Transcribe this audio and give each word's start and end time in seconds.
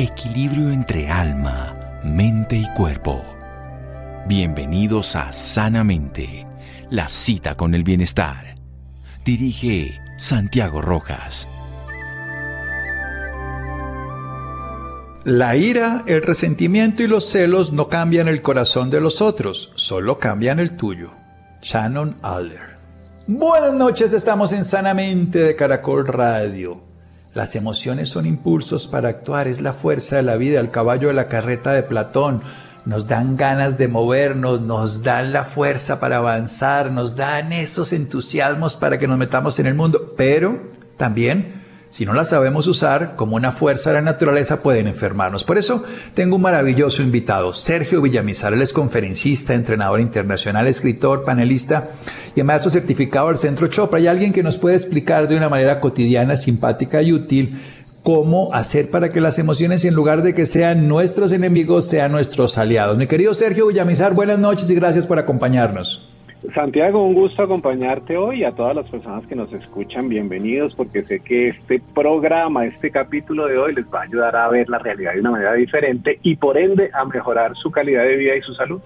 equilibrio 0.00 0.70
entre 0.70 1.10
alma, 1.10 1.78
mente 2.02 2.56
y 2.56 2.66
cuerpo. 2.72 3.22
Bienvenidos 4.26 5.14
a 5.14 5.30
Sanamente, 5.30 6.46
la 6.88 7.06
cita 7.06 7.54
con 7.54 7.74
el 7.74 7.84
bienestar. 7.84 8.54
Dirige 9.26 10.00
Santiago 10.16 10.80
Rojas. 10.80 11.46
La 15.24 15.54
ira, 15.56 16.02
el 16.06 16.22
resentimiento 16.22 17.02
y 17.02 17.06
los 17.06 17.26
celos 17.26 17.70
no 17.70 17.88
cambian 17.88 18.26
el 18.26 18.40
corazón 18.40 18.88
de 18.88 19.02
los 19.02 19.20
otros, 19.20 19.70
solo 19.74 20.18
cambian 20.18 20.60
el 20.60 20.78
tuyo. 20.78 21.10
Shannon 21.60 22.16
Alder. 22.22 22.78
Buenas 23.26 23.74
noches, 23.74 24.14
estamos 24.14 24.50
en 24.52 24.64
Sanamente 24.64 25.40
de 25.40 25.54
Caracol 25.54 26.06
Radio. 26.06 26.89
Las 27.32 27.54
emociones 27.54 28.08
son 28.08 28.26
impulsos 28.26 28.88
para 28.88 29.08
actuar, 29.08 29.46
es 29.46 29.60
la 29.60 29.72
fuerza 29.72 30.16
de 30.16 30.22
la 30.22 30.36
vida, 30.36 30.58
el 30.58 30.70
caballo 30.70 31.08
de 31.08 31.14
la 31.14 31.28
carreta 31.28 31.72
de 31.72 31.84
Platón. 31.84 32.42
Nos 32.84 33.06
dan 33.06 33.36
ganas 33.36 33.78
de 33.78 33.86
movernos, 33.86 34.60
nos 34.60 35.02
dan 35.02 35.32
la 35.32 35.44
fuerza 35.44 36.00
para 36.00 36.16
avanzar, 36.16 36.90
nos 36.90 37.14
dan 37.14 37.52
esos 37.52 37.92
entusiasmos 37.92 38.74
para 38.74 38.98
que 38.98 39.06
nos 39.06 39.18
metamos 39.18 39.58
en 39.60 39.66
el 39.66 39.74
mundo, 39.74 40.14
pero 40.16 40.60
también 40.96 41.59
si 41.90 42.06
no 42.06 42.12
la 42.12 42.24
sabemos 42.24 42.68
usar 42.68 43.16
como 43.16 43.34
una 43.34 43.50
fuerza 43.50 43.90
de 43.90 43.94
la 43.94 44.02
naturaleza, 44.02 44.62
pueden 44.62 44.86
enfermarnos. 44.86 45.42
Por 45.42 45.58
eso 45.58 45.82
tengo 46.14 46.36
un 46.36 46.42
maravilloso 46.42 47.02
invitado, 47.02 47.52
Sergio 47.52 48.00
Villamizar. 48.00 48.54
Él 48.54 48.62
es 48.62 48.72
conferencista, 48.72 49.54
entrenador 49.54 50.00
internacional, 50.00 50.68
escritor, 50.68 51.24
panelista 51.24 51.90
y 52.36 52.44
maestro 52.44 52.70
certificado 52.70 53.26
del 53.26 53.38
Centro 53.38 53.66
Chopra. 53.66 53.98
Hay 53.98 54.06
alguien 54.06 54.32
que 54.32 54.44
nos 54.44 54.56
puede 54.56 54.76
explicar 54.76 55.26
de 55.26 55.36
una 55.36 55.48
manera 55.48 55.80
cotidiana, 55.80 56.36
simpática 56.36 57.02
y 57.02 57.12
útil 57.12 57.60
cómo 58.04 58.54
hacer 58.54 58.90
para 58.90 59.12
que 59.12 59.20
las 59.20 59.38
emociones, 59.40 59.84
en 59.84 59.94
lugar 59.94 60.22
de 60.22 60.34
que 60.34 60.46
sean 60.46 60.86
nuestros 60.86 61.32
enemigos, 61.32 61.86
sean 61.86 62.12
nuestros 62.12 62.56
aliados. 62.56 62.96
Mi 62.98 63.08
querido 63.08 63.34
Sergio 63.34 63.66
Villamizar, 63.66 64.14
buenas 64.14 64.38
noches 64.38 64.70
y 64.70 64.76
gracias 64.76 65.06
por 65.06 65.18
acompañarnos. 65.18 66.09
Santiago, 66.54 67.04
un 67.04 67.12
gusto 67.12 67.42
acompañarte 67.42 68.16
hoy 68.16 68.44
a 68.44 68.52
todas 68.52 68.74
las 68.74 68.88
personas 68.88 69.26
que 69.26 69.36
nos 69.36 69.52
escuchan, 69.52 70.08
bienvenidos 70.08 70.74
porque 70.74 71.02
sé 71.02 71.20
que 71.20 71.48
este 71.48 71.82
programa, 71.94 72.64
este 72.64 72.90
capítulo 72.90 73.46
de 73.46 73.58
hoy 73.58 73.74
les 73.74 73.84
va 73.84 74.00
a 74.00 74.04
ayudar 74.04 74.34
a 74.34 74.48
ver 74.48 74.68
la 74.70 74.78
realidad 74.78 75.12
de 75.12 75.20
una 75.20 75.32
manera 75.32 75.52
diferente 75.52 76.18
y 76.22 76.36
por 76.36 76.56
ende 76.56 76.90
a 76.94 77.04
mejorar 77.04 77.52
su 77.56 77.70
calidad 77.70 78.04
de 78.04 78.16
vida 78.16 78.36
y 78.36 78.40
su 78.40 78.54
salud. 78.54 78.80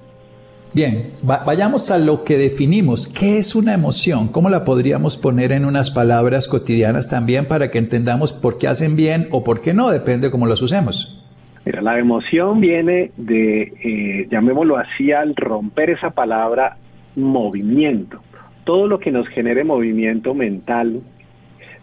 Bien, 0.72 1.12
vayamos 1.22 1.92
a 1.92 1.98
lo 1.98 2.24
que 2.24 2.36
definimos. 2.36 3.06
¿Qué 3.06 3.38
es 3.38 3.54
una 3.54 3.72
emoción? 3.72 4.26
¿Cómo 4.26 4.50
la 4.50 4.64
podríamos 4.64 5.16
poner 5.16 5.52
en 5.52 5.64
unas 5.64 5.92
palabras 5.92 6.48
cotidianas 6.48 7.08
también 7.08 7.46
para 7.46 7.70
que 7.70 7.78
entendamos 7.78 8.32
por 8.32 8.58
qué 8.58 8.66
hacen 8.66 8.96
bien 8.96 9.28
o 9.30 9.44
por 9.44 9.60
qué 9.60 9.72
no? 9.72 9.90
Depende 9.90 10.26
de 10.26 10.30
cómo 10.32 10.48
las 10.48 10.60
usemos. 10.60 11.24
Mira, 11.64 11.80
la 11.80 12.00
emoción 12.00 12.60
viene 12.60 13.12
de, 13.16 13.62
eh, 13.62 14.28
llamémoslo 14.28 14.76
así, 14.76 15.12
al 15.12 15.36
romper 15.36 15.90
esa 15.90 16.10
palabra 16.10 16.76
movimiento. 17.16 18.20
Todo 18.64 18.86
lo 18.86 18.98
que 18.98 19.10
nos 19.10 19.28
genere 19.28 19.64
movimiento 19.64 20.34
mental, 20.34 21.02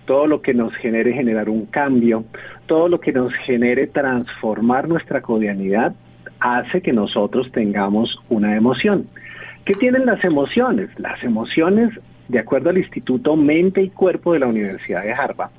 todo 0.05 0.27
lo 0.27 0.41
que 0.41 0.53
nos 0.53 0.73
genere 0.75 1.13
generar 1.13 1.49
un 1.49 1.65
cambio, 1.67 2.25
todo 2.65 2.89
lo 2.89 2.99
que 2.99 3.11
nos 3.11 3.33
genere 3.45 3.87
transformar 3.87 4.87
nuestra 4.87 5.21
cotidianidad, 5.21 5.93
hace 6.39 6.81
que 6.81 6.91
nosotros 6.91 7.51
tengamos 7.51 8.17
una 8.29 8.55
emoción. 8.57 9.07
¿Qué 9.65 9.73
tienen 9.73 10.05
las 10.05 10.23
emociones? 10.23 10.89
Las 10.97 11.23
emociones, 11.23 11.91
de 12.27 12.39
acuerdo 12.39 12.71
al 12.71 12.79
Instituto 12.79 13.35
Mente 13.35 13.83
y 13.83 13.89
Cuerpo 13.89 14.33
de 14.33 14.39
la 14.39 14.47
Universidad 14.47 15.03
de 15.03 15.13
Harvard, 15.13 15.51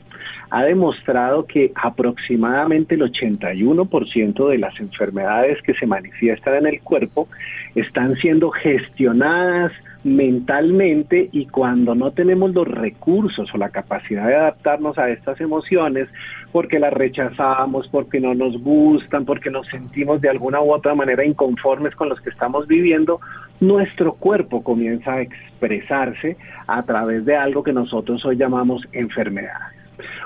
ha 0.53 0.65
demostrado 0.65 1.47
que 1.47 1.73
aproximadamente 1.75 2.95
el 2.95 3.01
81% 3.01 4.49
de 4.51 4.59
las 4.59 4.79
enfermedades 4.81 5.63
que 5.63 5.73
se 5.73 5.87
manifiestan 5.87 6.57
en 6.57 6.67
el 6.67 6.83
cuerpo 6.83 7.27
están 7.75 8.17
siendo 8.17 8.51
gestionadas 8.51 9.73
mentalmente 10.05 11.31
y 11.33 11.47
cuando 11.47 11.95
no 11.95 12.11
tenemos 12.11 12.53
los 12.53 12.69
recursos 12.69 13.49
o 13.55 13.57
la 13.57 13.71
capacidad 13.71 14.27
de 14.27 14.37
adaptarnos 14.37 14.99
a 14.99 15.09
estas 15.09 15.41
emociones, 15.41 16.07
porque 16.53 16.79
las 16.79 16.93
rechazamos, 16.93 17.89
porque 17.89 18.21
no 18.21 18.35
nos 18.35 18.61
gustan, 18.63 19.25
porque 19.25 19.49
nos 19.49 19.67
sentimos 19.69 20.21
de 20.21 20.29
alguna 20.29 20.61
u 20.61 20.71
otra 20.71 20.95
manera 20.95 21.25
inconformes 21.25 21.95
con 21.95 22.11
los 22.11 22.21
que 22.21 22.29
estamos 22.29 22.67
viviendo, 22.67 23.21
nuestro 23.61 24.13
cuerpo 24.13 24.63
comienza 24.63 25.15
a 25.15 25.23
expresarse 25.23 26.37
a 26.67 26.83
través 26.83 27.25
de 27.25 27.37
algo 27.37 27.63
que 27.63 27.73
nosotros 27.73 28.23
hoy 28.27 28.37
llamamos 28.37 28.87
enfermedades. 28.93 29.82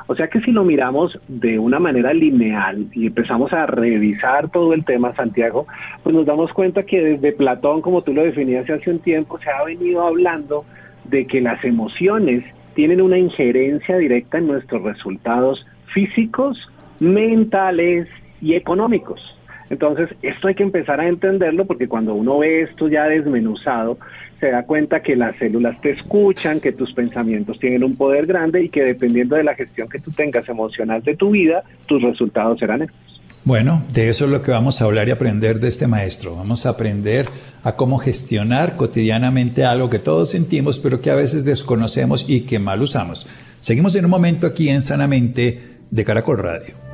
O 0.07 0.15
sea 0.15 0.29
que 0.29 0.41
si 0.41 0.53
lo 0.53 0.65
miramos 0.65 1.19
de 1.29 1.59
una 1.59 1.79
manera 1.79 2.13
lineal 2.13 2.87
y 2.93 3.07
empezamos 3.07 3.53
a 3.53 3.67
revisar 3.67 4.51
todo 4.51 4.73
el 4.73 4.85
tema, 4.85 5.15
Santiago, 5.15 5.67
pues 6.03 6.15
nos 6.15 6.27
damos 6.27 6.53
cuenta 6.53 6.85
que 6.85 7.01
desde 7.01 7.33
Platón, 7.33 7.83
como 7.83 8.03
tú 8.03 8.15
lo 8.15 8.23
definías 8.23 8.69
hace 8.71 8.91
un 8.91 9.01
tiempo, 9.01 9.39
se 9.39 9.51
ha 9.51 9.65
venido 9.65 10.07
hablando 10.07 10.65
de 11.05 11.27
que 11.27 11.41
las 11.41 11.63
emociones 11.65 12.45
tienen 12.75 13.01
una 13.01 13.19
injerencia 13.19 13.97
directa 13.97 14.39
en 14.39 14.49
nuestros 14.49 14.83
resultados 14.83 15.65
físicos, 15.93 16.59
mentales 17.01 18.09
y 18.41 18.55
económicos. 18.55 19.36
Entonces, 19.71 20.09
esto 20.23 20.49
hay 20.49 20.55
que 20.55 20.63
empezar 20.63 21.01
a 21.01 21.09
entenderlo 21.09 21.67
porque 21.67 21.89
cuando 21.89 22.15
uno 22.15 22.39
ve 22.39 22.63
esto 22.63 22.89
ya 22.89 23.05
desmenuzado, 23.07 23.99
se 24.41 24.51
da 24.51 24.65
cuenta 24.65 25.01
que 25.01 25.17
las 25.17 25.37
células 25.37 25.81
te 25.81 25.91
escuchan, 25.91 26.61
que 26.61 26.73
tus 26.73 26.93
pensamientos 26.93 27.59
tienen 27.59 27.83
un 27.83 27.97
poder 27.97 28.27
grande 28.27 28.63
y 28.63 28.69
que 28.69 28.83
dependiendo 28.83 29.37
de 29.37 29.45
la 29.45 29.55
gestión 29.55 29.89
que 29.89 29.99
tú 29.99 30.11
tengas 30.11 30.49
emocional 30.49 31.03
de 31.03 31.17
tu 31.17 31.31
vida, 31.31 31.63
tus 31.87 32.03
resultados 32.03 32.59
serán 32.59 32.83
estos. 32.83 33.17
Bueno, 33.45 33.85
de 33.93 34.09
eso 34.09 34.25
es 34.25 34.33
lo 34.33 34.43
que 34.43 34.51
vamos 34.51 34.83
a 34.83 34.87
hablar 34.87 35.07
y 35.07 35.13
aprender 35.13 35.61
de 35.61 35.69
este 35.69 35.87
maestro. 35.87 36.35
Vamos 36.35 36.67
a 36.67 36.71
aprender 36.71 37.27
a 37.63 37.77
cómo 37.77 37.99
gestionar 37.99 38.75
cotidianamente 38.75 39.65
algo 39.65 39.89
que 39.89 40.01
todos 40.01 40.31
sentimos, 40.31 40.81
pero 40.81 41.01
que 41.01 41.11
a 41.11 41.15
veces 41.15 41.45
desconocemos 41.45 42.29
y 42.29 42.41
que 42.41 42.59
mal 42.59 42.83
usamos. 42.83 43.29
Seguimos 43.61 43.95
en 43.95 44.05
un 44.05 44.11
momento 44.11 44.49
aquí 44.49 44.69
en 44.69 44.83
Sanamente 44.83 45.61
de 45.91 46.05
Caracol 46.05 46.39
Radio. 46.39 46.86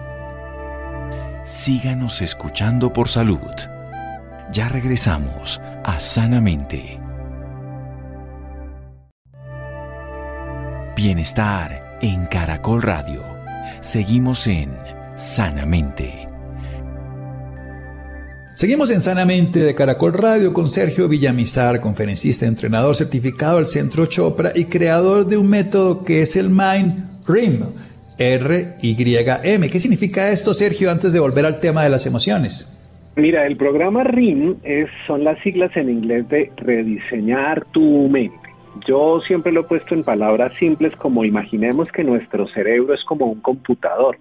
Síganos 1.45 2.23
escuchando 2.23 2.93
por 2.93 3.09
salud. 3.09 3.41
Ya 4.53 4.69
regresamos 4.69 5.61
a 5.83 5.99
Sanamente. 5.99 7.01
Bienestar 10.95 11.99
en 12.01 12.27
Caracol 12.27 12.81
Radio. 12.81 13.25
Seguimos 13.81 14.47
en 14.47 14.71
Sanamente. 15.17 16.29
Seguimos 18.55 18.93
en 18.93 19.01
Sanamente 19.01 19.59
de 19.59 19.75
Caracol 19.75 20.13
Radio 20.13 20.53
con 20.53 20.69
Sergio 20.69 21.09
Villamizar, 21.09 21.81
conferencista, 21.81 22.47
entrenador 22.47 22.95
certificado 22.95 23.57
del 23.57 23.67
Centro 23.67 24.07
Chopra 24.07 24.53
y 24.55 24.67
creador 24.67 25.27
de 25.27 25.39
un 25.39 25.49
método 25.49 26.05
que 26.05 26.23
es 26.23 26.37
el 26.37 26.51
Mind 26.51 27.27
RIM. 27.27 27.65
R-Y-M. 28.19 29.71
¿Qué 29.71 29.79
significa 29.79 30.31
esto, 30.31 30.55
Sergio, 30.55 30.91
antes 30.91 31.13
de 31.13 31.21
volver 31.21 31.47
al 31.47 31.61
tema 31.61 31.83
de 31.85 31.91
las 31.91 32.07
emociones? 32.07 32.79
Mira, 33.17 33.47
el 33.47 33.57
programa 33.57 34.05
RIM 34.05 34.57
es, 34.63 34.89
son 35.07 35.25
las 35.25 35.39
siglas 35.41 35.77
en 35.77 35.91
inglés 35.91 36.29
de 36.29 36.51
rediseñar 36.57 37.65
tu 37.67 38.09
mente. 38.09 38.37
Yo 38.87 39.21
siempre 39.21 39.53
lo 39.53 39.61
he 39.61 39.65
puesto 39.65 39.95
en 39.95 40.03
palabras 40.03 40.53
simples 40.59 40.97
como 40.97 41.25
imaginemos 41.25 41.93
que 41.93 42.05
nuestro 42.05 42.49
cerebro 42.49 42.95
es 42.95 43.05
como 43.05 43.27
un 43.27 43.41
computador. 43.41 44.17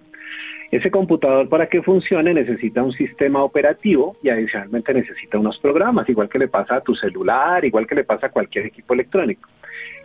Ese 0.70 0.90
computador 0.90 1.48
para 1.48 1.68
que 1.68 1.82
funcione 1.82 2.32
necesita 2.32 2.82
un 2.82 2.92
sistema 2.92 3.42
operativo 3.44 4.16
y 4.22 4.30
adicionalmente 4.30 4.94
necesita 4.94 5.38
unos 5.38 5.58
programas, 5.58 6.08
igual 6.08 6.28
que 6.28 6.38
le 6.38 6.48
pasa 6.48 6.76
a 6.76 6.80
tu 6.80 6.94
celular, 6.94 7.64
igual 7.64 7.86
que 7.86 7.94
le 7.94 8.04
pasa 8.04 8.26
a 8.26 8.30
cualquier 8.30 8.66
equipo 8.66 8.94
electrónico. 8.94 9.48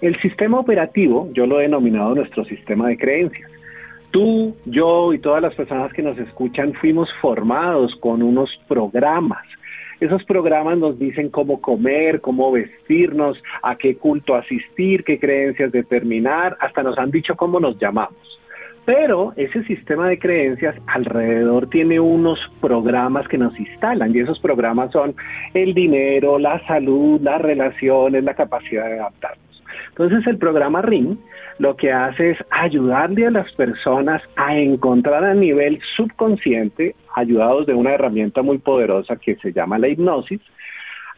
El 0.02 0.20
sistema 0.22 0.60
operativo 0.60 1.30
yo 1.34 1.46
lo 1.46 1.60
he 1.60 1.64
denominado 1.64 2.16
nuestro 2.16 2.44
sistema 2.46 2.88
de 2.90 2.98
creencias. 2.98 3.50
Tú, 4.12 4.56
yo 4.66 5.14
y 5.14 5.20
todas 5.20 5.42
las 5.42 5.54
personas 5.56 5.92
que 5.94 6.02
nos 6.02 6.18
escuchan 6.18 6.74
fuimos 6.74 7.10
formados 7.22 7.96
con 8.00 8.24
unos 8.24 8.50
programas 8.68 9.44
esos 10.00 10.24
programas 10.26 10.78
nos 10.78 11.00
dicen 11.00 11.30
cómo 11.30 11.60
comer, 11.60 12.22
cómo 12.22 12.52
vestirnos, 12.52 13.42
a 13.64 13.76
qué 13.76 13.96
culto 13.98 14.36
asistir, 14.36 15.04
qué 15.04 15.20
creencias 15.20 15.72
determinar, 15.72 16.56
hasta 16.60 16.84
nos 16.84 16.98
han 17.00 17.10
dicho 17.10 17.36
cómo 17.36 17.60
nos 17.60 17.80
llamamos. 17.80 18.16
Pero 18.86 19.34
ese 19.36 19.64
sistema 19.64 20.08
de 20.08 20.20
creencias 20.20 20.76
alrededor 20.86 21.68
tiene 21.70 22.00
unos 22.00 22.40
programas 22.62 23.28
que 23.28 23.38
nos 23.38 23.60
instalan 23.60 24.16
y 24.16 24.20
esos 24.20 24.40
programas 24.40 24.92
son 24.92 25.16
el 25.54 25.74
dinero, 25.74 26.40
la 26.40 26.66
salud, 26.68 27.20
las 27.22 27.42
relaciones, 27.42 28.24
la 28.24 28.36
capacidad 28.36 28.86
de 28.86 29.00
adaptarnos. 29.00 29.47
Entonces 29.98 30.28
el 30.28 30.38
programa 30.38 30.84
RING 30.84 31.18
lo 31.58 31.76
que 31.76 31.92
hace 31.92 32.32
es 32.32 32.38
ayudarle 32.52 33.26
a 33.26 33.32
las 33.32 33.52
personas 33.54 34.22
a 34.36 34.56
encontrar 34.56 35.24
a 35.24 35.34
nivel 35.34 35.80
subconsciente, 35.96 36.96
ayudados 37.16 37.66
de 37.66 37.74
una 37.74 37.94
herramienta 37.96 38.44
muy 38.44 38.60
poderosa 38.60 39.16
que 39.16 39.38
se 39.38 39.52
llama 39.52 39.80
la 39.80 39.88
hipnosis, 39.88 40.40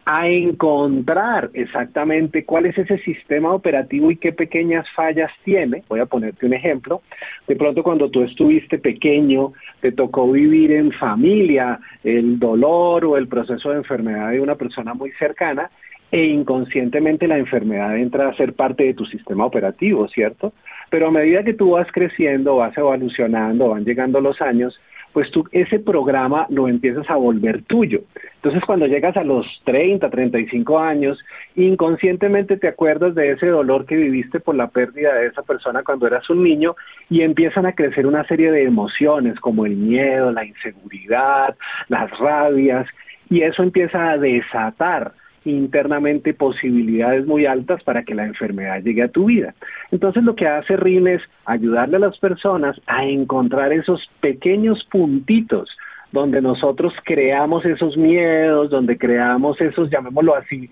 a 0.05 0.29
encontrar 0.29 1.49
exactamente 1.53 2.45
cuál 2.45 2.67
es 2.67 2.77
ese 2.77 2.99
sistema 2.99 3.53
operativo 3.53 4.11
y 4.11 4.15
qué 4.15 4.31
pequeñas 4.31 4.85
fallas 4.95 5.29
tiene. 5.43 5.83
Voy 5.89 5.99
a 5.99 6.05
ponerte 6.05 6.45
un 6.45 6.53
ejemplo. 6.53 7.01
De 7.49 7.57
pronto 7.57 7.83
cuando 7.83 8.09
tú 8.09 8.23
estuviste 8.23 8.79
pequeño, 8.79 9.51
te 9.81 9.91
tocó 9.91 10.31
vivir 10.31 10.71
en 10.71 10.93
familia 10.93 11.79
el 12.01 12.39
dolor 12.39 13.03
o 13.03 13.17
el 13.17 13.27
proceso 13.27 13.71
de 13.71 13.77
enfermedad 13.79 14.31
de 14.31 14.39
una 14.39 14.55
persona 14.55 14.93
muy 14.93 15.11
cercana 15.19 15.69
e 16.11 16.25
inconscientemente 16.25 17.27
la 17.27 17.37
enfermedad 17.37 17.97
entra 17.97 18.29
a 18.29 18.35
ser 18.35 18.53
parte 18.53 18.83
de 18.83 18.93
tu 18.93 19.05
sistema 19.05 19.45
operativo, 19.45 20.07
¿cierto? 20.07 20.53
Pero 20.89 21.07
a 21.07 21.11
medida 21.11 21.43
que 21.43 21.53
tú 21.53 21.71
vas 21.71 21.87
creciendo, 21.91 22.57
vas 22.57 22.77
evolucionando, 22.77 23.69
van 23.69 23.85
llegando 23.85 24.19
los 24.19 24.41
años, 24.41 24.79
pues 25.13 25.29
tú 25.31 25.43
ese 25.51 25.79
programa 25.79 26.45
lo 26.49 26.67
empiezas 26.67 27.09
a 27.09 27.15
volver 27.15 27.63
tuyo. 27.63 28.01
Entonces 28.35 28.63
cuando 28.65 28.87
llegas 28.87 29.17
a 29.17 29.23
los 29.23 29.45
30, 29.65 30.09
35 30.09 30.79
años, 30.79 31.19
inconscientemente 31.55 32.57
te 32.57 32.67
acuerdas 32.67 33.15
de 33.15 33.31
ese 33.31 33.47
dolor 33.47 33.85
que 33.85 33.95
viviste 33.95 34.39
por 34.39 34.55
la 34.55 34.67
pérdida 34.67 35.13
de 35.15 35.27
esa 35.27 35.43
persona 35.43 35.83
cuando 35.83 36.07
eras 36.07 36.29
un 36.29 36.43
niño 36.43 36.75
y 37.09 37.21
empiezan 37.21 37.65
a 37.65 37.73
crecer 37.73 38.05
una 38.07 38.25
serie 38.25 38.51
de 38.51 38.63
emociones 38.63 39.39
como 39.39 39.65
el 39.65 39.75
miedo, 39.75 40.31
la 40.31 40.45
inseguridad, 40.45 41.55
las 41.87 42.09
rabias, 42.19 42.87
y 43.29 43.41
eso 43.41 43.61
empieza 43.61 44.11
a 44.11 44.17
desatar 44.17 45.13
internamente 45.45 46.33
posibilidades 46.33 47.25
muy 47.25 47.45
altas 47.45 47.83
para 47.83 48.03
que 48.03 48.15
la 48.15 48.25
enfermedad 48.25 48.81
llegue 48.81 49.03
a 49.03 49.11
tu 49.11 49.25
vida. 49.25 49.53
Entonces 49.91 50.23
lo 50.23 50.35
que 50.35 50.47
hace 50.47 50.77
RIN 50.77 51.07
es 51.07 51.21
ayudarle 51.45 51.97
a 51.97 51.99
las 51.99 52.17
personas 52.19 52.79
a 52.87 53.05
encontrar 53.05 53.73
esos 53.73 54.01
pequeños 54.21 54.83
puntitos 54.91 55.69
donde 56.11 56.41
nosotros 56.41 56.93
creamos 57.03 57.65
esos 57.65 57.95
miedos, 57.95 58.69
donde 58.69 58.97
creamos 58.97 59.61
esos, 59.61 59.89
llamémoslo 59.91 60.35
así, 60.35 60.69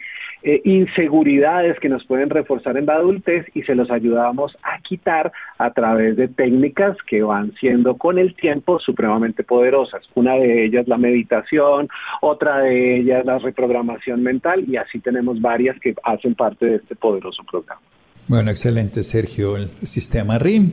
eh, 0.49 0.61
inseguridades 0.63 1.77
que 1.81 1.89
nos 1.89 2.05
pueden 2.05 2.29
reforzar 2.29 2.77
en 2.77 2.85
la 2.85 2.93
adultez 2.93 3.45
y 3.53 3.63
se 3.63 3.75
los 3.75 3.91
ayudamos 3.91 4.55
a 4.63 4.79
quitar 4.79 5.33
a 5.57 5.71
través 5.71 6.15
de 6.15 6.29
técnicas 6.29 6.95
que 7.05 7.21
van 7.21 7.51
siendo 7.59 7.97
con 7.97 8.17
el 8.17 8.33
tiempo 8.33 8.79
supremamente 8.79 9.43
poderosas. 9.43 10.03
Una 10.15 10.35
de 10.35 10.63
ellas 10.63 10.87
la 10.87 10.97
meditación, 10.97 11.89
otra 12.21 12.59
de 12.59 12.95
ellas 12.97 13.25
la 13.25 13.39
reprogramación 13.39 14.23
mental 14.23 14.63
y 14.65 14.77
así 14.77 14.99
tenemos 14.99 15.41
varias 15.41 15.77
que 15.81 15.93
hacen 16.01 16.33
parte 16.33 16.65
de 16.65 16.75
este 16.77 16.95
poderoso 16.95 17.43
programa. 17.43 17.81
Bueno, 18.29 18.49
excelente 18.49 19.03
Sergio. 19.03 19.57
El 19.57 19.69
sistema 19.83 20.39
RIM 20.39 20.71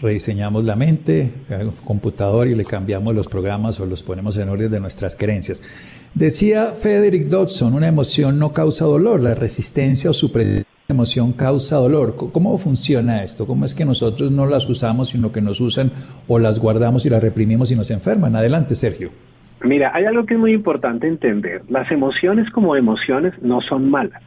rediseñamos 0.00 0.62
la 0.62 0.76
mente, 0.76 1.32
el 1.48 1.70
computador 1.84 2.46
y 2.46 2.54
le 2.54 2.64
cambiamos 2.64 3.12
los 3.12 3.26
programas 3.26 3.80
o 3.80 3.86
los 3.86 4.04
ponemos 4.04 4.36
en 4.36 4.50
orden 4.50 4.70
de 4.70 4.78
nuestras 4.78 5.16
creencias. 5.16 5.62
Decía 6.16 6.68
Frederick 6.68 7.26
Dodson, 7.26 7.74
una 7.74 7.88
emoción 7.88 8.38
no 8.38 8.50
causa 8.50 8.86
dolor, 8.86 9.20
la 9.20 9.34
resistencia 9.34 10.08
o 10.08 10.14
supresión 10.14 10.64
de 10.88 10.94
emoción 10.94 11.34
causa 11.34 11.76
dolor. 11.76 12.16
¿Cómo 12.16 12.56
funciona 12.56 13.22
esto? 13.22 13.46
¿Cómo 13.46 13.66
es 13.66 13.74
que 13.74 13.84
nosotros 13.84 14.32
no 14.32 14.46
las 14.46 14.66
usamos, 14.66 15.10
sino 15.10 15.30
que 15.30 15.42
nos 15.42 15.60
usan 15.60 15.92
o 16.26 16.38
las 16.38 16.58
guardamos 16.58 17.04
y 17.04 17.10
las 17.10 17.22
reprimimos 17.22 17.70
y 17.70 17.76
nos 17.76 17.90
enferman? 17.90 18.34
Adelante, 18.34 18.74
Sergio. 18.74 19.10
Mira, 19.62 19.90
hay 19.92 20.06
algo 20.06 20.24
que 20.24 20.32
es 20.32 20.40
muy 20.40 20.54
importante 20.54 21.06
entender. 21.06 21.60
Las 21.68 21.92
emociones 21.92 22.48
como 22.48 22.76
emociones 22.76 23.34
no 23.42 23.60
son 23.60 23.90
malas 23.90 24.22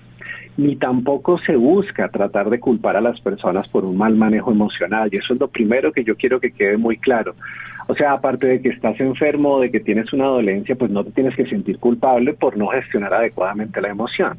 ni 0.59 0.75
tampoco 0.75 1.39
se 1.39 1.55
busca 1.55 2.09
tratar 2.09 2.49
de 2.49 2.59
culpar 2.59 2.97
a 2.97 3.01
las 3.01 3.19
personas 3.21 3.69
por 3.69 3.85
un 3.85 3.97
mal 3.97 4.15
manejo 4.15 4.51
emocional. 4.51 5.07
Y 5.09 5.15
eso 5.15 5.33
es 5.33 5.39
lo 5.39 5.47
primero 5.47 5.93
que 5.93 6.03
yo 6.03 6.17
quiero 6.17 6.39
que 6.41 6.51
quede 6.51 6.75
muy 6.75 6.97
claro. 6.97 7.33
O 7.89 7.95
sea, 7.95 8.13
aparte 8.13 8.45
de 8.45 8.61
que 8.61 8.69
estás 8.69 8.99
enfermo, 8.99 9.59
de 9.59 9.71
que 9.71 9.79
tienes 9.79 10.13
una 10.13 10.25
dolencia, 10.25 10.75
pues 10.75 10.91
no 10.91 11.03
te 11.03 11.09
tienes 11.09 11.35
que 11.35 11.47
sentir 11.47 11.79
culpable 11.79 12.33
por 12.33 12.55
no 12.55 12.67
gestionar 12.67 13.15
adecuadamente 13.15 13.81
la 13.81 13.89
emoción. 13.89 14.37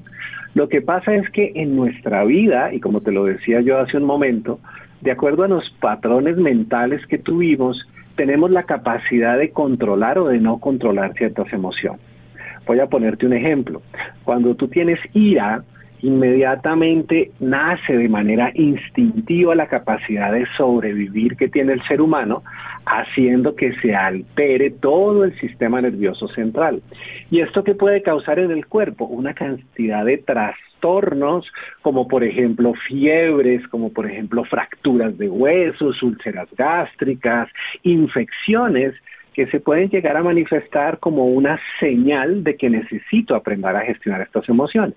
Lo 0.54 0.68
que 0.68 0.80
pasa 0.80 1.16
es 1.16 1.28
que 1.30 1.50
en 1.56 1.74
nuestra 1.74 2.22
vida, 2.22 2.72
y 2.72 2.78
como 2.78 3.00
te 3.00 3.10
lo 3.10 3.24
decía 3.24 3.60
yo 3.60 3.80
hace 3.80 3.96
un 3.96 4.04
momento, 4.04 4.60
de 5.00 5.10
acuerdo 5.10 5.42
a 5.42 5.48
los 5.48 5.68
patrones 5.80 6.36
mentales 6.36 7.04
que 7.08 7.18
tuvimos, 7.18 7.76
tenemos 8.14 8.52
la 8.52 8.62
capacidad 8.62 9.36
de 9.36 9.50
controlar 9.50 10.20
o 10.20 10.28
de 10.28 10.38
no 10.38 10.60
controlar 10.60 11.14
ciertas 11.14 11.52
emociones. 11.52 12.00
Voy 12.68 12.78
a 12.78 12.86
ponerte 12.86 13.26
un 13.26 13.32
ejemplo. 13.32 13.82
Cuando 14.22 14.54
tú 14.54 14.68
tienes 14.68 15.00
ira, 15.12 15.64
inmediatamente 16.02 17.32
nace 17.40 17.96
de 17.96 18.08
manera 18.08 18.52
instintiva 18.54 19.56
la 19.56 19.66
capacidad 19.66 20.32
de 20.32 20.46
sobrevivir 20.56 21.36
que 21.36 21.48
tiene 21.48 21.72
el 21.72 21.82
ser 21.88 22.00
humano, 22.00 22.42
haciendo 22.86 23.54
que 23.54 23.72
se 23.80 23.94
altere 23.94 24.70
todo 24.70 25.24
el 25.24 25.38
sistema 25.38 25.80
nervioso 25.80 26.28
central. 26.28 26.82
¿Y 27.30 27.40
esto 27.40 27.64
qué 27.64 27.74
puede 27.74 28.02
causar 28.02 28.38
en 28.38 28.50
el 28.50 28.66
cuerpo? 28.66 29.04
Una 29.04 29.34
cantidad 29.34 30.04
de 30.04 30.18
trastornos, 30.18 31.46
como 31.82 32.08
por 32.08 32.24
ejemplo 32.24 32.72
fiebres, 32.88 33.66
como 33.68 33.92
por 33.92 34.10
ejemplo 34.10 34.44
fracturas 34.44 35.16
de 35.18 35.28
huesos, 35.28 36.02
úlceras 36.02 36.48
gástricas, 36.56 37.48
infecciones, 37.82 38.94
que 39.34 39.46
se 39.46 39.60
pueden 39.60 39.88
llegar 39.88 40.16
a 40.16 40.24
manifestar 40.24 40.98
como 40.98 41.26
una 41.26 41.60
señal 41.78 42.42
de 42.42 42.56
que 42.56 42.68
necesito 42.68 43.36
aprender 43.36 43.76
a 43.76 43.82
gestionar 43.82 44.22
estas 44.22 44.48
emociones 44.48 44.96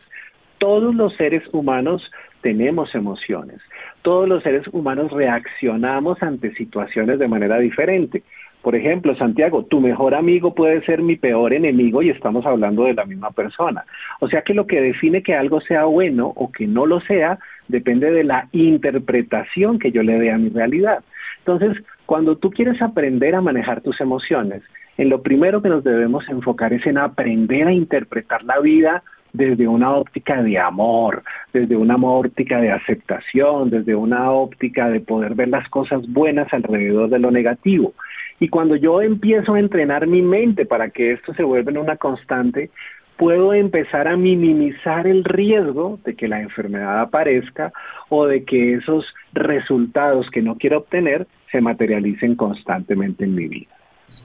todos 0.64 0.96
los 0.96 1.14
seres 1.18 1.44
humanos 1.52 2.02
tenemos 2.44 2.94
emociones. 2.94 3.60
Todos 4.04 4.28
los 4.30 4.44
seres 4.44 4.68
humanos 4.72 5.12
reaccionamos 5.12 6.22
ante 6.22 6.54
situaciones 6.54 7.18
de 7.18 7.28
manera 7.28 7.58
diferente. 7.58 8.22
Por 8.62 8.76
ejemplo, 8.76 9.16
Santiago, 9.16 9.64
tu 9.66 9.82
mejor 9.82 10.14
amigo 10.14 10.54
puede 10.54 10.86
ser 10.86 11.02
mi 11.02 11.16
peor 11.16 11.54
enemigo 11.54 12.02
y 12.02 12.10
estamos 12.10 12.46
hablando 12.46 12.84
de 12.84 12.94
la 12.94 13.06
misma 13.06 13.32
persona. 13.32 13.86
O 14.20 14.30
sea 14.30 14.42
que 14.42 14.54
lo 14.54 14.68
que 14.68 14.80
define 14.80 15.24
que 15.24 15.36
algo 15.36 15.60
sea 15.62 15.86
bueno 15.86 16.32
o 16.36 16.52
que 16.52 16.68
no 16.68 16.86
lo 16.86 17.02
sea 17.02 17.40
depende 17.68 18.12
de 18.12 18.24
la 18.24 18.48
interpretación 18.52 19.80
que 19.80 19.92
yo 19.92 20.04
le 20.04 20.20
dé 20.20 20.32
a 20.32 20.38
mi 20.38 20.50
realidad. 20.50 21.04
Entonces, 21.40 21.84
cuando 22.06 22.38
tú 22.38 22.52
quieres 22.52 22.82
aprender 22.82 23.36
a 23.36 23.42
manejar 23.42 23.82
tus 23.82 24.00
emociones, 24.00 24.62
en 24.98 25.10
lo 25.10 25.22
primero 25.24 25.62
que 25.62 25.70
nos 25.70 25.84
debemos 25.84 26.28
enfocar 26.30 26.72
es 26.74 26.86
en 26.86 26.98
aprender 26.98 27.68
a 27.68 27.74
interpretar 27.74 28.44
la 28.44 28.60
vida 28.60 29.04
desde 29.34 29.68
una 29.68 29.96
óptica 29.96 30.42
de 30.42 30.60
amor, 30.60 31.24
desde 31.52 31.76
una 31.76 31.96
óptica 31.96 32.62
de 32.62 32.72
aceptación, 32.72 33.72
desde 33.72 33.96
una 33.96 34.32
óptica 34.32 34.90
de 34.90 35.00
poder 35.02 35.34
ver 35.34 35.50
las 35.50 35.68
cosas 35.70 36.02
buenas 36.08 36.54
alrededor 36.54 37.10
de 37.10 37.20
lo 37.20 37.32
negativo. 37.32 37.94
Y 38.40 38.50
cuando 38.50 38.76
yo 38.76 39.02
empiezo 39.02 39.56
a 39.56 39.60
entrenar 39.60 40.08
mi 40.08 40.22
mente 40.22 40.66
para 40.66 40.90
que 40.90 41.14
esto 41.14 41.34
se 41.34 41.44
vuelva 41.44 41.80
una 41.80 41.98
constante, 41.98 42.70
puedo 43.18 43.54
empezar 43.54 44.08
a 44.08 44.18
minimizar 44.18 45.08
el 45.08 45.24
riesgo 45.24 46.00
de 46.06 46.16
que 46.16 46.28
la 46.28 46.42
enfermedad 46.42 47.00
aparezca 47.00 47.72
o 48.10 48.26
de 48.26 48.44
que 48.44 48.76
esos 48.76 49.06
resultados 49.34 50.30
que 50.32 50.42
no 50.42 50.58
quiero 50.58 50.80
obtener 50.80 51.28
se 51.52 51.62
materialicen 51.62 52.36
constantemente 52.36 53.24
en 53.24 53.36
mi 53.36 53.48
vida. 53.48 53.72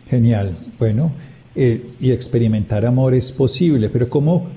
Genial. 0.08 0.54
Bueno, 0.78 1.12
eh, 1.54 1.90
y 2.00 2.12
experimentar 2.12 2.84
amor 2.84 3.14
es 3.14 3.32
posible, 3.32 3.88
pero 3.88 4.08
¿cómo 4.08 4.48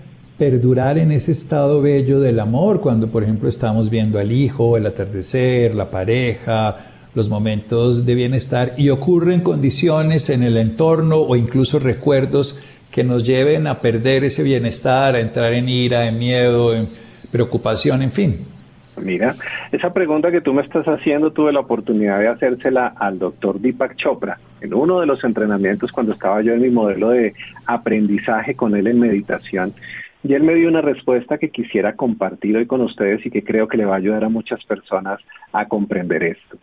perdurar 0.42 0.98
en 0.98 1.12
ese 1.12 1.34
estado 1.34 1.84
bello 1.84 2.20
del 2.20 2.40
amor, 2.40 2.82
cuando 2.82 3.12
por 3.12 3.22
ejemplo 3.22 3.48
estamos 3.48 3.92
viendo 3.92 4.18
al 4.18 4.32
hijo, 4.32 4.76
el 4.76 4.88
atardecer, 4.88 5.76
la 5.76 5.92
pareja, 5.92 6.78
los 7.14 7.30
momentos 7.30 8.08
de 8.08 8.16
bienestar 8.16 8.74
y 8.76 8.90
ocurren 8.90 9.42
condiciones 9.42 10.32
en 10.32 10.42
el 10.42 10.58
entorno 10.58 11.18
o 11.18 11.36
incluso 11.36 11.78
recuerdos 11.78 12.60
que 12.90 13.04
nos 13.04 13.24
lleven 13.24 13.68
a 13.68 13.82
perder 13.82 14.24
ese 14.24 14.42
bienestar, 14.42 15.14
a 15.14 15.20
entrar 15.20 15.54
en 15.54 15.70
ira, 15.70 16.08
en 16.08 16.18
miedo, 16.18 16.74
en 16.74 16.90
preocupación, 17.32 18.02
en 18.02 18.12
fin. 18.12 18.40
Mira, 19.00 19.36
esa 19.72 19.94
pregunta 19.94 20.32
que 20.32 20.42
tú 20.42 20.56
me 20.56 20.64
estás 20.64 20.88
haciendo 20.88 21.30
tuve 21.30 21.54
la 21.54 21.60
oportunidad 21.60 22.18
de 22.18 22.30
hacérsela 22.30 22.96
al 22.98 23.20
doctor 23.20 23.60
Deepak 23.60 23.96
Chopra 23.96 24.40
en 24.60 24.74
uno 24.74 25.02
de 25.02 25.06
los 25.06 25.24
entrenamientos 25.24 25.92
cuando 25.92 26.14
estaba 26.14 26.42
yo 26.42 26.54
en 26.54 26.62
mi 26.64 26.72
modelo 26.72 27.12
de 27.12 27.36
aprendizaje 27.68 28.56
con 28.56 28.76
él 28.76 28.88
en 28.88 29.00
meditación 29.00 29.76
y 30.24 30.34
él 30.34 30.44
me 30.44 30.54
dio 30.56 30.68
una 30.68 30.82
respuesta 30.82 31.38
que 31.38 31.50
quisiera 31.50 31.96
compartir 31.96 32.56
hoy 32.56 32.68
con 32.68 32.82
ustedes 32.82 33.26
y 33.26 33.32
que 33.32 33.44
creo 33.44 33.68
que 33.68 33.78
le 33.78 33.86
va 33.86 33.96
a 33.96 33.98
ayudar 33.98 34.24
a 34.24 34.30
muchas 34.30 34.64
personas 34.66 35.20
a 35.52 35.68
comprender 35.68 36.24
esto. 36.24 36.58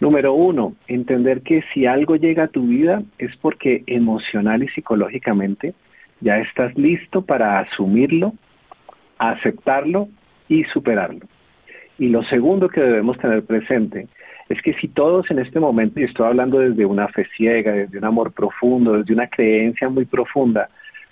Número 0.00 0.34
uno, 0.34 0.74
entender 0.86 1.42
que 1.42 1.62
si 1.72 1.86
algo 1.86 2.16
llega 2.16 2.44
a 2.44 2.48
tu 2.48 2.66
vida 2.66 3.02
es 3.18 3.34
porque 3.36 3.84
emocional 3.86 4.62
y 4.62 4.68
psicológicamente 4.68 5.74
ya 6.20 6.38
estás 6.38 6.76
listo 6.76 7.22
para 7.22 7.60
asumirlo, 7.60 8.34
aceptarlo 9.18 10.08
y 10.48 10.64
superarlo. 10.64 11.26
Y 11.98 12.08
lo 12.08 12.22
segundo 12.24 12.68
que 12.68 12.80
debemos 12.80 13.18
tener 13.18 13.44
presente 13.44 14.08
es 14.48 14.60
que 14.62 14.74
si 14.74 14.88
todos 14.88 15.30
en 15.30 15.38
este 15.38 15.60
momento, 15.60 16.00
y 16.00 16.04
estoy 16.04 16.26
hablando 16.26 16.58
desde 16.58 16.84
una 16.84 17.08
fe 17.08 17.26
ciega, 17.36 17.72
desde 17.72 17.98
un 17.98 18.04
amor 18.04 18.32
profundo, 18.32 18.94
desde 18.94 19.14
una 19.14 19.28
creencia 19.28 19.88
muy 19.88 20.06
profunda, 20.06 20.68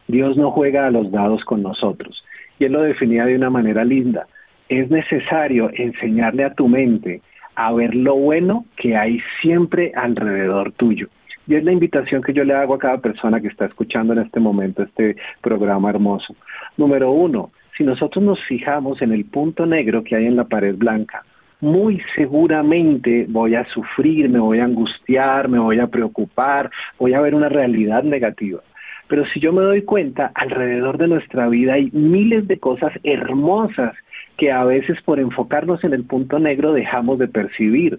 Dios 0.09 0.37
no 0.37 0.51
juega 0.51 0.87
a 0.87 0.91
los 0.91 1.13
dados 1.13 1.45
con 1.45 1.63
nosotros. 1.63 2.25
Y 2.59 2.65
él 2.65 2.73
lo 2.73 2.83
definía 2.83 3.27
de 3.27 3.37
una 3.37 3.51
manera 3.51 3.85
linda. 3.85 4.27
Es 4.69 4.91
necesario 4.91 5.71
enseñarle 5.75 6.45
a 6.45 6.55
tu 6.55 6.67
mente 6.67 7.23
a 7.55 7.73
ver 7.73 7.95
lo 7.95 8.17
bueno 8.17 8.65
que 8.77 8.97
hay 8.97 9.21
siempre 9.41 9.93
alrededor 9.95 10.73
tuyo. 10.73 11.09
Y 11.47 11.55
es 11.55 11.65
la 11.65 11.73
invitación 11.73 12.23
que 12.23 12.33
yo 12.33 12.45
le 12.45 12.55
hago 12.55 12.75
a 12.75 12.79
cada 12.79 12.99
persona 12.99 13.41
que 13.41 13.49
está 13.49 13.67
escuchando 13.67 14.13
en 14.13 14.21
este 14.21 14.39
momento 14.39 14.83
este 14.83 15.17
programa 15.41 15.91
hermoso. 15.91 16.35
Número 16.77 17.11
uno, 17.11 17.51
si 17.77 17.85
nosotros 17.85 18.23
nos 18.25 18.39
fijamos 18.45 19.01
en 19.03 19.13
el 19.13 19.25
punto 19.25 19.65
negro 19.67 20.05
que 20.05 20.17
hay 20.17 20.27
en 20.27 20.37
la 20.37 20.45
pared 20.45 20.75
blanca, 20.77 21.25
muy 21.61 22.01
seguramente 22.15 23.27
voy 23.29 23.55
a 23.55 23.65
sufrir, 23.67 24.29
me 24.29 24.39
voy 24.39 24.61
a 24.61 24.65
angustiar, 24.65 25.49
me 25.49 25.59
voy 25.59 25.81
a 25.81 25.87
preocupar, 25.87 26.71
voy 26.99 27.15
a 27.15 27.21
ver 27.21 27.35
una 27.35 27.49
realidad 27.49 28.03
negativa. 28.03 28.61
Pero 29.09 29.25
si 29.33 29.41
yo 29.41 29.53
me 29.53 29.63
doy 29.63 29.83
cuenta, 29.83 30.31
alrededor 30.35 30.99
de 30.99 31.09
nuestra 31.09 31.49
vida 31.49 31.75
hay 31.75 31.91
miles 31.93 32.47
de 32.47 32.59
cosas 32.59 32.93
hermosas 33.03 33.97
que 34.37 34.53
a 34.53 34.65
veces 34.65 35.01
por 35.03 35.19
enfocarnos 35.19 35.83
en 35.83 35.95
el 35.95 36.05
punto 36.05 36.39
negro 36.39 36.73
dejamos 36.73 37.19
de 37.19 37.27
percibir. 37.27 37.99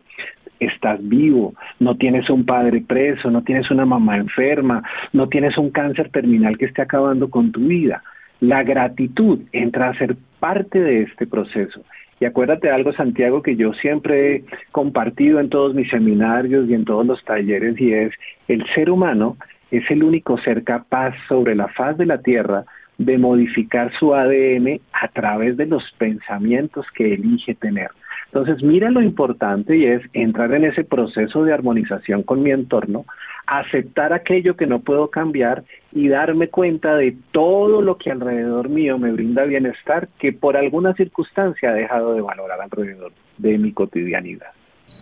Estás 0.59 0.99
vivo, 1.01 1.53
no 1.79 1.95
tienes 1.95 2.29
un 2.29 2.45
padre 2.45 2.81
preso, 2.81 3.31
no 3.31 3.43
tienes 3.43 3.71
una 3.71 3.85
mamá 3.85 4.17
enferma, 4.17 4.83
no 5.13 5.27
tienes 5.27 5.57
un 5.57 5.71
cáncer 5.71 6.09
terminal 6.09 6.57
que 6.57 6.65
esté 6.65 6.81
acabando 6.81 7.29
con 7.29 7.51
tu 7.51 7.61
vida. 7.61 8.03
La 8.39 8.63
gratitud 8.63 9.39
entra 9.51 9.89
a 9.89 9.97
ser 9.97 10.15
parte 10.39 10.79
de 10.79 11.03
este 11.03 11.27
proceso. 11.27 11.81
Y 12.19 12.25
acuérdate 12.25 12.69
algo, 12.69 12.91
Santiago, 12.93 13.41
que 13.41 13.55
yo 13.55 13.73
siempre 13.73 14.35
he 14.35 14.43
compartido 14.71 15.39
en 15.39 15.49
todos 15.49 15.73
mis 15.73 15.89
seminarios 15.89 16.69
y 16.69 16.73
en 16.73 16.83
todos 16.83 17.05
los 17.05 17.23
talleres, 17.23 17.79
y 17.79 17.93
es 17.93 18.11
el 18.49 18.65
ser 18.75 18.89
humano 18.89 19.37
es 19.71 19.83
el 19.89 20.03
único 20.03 20.37
ser 20.39 20.63
capaz 20.63 21.13
sobre 21.27 21.55
la 21.55 21.67
faz 21.69 21.97
de 21.97 22.05
la 22.05 22.19
Tierra 22.19 22.65
de 22.97 23.17
modificar 23.17 23.91
su 23.97 24.13
ADN 24.13 24.81
a 24.91 25.07
través 25.07 25.55
de 25.57 25.65
los 25.65 25.83
pensamientos 25.97 26.85
que 26.95 27.13
elige 27.13 27.55
tener. 27.55 27.89
Entonces, 28.31 28.61
mira 28.61 28.91
lo 28.91 29.01
importante 29.01 29.75
y 29.75 29.85
es 29.85 30.01
entrar 30.13 30.53
en 30.53 30.65
ese 30.65 30.83
proceso 30.83 31.43
de 31.43 31.53
armonización 31.53 32.21
con 32.21 32.43
mi 32.43 32.51
entorno, 32.51 33.05
aceptar 33.47 34.13
aquello 34.13 34.55
que 34.55 34.67
no 34.67 34.81
puedo 34.81 35.09
cambiar 35.09 35.63
y 35.91 36.09
darme 36.09 36.49
cuenta 36.49 36.95
de 36.95 37.15
todo 37.31 37.81
lo 37.81 37.97
que 37.97 38.11
alrededor 38.11 38.69
mío 38.69 38.99
me 38.99 39.11
brinda 39.11 39.45
bienestar 39.45 40.09
que 40.19 40.31
por 40.31 40.57
alguna 40.57 40.93
circunstancia 40.93 41.71
he 41.71 41.81
dejado 41.81 42.13
de 42.13 42.21
valorar 42.21 42.61
alrededor 42.61 43.11
de 43.39 43.57
mi 43.57 43.71
cotidianidad. 43.71 44.49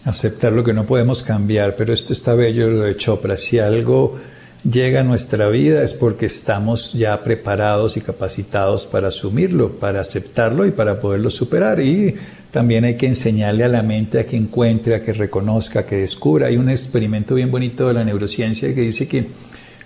Aceptar 0.06 0.54
lo 0.54 0.64
que 0.64 0.72
no 0.72 0.86
podemos 0.86 1.22
cambiar, 1.22 1.76
pero 1.76 1.92
esto 1.92 2.14
está 2.14 2.34
bello 2.34 2.70
lo 2.70 2.84
de 2.84 2.96
Chopra. 2.96 3.36
Si 3.36 3.60
algo 3.60 4.18
llega 4.64 5.02
a 5.02 5.04
nuestra 5.04 5.50
vida 5.50 5.84
es 5.84 5.94
porque 5.94 6.26
estamos 6.26 6.94
ya 6.94 7.24
preparados 7.24 7.98
y 7.98 8.02
capacitados 8.02 8.86
para 8.86 9.10
asumirlo, 9.10 9.80
para 9.80 10.02
aceptarlo 10.02 10.66
y 10.66 10.72
para 10.72 11.00
poderlo 11.00 11.30
superar. 11.30 11.80
Y 11.80 12.16
también 12.52 12.86
hay 12.86 12.96
que 12.96 13.08
enseñarle 13.08 13.64
a 13.64 13.68
la 13.68 13.84
mente 13.84 14.20
a 14.20 14.26
que 14.26 14.38
encuentre, 14.38 14.96
a 14.96 15.02
que 15.02 15.14
reconozca, 15.14 15.82
a 15.82 15.86
que 15.86 15.98
descubra. 15.98 16.48
Hay 16.48 16.58
un 16.58 16.70
experimento 16.70 17.36
bien 17.36 17.52
bonito 17.52 17.88
de 17.88 17.94
la 17.94 18.04
neurociencia 18.04 18.74
que 18.74 18.82
dice 18.82 19.08
que 19.08 19.28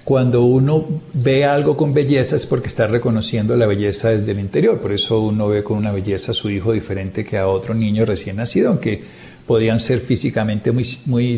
cuando 0.04 0.44
uno 0.44 1.02
ve 1.14 1.46
algo 1.46 1.78
con 1.78 1.94
belleza 1.94 2.36
es 2.36 2.46
porque 2.48 2.68
está 2.68 2.88
reconociendo 2.88 3.56
la 3.56 3.68
belleza 3.68 4.10
desde 4.10 4.32
el 4.32 4.40
interior. 4.40 4.80
Por 4.80 4.94
eso 4.94 5.22
uno 5.22 5.48
ve 5.48 5.64
con 5.64 5.78
una 5.78 5.92
belleza 5.92 6.32
a 6.32 6.36
su 6.36 6.50
hijo 6.50 6.74
diferente 6.74 7.24
que 7.24 7.38
a 7.38 7.48
otro 7.48 7.74
niño 7.74 8.06
recién 8.06 8.38
nacido, 8.38 8.70
aunque 8.70 9.04
podían 9.46 9.80
ser 9.80 10.00
físicamente 10.00 10.72
muy, 10.72 10.88
muy 11.06 11.38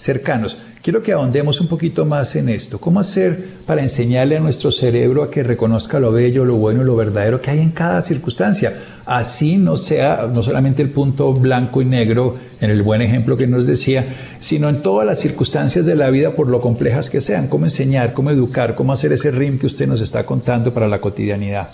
cercanos. 0.00 0.56
Quiero 0.82 1.02
que 1.02 1.12
ahondemos 1.12 1.60
un 1.60 1.68
poquito 1.68 2.06
más 2.06 2.34
en 2.36 2.48
esto. 2.48 2.80
¿Cómo 2.80 3.00
hacer 3.00 3.36
para 3.66 3.82
enseñarle 3.82 4.38
a 4.38 4.40
nuestro 4.40 4.70
cerebro 4.70 5.22
a 5.22 5.30
que 5.30 5.42
reconozca 5.42 6.00
lo 6.00 6.10
bello, 6.10 6.46
lo 6.46 6.56
bueno 6.56 6.80
y 6.80 6.86
lo 6.86 6.96
verdadero 6.96 7.42
que 7.42 7.50
hay 7.50 7.60
en 7.60 7.70
cada 7.70 8.00
circunstancia? 8.00 8.72
Así 9.04 9.58
no 9.58 9.76
sea 9.76 10.26
no 10.32 10.42
solamente 10.42 10.80
el 10.80 10.88
punto 10.90 11.34
blanco 11.34 11.82
y 11.82 11.84
negro 11.84 12.36
en 12.62 12.70
el 12.70 12.82
buen 12.82 13.02
ejemplo 13.02 13.36
que 13.36 13.46
nos 13.46 13.66
decía, 13.66 14.06
sino 14.38 14.70
en 14.70 14.80
todas 14.80 15.06
las 15.06 15.20
circunstancias 15.20 15.84
de 15.84 15.96
la 15.96 16.08
vida 16.08 16.34
por 16.34 16.48
lo 16.48 16.62
complejas 16.62 17.10
que 17.10 17.20
sean. 17.20 17.48
¿Cómo 17.48 17.66
enseñar, 17.66 18.14
cómo 18.14 18.30
educar, 18.30 18.74
cómo 18.74 18.94
hacer 18.94 19.12
ese 19.12 19.30
rim 19.30 19.58
que 19.58 19.66
usted 19.66 19.86
nos 19.86 20.00
está 20.00 20.24
contando 20.24 20.72
para 20.72 20.88
la 20.88 20.98
cotidianidad? 20.98 21.68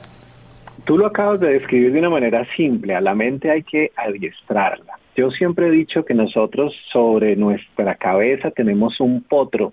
Tú 0.85 0.99
lo 0.99 1.07
acabas 1.07 1.39
de 1.39 1.51
describir 1.51 1.93
de 1.93 2.01
una 2.01 2.11
manera 2.11 2.45
simple. 2.57 2.97
A 2.97 3.01
la 3.01 3.15
mente 3.15 3.53
hay 3.53 3.63
que 3.63 3.93
adiestrarla. 3.95 4.99
Yo 5.17 5.31
siempre 5.31 5.69
he 5.69 5.71
dicho 5.71 6.05
que 6.05 6.13
nosotros 6.13 6.75
sobre 6.93 7.37
nuestra 7.37 7.95
cabeza 7.95 8.51
tenemos 8.51 9.01
un 9.01 9.23
potro 9.23 9.73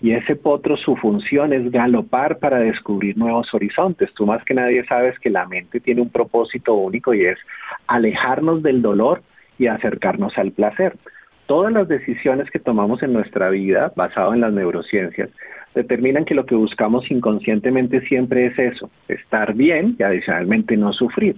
y 0.00 0.12
ese 0.14 0.34
potro 0.34 0.78
su 0.78 0.96
función 0.96 1.52
es 1.52 1.70
galopar 1.70 2.38
para 2.38 2.58
descubrir 2.58 3.16
nuevos 3.18 3.52
horizontes. 3.52 4.12
Tú 4.14 4.24
más 4.24 4.42
que 4.44 4.54
nadie 4.54 4.84
sabes 4.86 5.18
que 5.18 5.28
la 5.28 5.46
mente 5.46 5.78
tiene 5.78 6.00
un 6.00 6.08
propósito 6.08 6.74
único 6.74 7.12
y 7.12 7.26
es 7.26 7.38
alejarnos 7.86 8.62
del 8.62 8.80
dolor 8.80 9.22
y 9.58 9.66
acercarnos 9.66 10.36
al 10.38 10.52
placer. 10.52 10.96
Todas 11.46 11.70
las 11.70 11.86
decisiones 11.86 12.50
que 12.50 12.58
tomamos 12.58 13.02
en 13.02 13.12
nuestra 13.12 13.50
vida, 13.50 13.92
basado 13.94 14.32
en 14.32 14.40
las 14.40 14.54
neurociencias, 14.54 15.28
determinan 15.74 16.24
que 16.24 16.34
lo 16.34 16.46
que 16.46 16.54
buscamos 16.54 17.10
inconscientemente 17.10 18.00
siempre 18.08 18.46
es 18.46 18.58
eso, 18.58 18.90
estar 19.06 19.52
bien 19.54 19.96
y 19.98 20.02
adicionalmente 20.02 20.76
no 20.78 20.94
sufrir. 20.94 21.36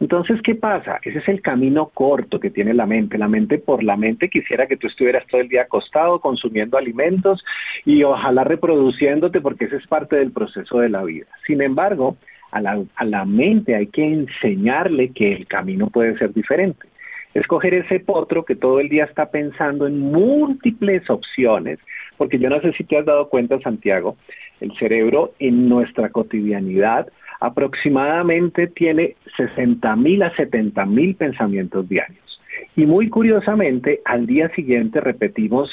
Entonces, 0.00 0.40
¿qué 0.42 0.54
pasa? 0.54 1.00
Ese 1.02 1.18
es 1.18 1.28
el 1.28 1.42
camino 1.42 1.90
corto 1.92 2.38
que 2.38 2.50
tiene 2.50 2.72
la 2.72 2.86
mente. 2.86 3.18
La 3.18 3.26
mente 3.26 3.58
por 3.58 3.82
la 3.82 3.96
mente 3.96 4.28
quisiera 4.28 4.68
que 4.68 4.76
tú 4.76 4.86
estuvieras 4.86 5.26
todo 5.26 5.40
el 5.40 5.48
día 5.48 5.62
acostado 5.62 6.20
consumiendo 6.20 6.78
alimentos 6.78 7.44
y 7.84 8.04
ojalá 8.04 8.44
reproduciéndote 8.44 9.40
porque 9.40 9.64
ese 9.64 9.76
es 9.76 9.86
parte 9.88 10.16
del 10.16 10.30
proceso 10.30 10.78
de 10.78 10.88
la 10.88 11.02
vida. 11.02 11.26
Sin 11.46 11.62
embargo, 11.62 12.16
a 12.52 12.60
la, 12.60 12.80
a 12.94 13.04
la 13.04 13.24
mente 13.24 13.74
hay 13.74 13.88
que 13.88 14.04
enseñarle 14.04 15.10
que 15.10 15.32
el 15.32 15.46
camino 15.48 15.88
puede 15.88 16.16
ser 16.16 16.32
diferente. 16.32 16.86
Escoger 17.34 17.74
ese 17.74 18.00
potro 18.00 18.44
que 18.44 18.56
todo 18.56 18.80
el 18.80 18.88
día 18.88 19.04
está 19.04 19.30
pensando 19.30 19.86
en 19.86 19.98
múltiples 19.98 21.08
opciones, 21.10 21.78
porque 22.16 22.38
yo 22.38 22.48
no 22.48 22.60
sé 22.60 22.72
si 22.72 22.84
te 22.84 22.96
has 22.96 23.04
dado 23.04 23.28
cuenta, 23.28 23.60
Santiago, 23.60 24.16
el 24.60 24.72
cerebro 24.78 25.32
en 25.38 25.68
nuestra 25.68 26.08
cotidianidad 26.10 27.08
aproximadamente 27.40 28.66
tiene 28.68 29.16
60 29.36 29.96
mil 29.96 30.22
a 30.22 30.34
70 30.34 30.84
mil 30.86 31.14
pensamientos 31.14 31.88
diarios. 31.88 32.40
Y 32.76 32.86
muy 32.86 33.08
curiosamente, 33.08 34.00
al 34.04 34.26
día 34.26 34.48
siguiente 34.50 35.00
repetimos 35.00 35.70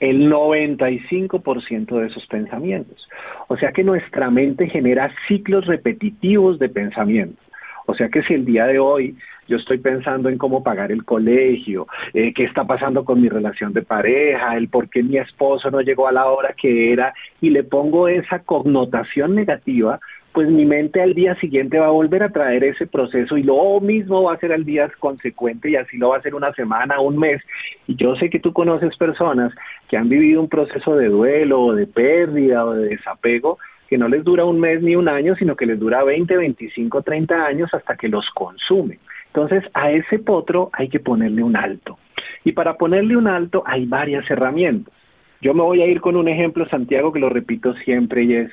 el 0.00 0.30
95% 0.30 2.00
de 2.00 2.06
esos 2.06 2.26
pensamientos. 2.26 3.08
O 3.48 3.56
sea 3.56 3.72
que 3.72 3.84
nuestra 3.84 4.30
mente 4.30 4.68
genera 4.68 5.12
ciclos 5.28 5.66
repetitivos 5.66 6.58
de 6.58 6.68
pensamiento. 6.68 7.40
O 7.86 7.94
sea 7.94 8.08
que 8.08 8.22
si 8.22 8.34
el 8.34 8.44
día 8.44 8.66
de 8.66 8.78
hoy 8.78 9.16
yo 9.50 9.56
estoy 9.56 9.78
pensando 9.78 10.28
en 10.28 10.38
cómo 10.38 10.62
pagar 10.62 10.92
el 10.92 11.04
colegio, 11.04 11.88
eh, 12.14 12.32
qué 12.32 12.44
está 12.44 12.64
pasando 12.64 13.04
con 13.04 13.20
mi 13.20 13.28
relación 13.28 13.72
de 13.72 13.82
pareja, 13.82 14.56
el 14.56 14.68
por 14.68 14.88
qué 14.88 15.02
mi 15.02 15.18
esposo 15.18 15.72
no 15.72 15.80
llegó 15.80 16.06
a 16.06 16.12
la 16.12 16.26
hora 16.26 16.54
que 16.56 16.92
era, 16.92 17.12
y 17.40 17.50
le 17.50 17.64
pongo 17.64 18.06
esa 18.06 18.38
connotación 18.44 19.34
negativa, 19.34 19.98
pues 20.32 20.48
mi 20.48 20.64
mente 20.64 21.02
al 21.02 21.14
día 21.14 21.34
siguiente 21.36 21.78
va 21.78 21.86
a 21.86 21.90
volver 21.90 22.22
a 22.22 22.30
traer 22.30 22.62
ese 22.62 22.86
proceso 22.86 23.36
y 23.36 23.42
lo 23.42 23.80
mismo 23.80 24.22
va 24.24 24.34
a 24.34 24.38
ser 24.38 24.52
al 24.52 24.64
día 24.64 24.90
consecuente 24.98 25.70
y 25.70 25.76
así 25.76 25.96
lo 25.96 26.10
va 26.10 26.16
a 26.16 26.18
hacer 26.20 26.34
una 26.34 26.52
semana, 26.52 27.00
un 27.00 27.18
mes. 27.18 27.42
Y 27.86 27.96
yo 27.96 28.14
sé 28.16 28.30
que 28.30 28.38
tú 28.38 28.52
conoces 28.52 28.96
personas 28.96 29.52
que 29.88 29.96
han 29.96 30.08
vivido 30.08 30.40
un 30.40 30.48
proceso 30.48 30.94
de 30.94 31.08
duelo 31.08 31.60
o 31.62 31.74
de 31.74 31.86
pérdida 31.86 32.64
o 32.64 32.74
de 32.74 32.90
desapego 32.90 33.58
que 33.88 33.98
no 33.98 34.06
les 34.06 34.22
dura 34.22 34.44
un 34.44 34.60
mes 34.60 34.80
ni 34.80 34.94
un 34.94 35.08
año, 35.08 35.34
sino 35.34 35.56
que 35.56 35.66
les 35.66 35.80
dura 35.80 36.04
20, 36.04 36.36
25, 36.36 37.02
30 37.02 37.44
años 37.44 37.74
hasta 37.74 37.96
que 37.96 38.08
los 38.08 38.24
consume. 38.36 39.00
Entonces, 39.26 39.64
a 39.74 39.90
ese 39.90 40.20
potro 40.20 40.70
hay 40.72 40.88
que 40.88 41.00
ponerle 41.00 41.42
un 41.42 41.56
alto. 41.56 41.98
Y 42.44 42.52
para 42.52 42.74
ponerle 42.74 43.16
un 43.16 43.26
alto 43.26 43.64
hay 43.66 43.86
varias 43.86 44.30
herramientas. 44.30 44.94
Yo 45.42 45.54
me 45.54 45.62
voy 45.62 45.82
a 45.82 45.86
ir 45.86 46.00
con 46.00 46.14
un 46.14 46.28
ejemplo, 46.28 46.68
Santiago, 46.68 47.12
que 47.12 47.18
lo 47.18 47.30
repito 47.30 47.74
siempre 47.84 48.22
y 48.22 48.34
es 48.34 48.50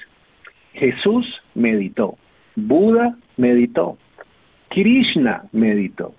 Jesús 0.74 1.26
meditó, 1.56 2.18
Buda 2.56 3.16
meditó, 3.38 3.98
Krishna 4.70 5.44
meditó. 5.52 6.14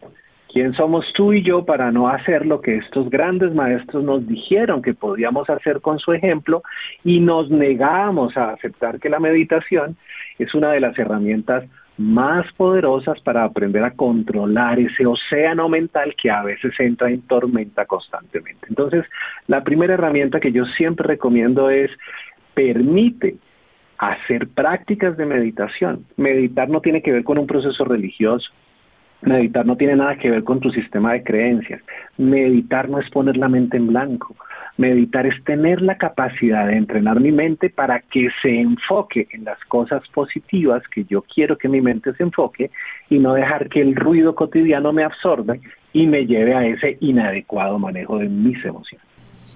¿Quién 0.50 0.72
somos 0.72 1.04
tú 1.14 1.34
y 1.34 1.42
yo 1.42 1.66
para 1.66 1.92
no 1.92 2.08
hacer 2.08 2.46
lo 2.46 2.62
que 2.62 2.76
estos 2.76 3.10
grandes 3.10 3.54
maestros 3.54 4.02
nos 4.02 4.26
dijeron 4.26 4.80
que 4.80 4.94
podíamos 4.94 5.48
hacer 5.50 5.82
con 5.82 5.98
su 5.98 6.14
ejemplo 6.14 6.62
y 7.04 7.20
nos 7.20 7.50
negamos 7.50 8.34
a 8.36 8.52
aceptar 8.52 8.98
que 8.98 9.10
la 9.10 9.20
meditación 9.20 9.96
es 10.38 10.54
una 10.54 10.72
de 10.72 10.80
las 10.80 10.98
herramientas 10.98 11.64
más 11.98 12.50
poderosas 12.56 13.20
para 13.20 13.44
aprender 13.44 13.82
a 13.84 13.90
controlar 13.90 14.78
ese 14.78 15.04
océano 15.04 15.68
mental 15.68 16.14
que 16.20 16.30
a 16.30 16.42
veces 16.42 16.72
entra 16.78 17.10
en 17.10 17.22
tormenta 17.22 17.84
constantemente. 17.86 18.68
Entonces, 18.68 19.04
la 19.48 19.62
primera 19.64 19.94
herramienta 19.94 20.40
que 20.40 20.52
yo 20.52 20.64
siempre 20.76 21.06
recomiendo 21.06 21.68
es 21.68 21.90
permite 22.54 23.36
hacer 23.98 24.48
prácticas 24.48 25.16
de 25.16 25.26
meditación. 25.26 26.04
Meditar 26.16 26.68
no 26.68 26.80
tiene 26.80 27.02
que 27.02 27.12
ver 27.12 27.24
con 27.24 27.38
un 27.38 27.46
proceso 27.46 27.84
religioso. 27.84 28.48
Meditar 29.20 29.66
no 29.66 29.76
tiene 29.76 29.96
nada 29.96 30.16
que 30.16 30.30
ver 30.30 30.44
con 30.44 30.60
tu 30.60 30.70
sistema 30.70 31.12
de 31.12 31.24
creencias. 31.24 31.82
Meditar 32.16 32.88
no 32.88 33.00
es 33.00 33.10
poner 33.10 33.36
la 33.36 33.48
mente 33.48 33.76
en 33.76 33.88
blanco. 33.88 34.36
Meditar 34.76 35.26
es 35.26 35.42
tener 35.42 35.82
la 35.82 35.98
capacidad 35.98 36.68
de 36.68 36.76
entrenar 36.76 37.18
mi 37.18 37.32
mente 37.32 37.68
para 37.68 37.98
que 37.98 38.28
se 38.40 38.60
enfoque 38.60 39.26
en 39.32 39.44
las 39.44 39.58
cosas 39.64 40.06
positivas 40.14 40.84
que 40.86 41.04
yo 41.04 41.22
quiero 41.22 41.58
que 41.58 41.68
mi 41.68 41.80
mente 41.80 42.12
se 42.14 42.22
enfoque 42.22 42.70
y 43.10 43.18
no 43.18 43.34
dejar 43.34 43.68
que 43.68 43.80
el 43.80 43.96
ruido 43.96 44.36
cotidiano 44.36 44.92
me 44.92 45.02
absorba 45.02 45.56
y 45.92 46.06
me 46.06 46.26
lleve 46.26 46.54
a 46.54 46.64
ese 46.64 46.96
inadecuado 47.00 47.76
manejo 47.80 48.18
de 48.18 48.28
mis 48.28 48.64
emociones. 48.64 49.07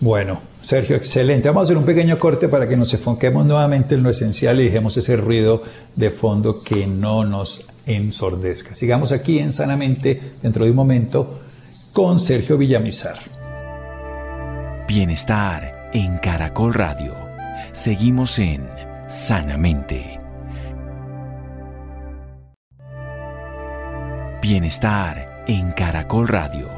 Bueno, 0.02 0.40
Sergio, 0.60 0.96
excelente. 0.96 1.48
Vamos 1.48 1.60
a 1.60 1.62
hacer 1.62 1.76
un 1.76 1.84
pequeño 1.84 2.18
corte 2.18 2.48
para 2.48 2.68
que 2.68 2.76
nos 2.76 2.92
enfoquemos 2.92 3.46
nuevamente 3.46 3.94
en 3.94 4.02
lo 4.02 4.10
esencial 4.10 4.60
y 4.60 4.64
dejemos 4.64 4.96
ese 4.96 5.16
ruido 5.16 5.62
de 5.94 6.10
fondo 6.10 6.60
que 6.60 6.88
no 6.88 7.24
nos 7.24 7.68
ensordezca. 7.86 8.74
Sigamos 8.74 9.12
aquí 9.12 9.38
en 9.38 9.52
Sanamente 9.52 10.20
dentro 10.42 10.64
de 10.64 10.72
un 10.72 10.76
momento 10.76 11.42
con 11.92 12.18
Sergio 12.18 12.58
Villamizar. 12.58 13.16
Bienestar 14.88 15.90
en 15.92 16.18
Caracol 16.18 16.74
Radio. 16.74 17.14
Seguimos 17.70 18.40
en 18.40 18.68
Sanamente. 19.06 20.18
Bienestar 24.42 25.44
en 25.46 25.70
Caracol 25.70 26.26
Radio. 26.26 26.68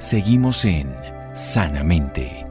Seguimos 0.00 0.64
en 0.64 0.92
Sanamente. 1.34 2.43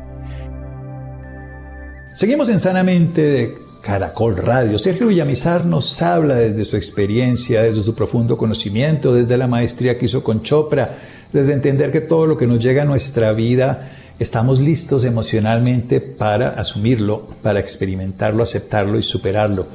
Seguimos 2.15 2.48
en 2.50 2.60
Sanamente 2.60 3.24
de 3.24 3.58
Caracol 3.82 4.38
Radio. 4.38 4.77
Sergio 4.77 5.08
Villamizar 5.08 5.65
nos 5.65 6.00
habla 6.03 6.36
desde 6.36 6.63
su 6.63 6.77
experiencia, 6.77 7.63
desde 7.63 7.82
su 7.82 7.96
profundo 7.96 8.38
conocimiento, 8.38 9.15
desde 9.15 9.36
la 9.36 9.48
maestría 9.48 9.98
que 9.98 10.05
hizo 10.05 10.24
con 10.24 10.43
Chopra, 10.43 10.96
desde 11.34 11.53
entender 11.53 11.91
que 11.91 12.01
todo 12.01 12.27
lo 12.27 12.38
que 12.38 12.46
nos 12.46 12.63
llega 12.63 12.84
a 12.84 12.86
nuestra 12.86 13.34
vida 13.34 13.89
estamos 14.20 14.60
listos 14.60 15.05
emocionalmente 15.05 16.01
para 16.01 16.50
asumirlo, 16.50 17.25
para 17.41 17.60
experimentarlo, 17.60 18.43
aceptarlo 18.43 19.00
y 19.00 19.03
superarlo. 19.03 19.65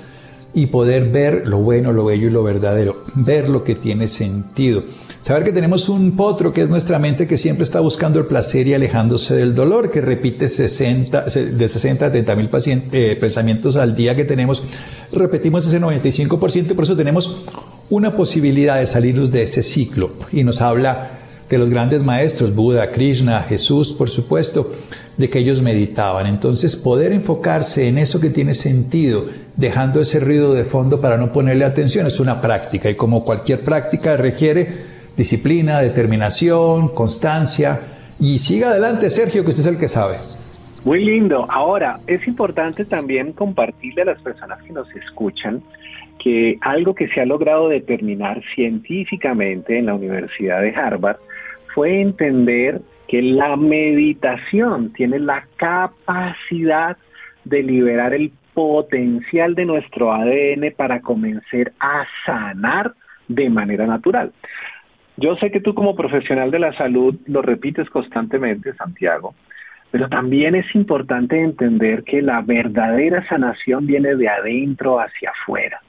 Y 0.54 0.66
poder 0.66 1.08
ver 1.10 1.44
lo 1.44 1.58
bueno, 1.58 1.92
lo 1.92 2.04
bello 2.04 2.28
y 2.28 2.30
lo 2.30 2.44
verdadero, 2.44 3.04
ver 3.16 3.48
lo 3.48 3.64
que 3.64 3.74
tiene 3.74 4.06
sentido. 4.06 4.84
Saber 5.20 5.42
que 5.42 5.52
tenemos 5.52 5.88
un 5.88 6.16
potro 6.16 6.52
que 6.52 6.62
es 6.62 6.70
nuestra 6.70 6.98
mente 6.98 7.26
que 7.26 7.36
siempre 7.36 7.64
está 7.64 7.80
buscando 7.80 8.20
el 8.20 8.26
placer 8.26 8.68
y 8.68 8.74
alejándose 8.74 9.34
del 9.34 9.52
dolor, 9.52 9.90
que 9.90 10.00
repite 10.00 10.48
60, 10.48 11.22
de 11.22 11.68
60 11.68 12.06
a 12.06 12.08
70 12.10 12.36
mil 12.36 12.48
eh, 12.92 13.16
pensamientos 13.20 13.76
al 13.76 13.96
día 13.96 14.14
que 14.14 14.24
tenemos, 14.24 14.62
repetimos 15.12 15.66
ese 15.66 15.80
95%, 15.80 16.74
por 16.74 16.84
eso 16.84 16.96
tenemos 16.96 17.42
una 17.90 18.14
posibilidad 18.14 18.78
de 18.78 18.86
salirnos 18.86 19.32
de 19.32 19.42
ese 19.42 19.64
ciclo. 19.64 20.12
Y 20.32 20.44
nos 20.44 20.60
habla 20.60 21.10
de 21.50 21.58
los 21.58 21.68
grandes 21.68 22.04
maestros, 22.04 22.54
Buda, 22.54 22.90
Krishna, 22.92 23.42
Jesús, 23.42 23.92
por 23.92 24.10
supuesto, 24.10 24.72
de 25.16 25.28
que 25.28 25.40
ellos 25.40 25.62
meditaban. 25.62 26.26
Entonces, 26.26 26.76
poder 26.76 27.10
enfocarse 27.10 27.88
en 27.88 27.98
eso 27.98 28.20
que 28.20 28.30
tiene 28.30 28.54
sentido, 28.54 29.26
dejando 29.56 30.00
ese 30.00 30.20
ruido 30.20 30.54
de 30.54 30.64
fondo 30.64 31.00
para 31.00 31.16
no 31.16 31.32
ponerle 31.32 31.64
atención, 31.64 32.06
es 32.06 32.20
una 32.20 32.40
práctica. 32.40 32.88
Y 32.88 32.94
como 32.94 33.24
cualquier 33.24 33.62
práctica 33.62 34.16
requiere 34.16 34.97
disciplina, 35.18 35.80
determinación, 35.80 36.94
constancia. 36.94 37.80
Y 38.20 38.38
siga 38.38 38.70
adelante, 38.70 39.10
Sergio, 39.10 39.42
que 39.42 39.50
usted 39.50 39.62
es 39.62 39.66
el 39.66 39.78
que 39.78 39.88
sabe. 39.88 40.16
Muy 40.84 41.04
lindo. 41.04 41.44
Ahora, 41.50 41.98
es 42.06 42.26
importante 42.26 42.84
también 42.84 43.32
compartirle 43.32 44.02
a 44.02 44.04
las 44.06 44.22
personas 44.22 44.62
que 44.62 44.72
nos 44.72 44.88
escuchan 44.94 45.60
que 46.18 46.56
algo 46.62 46.94
que 46.94 47.08
se 47.08 47.20
ha 47.20 47.26
logrado 47.26 47.68
determinar 47.68 48.42
científicamente 48.54 49.78
en 49.78 49.86
la 49.86 49.94
Universidad 49.94 50.62
de 50.62 50.74
Harvard 50.74 51.18
fue 51.74 52.00
entender 52.00 52.80
que 53.08 53.22
la 53.22 53.56
meditación 53.56 54.92
tiene 54.92 55.18
la 55.18 55.44
capacidad 55.56 56.96
de 57.44 57.62
liberar 57.62 58.14
el 58.14 58.32
potencial 58.54 59.54
de 59.54 59.64
nuestro 59.64 60.12
ADN 60.12 60.72
para 60.76 61.00
comenzar 61.00 61.72
a 61.78 62.04
sanar 62.26 62.94
de 63.28 63.48
manera 63.48 63.86
natural. 63.86 64.32
Yo 65.20 65.34
sé 65.36 65.50
que 65.50 65.60
tú 65.60 65.74
como 65.74 65.96
profesional 65.96 66.52
de 66.52 66.60
la 66.60 66.72
salud 66.74 67.16
lo 67.26 67.42
repites 67.42 67.90
constantemente, 67.90 68.72
Santiago, 68.74 69.34
pero 69.90 70.08
también 70.08 70.54
es 70.54 70.72
importante 70.76 71.40
entender 71.40 72.04
que 72.04 72.22
la 72.22 72.40
verdadera 72.40 73.26
sanación 73.28 73.84
viene 73.84 74.14
de 74.14 74.28
adentro 74.28 75.00
hacia 75.00 75.30
afuera. 75.30 75.80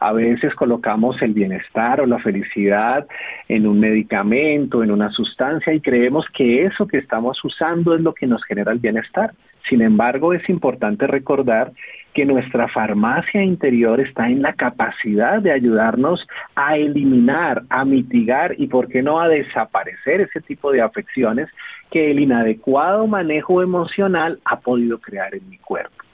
A 0.00 0.12
veces 0.12 0.52
colocamos 0.56 1.20
el 1.22 1.32
bienestar 1.32 2.00
o 2.00 2.06
la 2.06 2.18
felicidad 2.18 3.06
en 3.48 3.68
un 3.68 3.78
medicamento, 3.78 4.82
en 4.82 4.90
una 4.90 5.10
sustancia 5.10 5.72
y 5.72 5.80
creemos 5.80 6.26
que 6.34 6.64
eso 6.64 6.88
que 6.88 6.98
estamos 6.98 7.38
usando 7.44 7.94
es 7.94 8.00
lo 8.00 8.14
que 8.14 8.26
nos 8.26 8.42
genera 8.44 8.72
el 8.72 8.80
bienestar. 8.80 9.30
Sin 9.68 9.82
embargo, 9.82 10.32
es 10.32 10.48
importante 10.48 11.06
recordar 11.06 11.72
que 12.14 12.24
nuestra 12.24 12.68
farmacia 12.68 13.42
interior 13.42 14.00
está 14.00 14.28
en 14.28 14.40
la 14.40 14.54
capacidad 14.54 15.42
de 15.42 15.52
ayudarnos 15.52 16.26
a 16.54 16.76
eliminar, 16.76 17.62
a 17.68 17.84
mitigar 17.84 18.54
y, 18.56 18.68
por 18.68 18.88
qué 18.88 19.02
no, 19.02 19.20
a 19.20 19.28
desaparecer 19.28 20.22
ese 20.22 20.40
tipo 20.40 20.72
de 20.72 20.80
afecciones 20.80 21.48
que 21.90 22.10
el 22.10 22.20
inadecuado 22.20 23.06
manejo 23.06 23.62
emocional 23.62 24.40
ha 24.44 24.60
podido 24.60 24.98
crear 24.98 25.34
en 25.34 25.48
mi 25.50 25.58
cuerpo. 25.58 26.05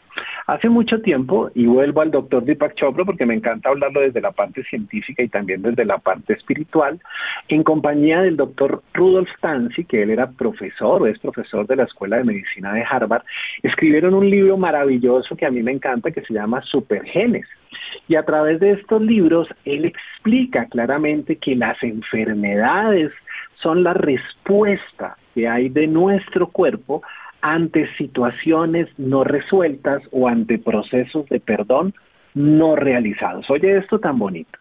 Hace 0.46 0.68
mucho 0.68 1.00
tiempo, 1.00 1.50
y 1.54 1.66
vuelvo 1.66 2.00
al 2.00 2.10
doctor 2.10 2.44
Deepak 2.44 2.74
Chopra 2.74 3.04
porque 3.04 3.24
me 3.26 3.34
encanta 3.34 3.68
hablarlo 3.68 4.00
desde 4.00 4.20
la 4.20 4.32
parte 4.32 4.64
científica 4.64 5.22
y 5.22 5.28
también 5.28 5.62
desde 5.62 5.84
la 5.84 5.98
parte 5.98 6.32
espiritual, 6.32 7.00
en 7.48 7.62
compañía 7.62 8.22
del 8.22 8.36
doctor 8.36 8.82
Rudolf 8.92 9.28
Stanzi, 9.36 9.84
que 9.84 10.02
él 10.02 10.10
era 10.10 10.30
profesor 10.30 11.02
o 11.02 11.06
es 11.06 11.18
profesor 11.20 11.66
de 11.68 11.76
la 11.76 11.84
Escuela 11.84 12.16
de 12.16 12.24
Medicina 12.24 12.72
de 12.72 12.84
Harvard, 12.88 13.22
escribieron 13.62 14.14
un 14.14 14.28
libro 14.28 14.56
maravilloso 14.56 15.36
que 15.36 15.46
a 15.46 15.50
mí 15.50 15.62
me 15.62 15.72
encanta 15.72 16.10
que 16.10 16.22
se 16.22 16.34
llama 16.34 16.60
Supergenes. 16.62 17.46
Y 18.08 18.16
a 18.16 18.24
través 18.24 18.58
de 18.58 18.72
estos 18.72 19.00
libros, 19.00 19.48
él 19.64 19.84
explica 19.84 20.66
claramente 20.66 21.36
que 21.36 21.54
las 21.54 21.80
enfermedades 21.82 23.12
son 23.62 23.84
la 23.84 23.94
respuesta 23.94 25.16
que 25.34 25.48
hay 25.48 25.68
de 25.68 25.86
nuestro 25.86 26.48
cuerpo 26.48 27.02
ante 27.42 27.86
situaciones 27.96 28.88
no 28.96 29.24
resueltas 29.24 30.02
o 30.10 30.28
ante 30.28 30.58
procesos 30.58 31.28
de 31.28 31.40
perdón 31.40 31.94
no 32.34 32.76
realizados. 32.76 33.50
Oye 33.50 33.76
esto 33.76 33.98
tan 33.98 34.18
bonito. 34.18 34.58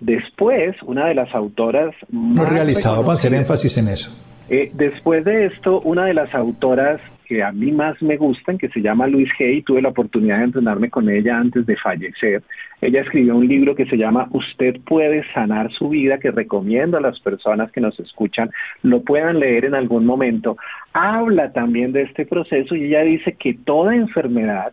Después, 0.00 0.76
una 0.82 1.06
de 1.06 1.14
las 1.14 1.34
autoras... 1.34 1.94
No 2.10 2.44
realizado, 2.44 3.02
para 3.02 3.14
hacer 3.14 3.34
énfasis 3.34 3.78
en 3.78 3.88
eso. 3.88 4.35
Eh, 4.48 4.70
después 4.74 5.24
de 5.24 5.46
esto, 5.46 5.80
una 5.80 6.04
de 6.04 6.14
las 6.14 6.32
autoras 6.34 7.00
que 7.26 7.42
a 7.42 7.50
mí 7.50 7.72
más 7.72 8.00
me 8.00 8.16
gustan, 8.16 8.56
que 8.56 8.68
se 8.68 8.80
llama 8.80 9.08
Luis 9.08 9.28
Hay, 9.40 9.62
tuve 9.62 9.82
la 9.82 9.88
oportunidad 9.88 10.38
de 10.38 10.44
entrenarme 10.44 10.88
con 10.88 11.08
ella 11.08 11.36
antes 11.36 11.66
de 11.66 11.76
fallecer. 11.76 12.42
Ella 12.80 13.00
escribió 13.00 13.34
un 13.36 13.48
libro 13.48 13.74
que 13.74 13.86
se 13.86 13.96
llama 13.96 14.28
Usted 14.30 14.80
puede 14.86 15.24
sanar 15.32 15.72
su 15.72 15.88
vida, 15.88 16.18
que 16.18 16.30
recomiendo 16.30 16.96
a 16.96 17.00
las 17.00 17.18
personas 17.20 17.72
que 17.72 17.80
nos 17.80 17.98
escuchan 17.98 18.50
lo 18.82 19.02
puedan 19.02 19.40
leer 19.40 19.64
en 19.64 19.74
algún 19.74 20.06
momento. 20.06 20.56
Habla 20.92 21.52
también 21.52 21.92
de 21.92 22.02
este 22.02 22.24
proceso 22.24 22.76
y 22.76 22.84
ella 22.84 23.02
dice 23.02 23.32
que 23.32 23.54
toda 23.54 23.96
enfermedad 23.96 24.72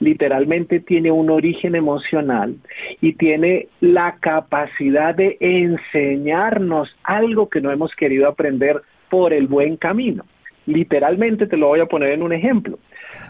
literalmente 0.00 0.80
tiene 0.80 1.10
un 1.10 1.30
origen 1.30 1.74
emocional 1.74 2.56
y 3.00 3.14
tiene 3.14 3.68
la 3.80 4.16
capacidad 4.20 5.14
de 5.14 5.38
enseñarnos 5.40 6.94
algo 7.04 7.48
que 7.48 7.62
no 7.62 7.70
hemos 7.70 7.94
querido 7.94 8.28
aprender 8.28 8.82
por 9.10 9.32
el 9.32 9.46
buen 9.46 9.76
camino. 9.76 10.24
Literalmente 10.66 11.46
te 11.46 11.56
lo 11.56 11.68
voy 11.68 11.80
a 11.80 11.86
poner 11.86 12.12
en 12.12 12.22
un 12.22 12.32
ejemplo. 12.32 12.78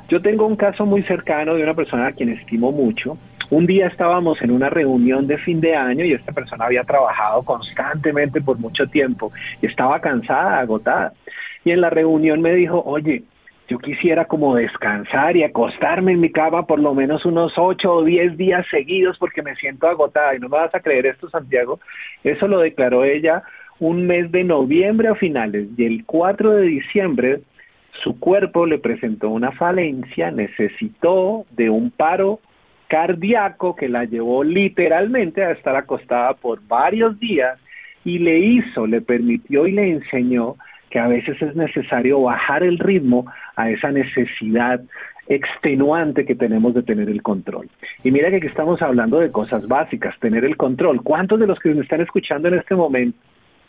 Yo 0.09 0.21
tengo 0.21 0.47
un 0.47 0.57
caso 0.57 0.85
muy 0.85 1.03
cercano 1.05 1.55
de 1.55 1.63
una 1.63 1.75
persona 1.75 2.09
a 2.09 2.13
quien 2.13 2.29
estimo 2.29 2.73
mucho. 2.73 3.17
Un 3.51 3.67
día 3.67 3.87
estábamos 3.87 4.41
en 4.43 4.51
una 4.51 4.71
reunión 4.71 5.27
de 5.27 5.39
fin 5.39 5.61
de 5.61 5.75
año 5.75 6.05
y 6.05 6.13
esta 6.13 6.33
persona 6.33 6.67
había 6.67 6.85
trabajado 6.85 7.43
constantemente 7.43 8.41
por 8.41 8.59
mucho 8.59 8.87
tiempo 8.87 9.33
y 9.61 9.67
estaba 9.67 10.01
cansada, 10.01 10.59
agotada. 10.59 11.13
Y 11.65 11.71
en 11.71 11.81
la 11.81 11.91
reunión 11.91 12.41
me 12.41 12.55
dijo, 12.55 12.83
oye, 12.85 13.25
yo 13.69 13.79
quisiera 13.79 14.27
como 14.27 14.55
descansar 14.55 15.37
y 15.37 15.43
acostarme 15.43 16.13
en 16.13 16.21
mi 16.21 16.31
cama 16.31 16.67
por 16.67 16.79
lo 16.79 16.95
menos 16.95 17.25
unos 17.25 17.55
ocho 17.57 17.95
o 17.95 18.05
diez 18.05 18.37
días 18.37 18.67
seguidos 18.71 19.17
porque 19.19 19.43
me 19.43 19.55
siento 19.57 19.89
agotada. 19.89 20.35
Y 20.35 20.39
no 20.39 20.49
me 20.49 20.59
vas 20.59 20.75
a 20.75 20.81
creer 20.81 21.07
esto, 21.07 21.31
Santiago. 21.31 21.81
Eso 22.23 22.47
lo 22.47 22.61
declaró 22.61 23.05
ella 23.05 23.43
un 23.81 24.07
mes 24.07 24.31
de 24.31 24.45
noviembre 24.45 25.09
a 25.09 25.15
finales 25.15 25.69
y 25.77 25.85
el 25.85 26.05
4 26.05 26.53
de 26.53 26.63
diciembre 26.67 27.41
su 28.03 28.19
cuerpo 28.19 28.67
le 28.67 28.79
presentó 28.79 29.31
una 29.31 29.53
falencia, 29.53 30.31
necesitó 30.31 31.47
de 31.53 31.71
un 31.71 31.91
paro 31.91 32.41
cardíaco 32.89 33.75
que 33.77 33.89
la 33.89 34.05
llevó 34.05 34.45
literalmente 34.45 35.43
a 35.43 35.53
estar 35.53 35.77
acostada 35.77 36.35
por 36.35 36.61
varios 36.67 37.19
días 37.19 37.59
y 38.05 38.19
le 38.19 38.39
hizo, 38.39 38.87
le 38.87 39.01
permitió 39.01 39.67
y 39.67 39.73
le 39.73 39.91
enseñó 39.91 40.57
que 40.91 40.99
a 40.99 41.09
veces 41.09 41.41
es 41.41 41.57
necesario 41.57 42.21
bajar 42.21 42.63
el 42.63 42.79
ritmo 42.79 43.27
a 43.57 43.71
esa 43.71 43.91
necesidad 43.91 44.81
extenuante 45.27 46.27
que 46.27 46.35
tenemos 46.35 46.75
de 46.75 46.83
tener 46.83 47.09
el 47.09 47.23
control. 47.23 47.71
Y 48.03 48.11
mira 48.11 48.29
que 48.31 48.37
aquí 48.37 48.47
estamos 48.47 48.83
hablando 48.83 49.19
de 49.19 49.33
cosas 49.33 49.67
básicas, 49.67 50.15
tener 50.21 50.45
el 50.45 50.57
control. 50.57 51.03
¿Cuántos 51.03 51.41
de 51.41 51.47
los 51.47 51.59
que 51.59 51.71
me 51.71 51.83
están 51.83 52.03
escuchando 52.03 52.49
en 52.49 52.55
este 52.55 52.75
momento 52.75 53.19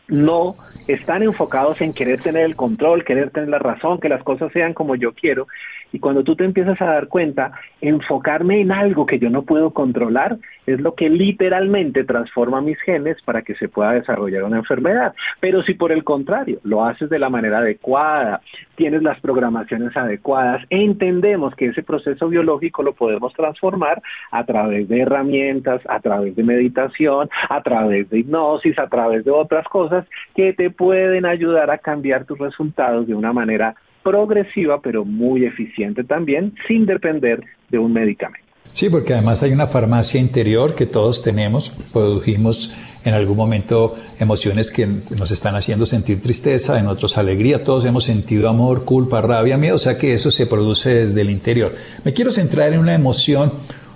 no 0.08 0.56
están 0.88 1.24
enfocados 1.24 1.82
en 1.82 1.94
querer 1.94 2.22
tener 2.22 2.46
el 2.46 2.56
control, 2.56 3.04
querer 3.04 3.32
tener 3.32 3.50
la 3.50 3.60
razón, 3.60 4.00
que 4.00 4.10
las 4.10 4.24
cosas 4.24 4.52
sean 4.52 4.74
como 4.74 4.96
yo 4.96 5.14
quiero. 5.14 5.48
Y 5.96 6.00
cuando 6.00 6.26
tú 6.26 6.36
te 6.36 6.44
empiezas 6.44 6.82
a 6.82 6.88
dar 6.88 7.08
cuenta, 7.08 7.54
enfocarme 7.80 8.60
en 8.60 8.74
algo 8.74 9.06
que 9.06 9.18
yo 9.18 9.30
no 9.30 9.44
puedo 9.44 9.72
controlar 9.72 10.38
es 10.66 10.82
lo 10.82 10.94
que 10.94 11.08
literalmente 11.08 12.04
transforma 12.04 12.60
mis 12.60 12.78
genes 12.82 13.16
para 13.24 13.44
que 13.44 13.56
se 13.56 13.70
pueda 13.70 13.94
desarrollar 13.94 14.44
una 14.44 14.58
enfermedad. 14.58 15.16
Pero 15.40 15.64
si 15.64 15.74
por 15.74 15.94
el 15.94 16.04
contrario 16.04 16.60
lo 16.64 16.84
haces 16.84 17.10
de 17.10 17.18
la 17.18 17.30
manera 17.30 17.60
adecuada, 17.60 18.42
tienes 18.76 19.04
las 19.04 19.22
programaciones 19.22 19.96
adecuadas, 19.96 20.66
entendemos 20.70 21.56
que 21.56 21.68
ese 21.68 21.82
proceso 21.82 22.28
biológico 22.28 22.84
lo 22.84 22.92
podemos 22.92 23.32
transformar 23.32 24.02
a 24.32 24.44
través 24.44 24.90
de 24.90 25.00
herramientas, 25.00 25.82
a 25.88 26.02
través 26.02 26.36
de 26.36 26.44
meditación, 26.44 27.30
a 27.48 27.62
través 27.62 28.10
de 28.10 28.20
hipnosis, 28.20 28.78
a 28.80 28.88
través 28.88 29.24
de 29.24 29.32
otras 29.32 29.66
cosas 29.70 30.06
que 30.36 30.52
te 30.52 30.72
pueden 30.72 31.26
ayudar 31.26 31.72
a 31.72 31.78
cambiar 31.78 32.26
tus 32.26 32.38
resultados 32.38 33.08
de 33.08 33.16
una 33.16 33.32
manera 33.32 33.76
progresiva, 34.06 34.80
pero 34.82 35.04
muy 35.04 35.46
eficiente 35.46 36.04
también, 36.04 36.54
sin 36.68 36.86
depender 36.86 37.44
de 37.70 37.80
un 37.80 37.92
medicamento. 37.92 38.46
Sí, 38.72 38.90
porque 38.90 39.14
además 39.14 39.42
hay 39.42 39.52
una 39.52 39.68
farmacia 39.68 40.20
interior 40.20 40.76
que 40.76 40.86
todos 40.86 41.24
tenemos, 41.24 41.72
produjimos 41.92 42.76
en 43.04 43.14
algún 43.14 43.38
momento 43.38 43.96
emociones 44.20 44.70
que 44.70 44.86
nos 44.86 45.32
están 45.32 45.56
haciendo 45.56 45.86
sentir 45.86 46.22
tristeza, 46.22 46.80
en 46.80 46.88
otros 46.88 47.18
alegría, 47.18 47.64
todos 47.64 47.86
hemos 47.86 48.04
sentido 48.04 48.48
amor, 48.48 48.86
culpa, 48.86 49.22
rabia, 49.22 49.58
miedo, 49.58 49.76
o 49.76 49.80
sea 49.80 49.98
que 49.98 50.14
eso 50.14 50.30
se 50.30 50.46
produce 50.46 50.94
desde 50.94 51.22
el 51.22 51.30
interior. 51.30 51.74
Me 52.04 52.14
quiero 52.14 52.32
centrar 52.32 52.74
en 52.74 52.80
una 52.80 52.94
emoción 52.94 53.54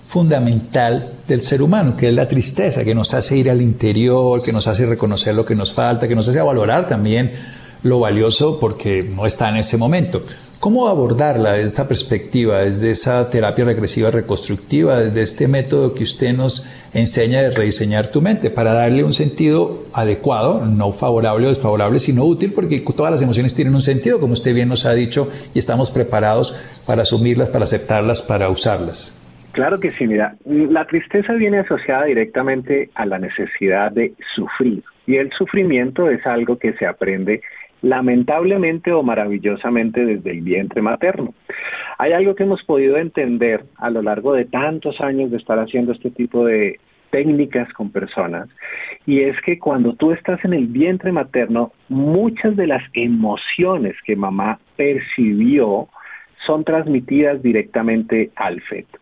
fundamental 0.08 1.13
del 1.28 1.41
ser 1.41 1.62
humano, 1.62 1.95
que 1.95 2.08
es 2.08 2.13
la 2.15 2.28
tristeza, 2.28 2.84
que 2.84 2.95
nos 2.95 3.13
hace 3.13 3.38
ir 3.38 3.50
al 3.50 3.62
interior, 3.62 4.41
que 4.41 4.52
nos 4.52 4.67
hace 4.67 4.88
reconocer 4.88 5.36
lo 5.36 5.45
que 5.45 5.54
nos 5.54 5.72
falta, 5.72 6.08
que 6.08 6.15
nos 6.15 6.28
hace 6.28 6.41
valorar 6.41 6.88
también 6.88 7.34
lo 7.83 7.99
valioso 7.99 8.59
porque 8.59 9.03
no 9.03 9.25
está 9.25 9.49
en 9.49 9.57
ese 9.57 9.77
momento. 9.77 10.21
¿Cómo 10.59 10.89
abordarla 10.89 11.53
desde 11.53 11.67
esta 11.67 11.87
perspectiva, 11.87 12.59
desde 12.59 12.91
esa 12.91 13.29
terapia 13.29 13.63
regresiva 13.63 14.11
reconstructiva, 14.11 14.99
desde 14.99 15.21
este 15.21 15.47
método 15.47 15.93
que 15.93 16.03
usted 16.03 16.33
nos 16.33 16.69
enseña 16.93 17.41
de 17.41 17.51
rediseñar 17.51 18.09
tu 18.11 18.21
mente 18.21 18.49
para 18.49 18.73
darle 18.73 19.05
un 19.05 19.13
sentido 19.13 19.85
adecuado, 19.93 20.65
no 20.65 20.91
favorable 20.91 21.45
o 21.45 21.49
desfavorable, 21.49 21.99
sino 21.99 22.25
útil, 22.25 22.51
porque 22.51 22.83
todas 22.93 23.09
las 23.09 23.21
emociones 23.21 23.55
tienen 23.55 23.73
un 23.73 23.79
sentido, 23.79 24.19
como 24.19 24.33
usted 24.33 24.53
bien 24.53 24.67
nos 24.67 24.85
ha 24.85 24.93
dicho, 24.93 25.31
y 25.53 25.59
estamos 25.59 25.91
preparados 25.91 26.59
para 26.85 27.03
asumirlas, 27.03 27.47
para 27.47 27.63
aceptarlas, 27.63 28.21
para 28.21 28.49
usarlas? 28.49 29.15
Claro 29.53 29.79
que 29.79 29.91
sí, 29.93 30.07
mira, 30.07 30.35
la 30.45 30.85
tristeza 30.87 31.33
viene 31.33 31.59
asociada 31.59 32.03
directamente 32.03 32.89
a 32.95 33.05
la 33.05 33.17
necesidad 33.17 33.93
de 33.93 34.11
sufrir, 34.35 34.83
y 35.07 35.15
el 35.15 35.31
sufrimiento 35.31 36.09
es 36.09 36.25
algo 36.27 36.59
que 36.59 36.73
se 36.73 36.85
aprende 36.85 37.41
lamentablemente 37.81 38.91
o 38.91 39.03
maravillosamente 39.03 40.05
desde 40.05 40.31
el 40.31 40.41
vientre 40.41 40.81
materno. 40.81 41.33
Hay 41.97 42.13
algo 42.13 42.35
que 42.35 42.43
hemos 42.43 42.63
podido 42.63 42.97
entender 42.97 43.65
a 43.77 43.89
lo 43.89 44.01
largo 44.01 44.33
de 44.33 44.45
tantos 44.45 44.99
años 45.01 45.31
de 45.31 45.37
estar 45.37 45.59
haciendo 45.59 45.91
este 45.91 46.11
tipo 46.11 46.45
de 46.45 46.79
técnicas 47.09 47.71
con 47.73 47.91
personas 47.91 48.49
y 49.05 49.21
es 49.21 49.35
que 49.41 49.57
cuando 49.57 49.93
tú 49.93 50.11
estás 50.11 50.43
en 50.45 50.53
el 50.53 50.67
vientre 50.67 51.11
materno, 51.11 51.71
muchas 51.87 52.55
de 52.55 52.67
las 52.67 52.83
emociones 52.93 53.95
que 54.05 54.15
mamá 54.15 54.59
percibió 54.75 55.87
son 56.45 56.63
transmitidas 56.63 57.41
directamente 57.41 58.31
al 58.35 58.61
feto. 58.61 58.99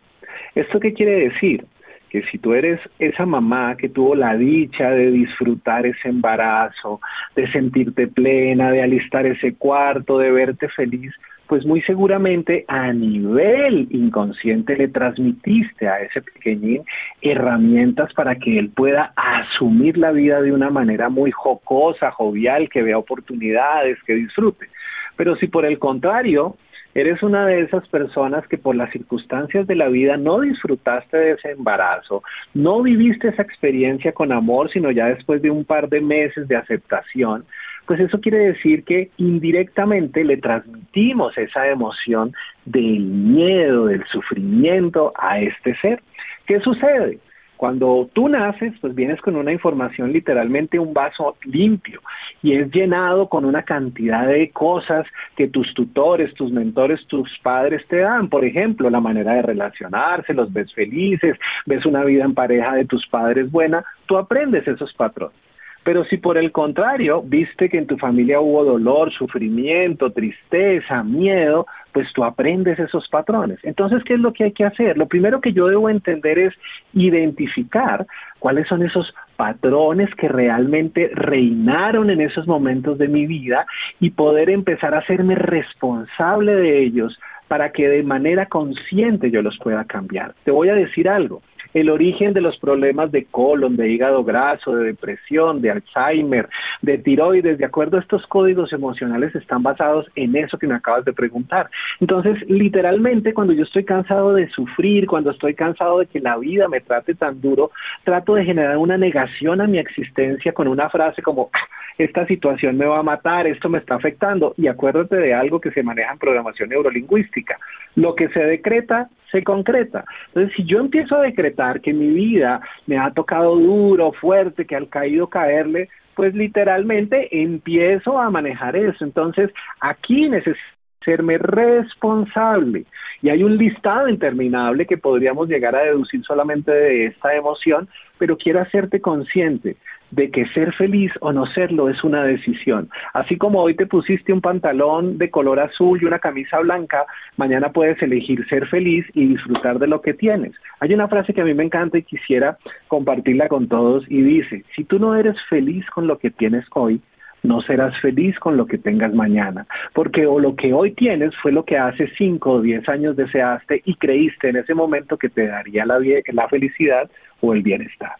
¿Esto 0.55 0.79
qué 0.79 0.93
quiere 0.93 1.29
decir? 1.29 1.65
Que 2.09 2.23
si 2.23 2.37
tú 2.37 2.53
eres 2.53 2.79
esa 2.99 3.25
mamá 3.25 3.75
que 3.77 3.89
tuvo 3.89 4.15
la 4.15 4.35
dicha 4.35 4.89
de 4.91 5.11
disfrutar 5.11 5.85
ese 5.85 6.09
embarazo, 6.09 7.01
de 7.35 7.51
sentirte 7.51 8.07
plena, 8.07 8.71
de 8.71 8.81
alistar 8.81 9.25
ese 9.25 9.55
cuarto, 9.55 10.17
de 10.17 10.31
verte 10.31 10.69
feliz, 10.69 11.13
pues 11.47 11.65
muy 11.65 11.81
seguramente 11.81 12.65
a 12.67 12.91
nivel 12.91 13.87
inconsciente 13.89 14.75
le 14.75 14.89
transmitiste 14.89 15.87
a 15.87 16.01
ese 16.01 16.21
pequeñín 16.21 16.83
herramientas 17.21 18.13
para 18.13 18.35
que 18.35 18.59
él 18.59 18.69
pueda 18.69 19.13
asumir 19.15 19.97
la 19.97 20.11
vida 20.11 20.41
de 20.41 20.51
una 20.51 20.69
manera 20.69 21.09
muy 21.09 21.31
jocosa, 21.31 22.11
jovial, 22.11 22.69
que 22.69 22.83
vea 22.83 22.97
oportunidades, 22.97 23.97
que 24.03 24.13
disfrute. 24.13 24.67
Pero 25.15 25.35
si 25.37 25.47
por 25.47 25.65
el 25.65 25.79
contrario 25.79 26.57
eres 27.01 27.21
una 27.21 27.45
de 27.45 27.61
esas 27.61 27.87
personas 27.89 28.47
que 28.47 28.57
por 28.57 28.75
las 28.75 28.91
circunstancias 28.91 29.67
de 29.67 29.75
la 29.75 29.87
vida 29.87 30.17
no 30.17 30.41
disfrutaste 30.41 31.15
de 31.15 31.31
ese 31.33 31.51
embarazo, 31.51 32.23
no 32.55 32.81
viviste 32.81 33.27
esa 33.27 33.43
experiencia 33.43 34.13
con 34.13 34.31
amor, 34.31 34.71
sino 34.71 34.89
ya 34.89 35.05
después 35.05 35.43
de 35.43 35.51
un 35.51 35.63
par 35.63 35.89
de 35.89 36.01
meses 36.01 36.47
de 36.47 36.55
aceptación, 36.55 37.45
pues 37.85 37.99
eso 37.99 38.19
quiere 38.19 38.39
decir 38.39 38.83
que 38.83 39.11
indirectamente 39.17 40.23
le 40.23 40.37
transmitimos 40.37 41.37
esa 41.37 41.67
emoción 41.67 42.33
del 42.65 42.99
miedo, 43.01 43.85
del 43.85 44.03
sufrimiento 44.05 45.13
a 45.15 45.39
este 45.39 45.75
ser. 45.77 46.01
¿Qué 46.47 46.59
sucede? 46.61 47.19
Cuando 47.57 48.09
tú 48.13 48.29
naces, 48.29 48.73
pues 48.79 48.93
vienes 48.95 49.19
con 49.21 49.35
una 49.35 49.51
información, 49.51 50.13
literalmente 50.13 50.79
un 50.79 50.93
vaso 50.93 51.35
limpio, 51.43 52.01
y 52.43 52.53
es 52.53 52.71
llenado 52.71 53.27
con 53.27 53.45
una 53.45 53.63
cantidad 53.63 54.27
de 54.27 54.51
cosas 54.51 55.05
que 55.35 55.47
tus 55.47 55.73
tutores, 55.73 56.33
tus 56.35 56.51
mentores, 56.51 57.05
tus 57.07 57.29
padres 57.39 57.85
te 57.87 57.97
dan. 57.97 58.29
Por 58.29 58.45
ejemplo, 58.45 58.89
la 58.89 59.01
manera 59.01 59.33
de 59.33 59.41
relacionarse, 59.41 60.33
los 60.33 60.53
ves 60.53 60.71
felices, 60.73 61.35
ves 61.65 61.85
una 61.85 62.03
vida 62.03 62.23
en 62.23 62.35
pareja 62.35 62.75
de 62.75 62.85
tus 62.85 63.05
padres 63.07 63.51
buena, 63.51 63.83
tú 64.05 64.17
aprendes 64.17 64.67
esos 64.67 64.93
patrones. 64.93 65.46
Pero 65.87 66.03
si 66.03 66.17
por 66.17 66.37
el 66.37 66.51
contrario 66.51 67.23
viste 67.25 67.69
que 67.69 67.77
en 67.77 67.87
tu 67.87 67.97
familia 67.97 68.41
hubo 68.41 68.65
dolor, 68.65 69.09
sufrimiento, 69.13 70.11
tristeza, 70.11 71.01
miedo, 71.01 71.65
pues 71.93 72.11
tú 72.11 72.25
aprendes 72.25 72.77
esos 72.77 73.07
patrones. 73.07 73.57
Entonces, 73.63 74.03
¿qué 74.03 74.15
es 74.15 74.19
lo 74.19 74.33
que 74.33 74.43
hay 74.43 74.51
que 74.51 74.65
hacer? 74.65 74.97
Lo 74.97 75.05
primero 75.05 75.39
que 75.39 75.53
yo 75.53 75.67
debo 75.67 75.89
entender 75.89 76.39
es 76.39 76.53
identificar 76.91 78.05
cuáles 78.39 78.67
son 78.67 78.83
esos 78.83 79.13
patrones 79.37 80.13
que 80.15 80.27
realmente 80.27 81.09
reinaron 81.13 82.09
en 82.09 82.19
esos 82.19 82.45
momentos 82.47 82.97
de 82.97 83.07
mi 83.07 83.25
vida 83.25 83.65
y 84.01 84.09
poder 84.09 84.49
empezar 84.49 84.93
a 84.93 84.99
hacerme 84.99 85.35
responsable 85.35 86.53
de 86.53 86.83
ellos 86.83 87.17
para 87.47 87.71
que 87.71 87.87
de 87.87 88.03
manera 88.03 88.47
consciente 88.47 89.31
yo 89.31 89.41
los 89.41 89.57
pueda 89.59 89.85
cambiar. 89.85 90.33
Te 90.43 90.51
voy 90.51 90.67
a 90.67 90.75
decir 90.75 91.07
algo 91.07 91.41
el 91.73 91.89
origen 91.89 92.33
de 92.33 92.41
los 92.41 92.57
problemas 92.57 93.11
de 93.11 93.25
colon, 93.25 93.75
de 93.75 93.89
hígado 93.89 94.23
graso, 94.23 94.75
de 94.75 94.85
depresión, 94.85 95.61
de 95.61 95.71
Alzheimer, 95.71 96.49
de 96.81 96.97
tiroides, 96.97 97.57
de 97.57 97.65
acuerdo 97.65 97.97
a 97.97 98.01
estos 98.01 98.25
códigos 98.27 98.73
emocionales, 98.73 99.35
están 99.35 99.63
basados 99.63 100.07
en 100.15 100.35
eso 100.35 100.57
que 100.57 100.67
me 100.67 100.75
acabas 100.75 101.05
de 101.05 101.13
preguntar. 101.13 101.69
Entonces, 101.99 102.37
literalmente, 102.49 103.33
cuando 103.33 103.53
yo 103.53 103.63
estoy 103.63 103.83
cansado 103.83 104.33
de 104.33 104.49
sufrir, 104.49 105.07
cuando 105.07 105.31
estoy 105.31 105.53
cansado 105.55 105.99
de 105.99 106.07
que 106.07 106.19
la 106.19 106.37
vida 106.37 106.67
me 106.67 106.81
trate 106.81 107.15
tan 107.15 107.41
duro, 107.41 107.71
trato 108.03 108.35
de 108.35 108.45
generar 108.45 108.77
una 108.77 108.97
negación 108.97 109.61
a 109.61 109.67
mi 109.67 109.79
existencia 109.79 110.53
con 110.53 110.67
una 110.67 110.89
frase 110.89 111.21
como, 111.21 111.49
ah, 111.53 111.67
esta 111.97 112.25
situación 112.27 112.77
me 112.77 112.85
va 112.85 112.99
a 112.99 113.03
matar, 113.03 113.47
esto 113.47 113.69
me 113.69 113.79
está 113.79 113.95
afectando. 113.95 114.53
Y 114.57 114.67
acuérdate 114.67 115.15
de 115.15 115.33
algo 115.33 115.59
que 115.59 115.71
se 115.71 115.83
maneja 115.83 116.11
en 116.11 116.19
programación 116.19 116.69
neurolingüística. 116.69 117.57
Lo 117.95 118.15
que 118.15 118.29
se 118.29 118.39
decreta, 118.39 119.09
se 119.31 119.43
concreta. 119.43 120.05
Entonces, 120.27 120.55
si 120.55 120.63
yo 120.65 120.79
empiezo 120.79 121.15
a 121.15 121.21
decretar 121.21 121.81
que 121.81 121.93
mi 121.93 122.07
vida 122.07 122.61
me 122.85 122.97
ha 122.97 123.11
tocado 123.11 123.55
duro, 123.55 124.11
fuerte, 124.13 124.65
que 124.65 124.75
al 124.75 124.89
caído 124.89 125.27
caerle, 125.27 125.89
pues 126.15 126.33
literalmente 126.33 127.29
empiezo 127.43 128.19
a 128.19 128.29
manejar 128.29 128.75
eso. 128.75 129.03
Entonces, 129.03 129.51
aquí 129.79 130.29
necesito 130.29 130.59
serme 131.05 131.37
responsable. 131.37 132.85
Y 133.21 133.29
hay 133.29 133.41
un 133.41 133.57
listado 133.57 134.09
interminable 134.09 134.85
que 134.85 134.97
podríamos 134.97 135.47
llegar 135.47 135.73
a 135.73 135.83
deducir 135.83 136.21
solamente 136.23 136.69
de 136.69 137.05
esta 137.05 137.33
emoción, 137.33 137.87
pero 138.17 138.37
quiero 138.37 138.59
hacerte 138.59 138.99
consciente 138.99 139.77
de 140.11 140.31
que 140.31 140.45
ser 140.47 140.73
feliz 140.73 141.11
o 141.19 141.31
no 141.31 141.45
serlo 141.47 141.89
es 141.89 142.03
una 142.03 142.23
decisión. 142.23 142.89
Así 143.13 143.37
como 143.37 143.61
hoy 143.61 143.75
te 143.75 143.85
pusiste 143.85 144.33
un 144.33 144.41
pantalón 144.41 145.17
de 145.17 145.29
color 145.29 145.59
azul 145.59 145.99
y 146.01 146.05
una 146.05 146.19
camisa 146.19 146.59
blanca, 146.59 147.05
mañana 147.35 147.71
puedes 147.71 148.01
elegir 148.01 148.47
ser 148.47 148.67
feliz 148.67 149.05
y 149.13 149.27
disfrutar 149.27 149.79
de 149.79 149.87
lo 149.87 150.01
que 150.01 150.13
tienes. 150.13 150.53
Hay 150.79 150.93
una 150.93 151.07
frase 151.07 151.33
que 151.33 151.41
a 151.41 151.45
mí 151.45 151.53
me 151.53 151.63
encanta 151.63 151.97
y 151.97 152.03
quisiera 152.03 152.57
compartirla 152.87 153.47
con 153.47 153.67
todos 153.67 154.05
y 154.09 154.21
dice, 154.21 154.63
si 154.75 154.83
tú 154.83 154.99
no 154.99 155.15
eres 155.15 155.35
feliz 155.49 155.85
con 155.89 156.07
lo 156.07 156.17
que 156.17 156.31
tienes 156.31 156.65
hoy, 156.73 157.01
no 157.43 157.61
serás 157.61 157.99
feliz 158.01 158.37
con 158.39 158.57
lo 158.57 158.65
que 158.65 158.77
tengas 158.77 159.13
mañana, 159.13 159.67
porque 159.93 160.25
o 160.25 160.39
lo 160.39 160.55
que 160.55 160.73
hoy 160.73 160.91
tienes 160.91 161.35
fue 161.41 161.51
lo 161.51 161.63
que 161.63 161.77
hace 161.77 162.09
cinco 162.17 162.53
o 162.53 162.61
diez 162.61 162.87
años 162.89 163.15
deseaste 163.15 163.81
y 163.85 163.95
creíste 163.95 164.49
en 164.49 164.57
ese 164.57 164.73
momento 164.73 165.17
que 165.17 165.29
te 165.29 165.47
daría 165.47 165.85
la, 165.85 165.99
la 166.33 166.47
felicidad 166.47 167.09
o 167.41 167.53
el 167.53 167.61
bienestar. 167.61 168.13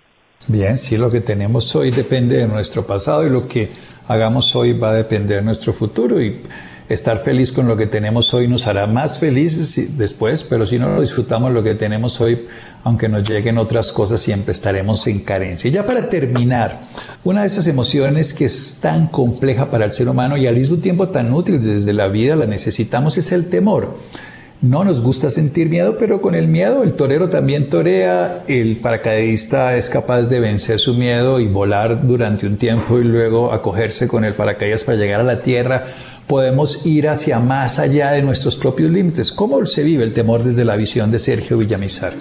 Bien, 0.45 0.77
sí, 0.77 0.97
lo 0.97 1.09
que 1.09 1.21
tenemos 1.21 1.75
hoy 1.75 1.91
depende 1.91 2.37
de 2.37 2.47
nuestro 2.47 2.85
pasado 2.85 3.25
y 3.25 3.29
lo 3.29 3.47
que 3.47 3.71
hagamos 4.07 4.55
hoy 4.55 4.73
va 4.73 4.91
a 4.91 4.93
depender 4.93 5.37
de 5.37 5.43
nuestro 5.43 5.73
futuro. 5.73 6.21
Y 6.21 6.41
estar 6.89 7.21
feliz 7.21 7.51
con 7.51 7.67
lo 7.67 7.75
que 7.75 7.87
tenemos 7.87 8.33
hoy 8.33 8.47
nos 8.47 8.65
hará 8.65 8.87
más 8.87 9.19
felices 9.19 9.97
después, 9.97 10.43
pero 10.43 10.65
si 10.65 10.79
no 10.79 10.99
disfrutamos 11.01 11.51
lo 11.51 11.61
que 11.63 11.75
tenemos 11.75 12.21
hoy, 12.21 12.45
aunque 12.83 13.09
nos 13.09 13.27
lleguen 13.27 13.57
otras 13.57 13.91
cosas, 13.91 14.21
siempre 14.21 14.53
estaremos 14.53 15.05
en 15.07 15.19
carencia. 15.19 15.67
Y 15.67 15.71
ya 15.71 15.85
para 15.85 16.07
terminar, 16.07 16.81
una 17.25 17.41
de 17.41 17.47
esas 17.47 17.67
emociones 17.67 18.33
que 18.33 18.45
es 18.45 18.79
tan 18.81 19.07
compleja 19.07 19.69
para 19.69 19.83
el 19.83 19.91
ser 19.91 20.07
humano 20.07 20.37
y 20.37 20.47
al 20.47 20.55
mismo 20.55 20.77
tiempo 20.77 21.09
tan 21.09 21.33
útil 21.33 21.61
desde 21.61 21.91
la 21.91 22.07
vida, 22.07 22.37
la 22.37 22.45
necesitamos, 22.45 23.17
es 23.17 23.33
el 23.33 23.49
temor. 23.49 23.97
No 24.61 24.83
nos 24.83 25.01
gusta 25.01 25.29
sentir 25.29 25.69
miedo, 25.69 25.97
pero 25.99 26.19
con 26.19 26.33
el 26.33 26.47
miedo 26.47 26.81
el 26.81 26.95
torero 26.95 27.29
también 27.29 27.69
torea, 27.69 28.43
el 28.47 28.77
paracaidista 28.77 29.77
es 29.77 29.87
capaz 29.87 30.29
de 30.29 30.39
vencer 30.39 30.79
su 30.79 30.95
miedo 30.95 31.39
y 31.39 31.47
volar 31.47 32.07
durante 32.07 32.47
un 32.47 32.57
tiempo 32.57 32.97
y 32.97 33.03
luego 33.03 33.53
acogerse 33.53 34.07
con 34.07 34.25
el 34.25 34.33
paracaídas 34.33 34.83
para 34.83 34.97
llegar 34.97 35.19
a 35.19 35.23
la 35.23 35.41
tierra. 35.41 35.83
Podemos 36.25 36.87
ir 36.87 37.07
hacia 37.07 37.39
más 37.39 37.77
allá 37.77 38.11
de 38.13 38.23
nuestros 38.23 38.55
propios 38.55 38.89
límites. 38.89 39.31
¿Cómo 39.31 39.63
se 39.67 39.83
vive 39.83 40.03
el 40.03 40.13
temor 40.13 40.43
desde 40.43 40.65
la 40.65 40.75
visión 40.75 41.11
de 41.11 41.19
Sergio 41.19 41.59
Villamizar? 41.59 42.13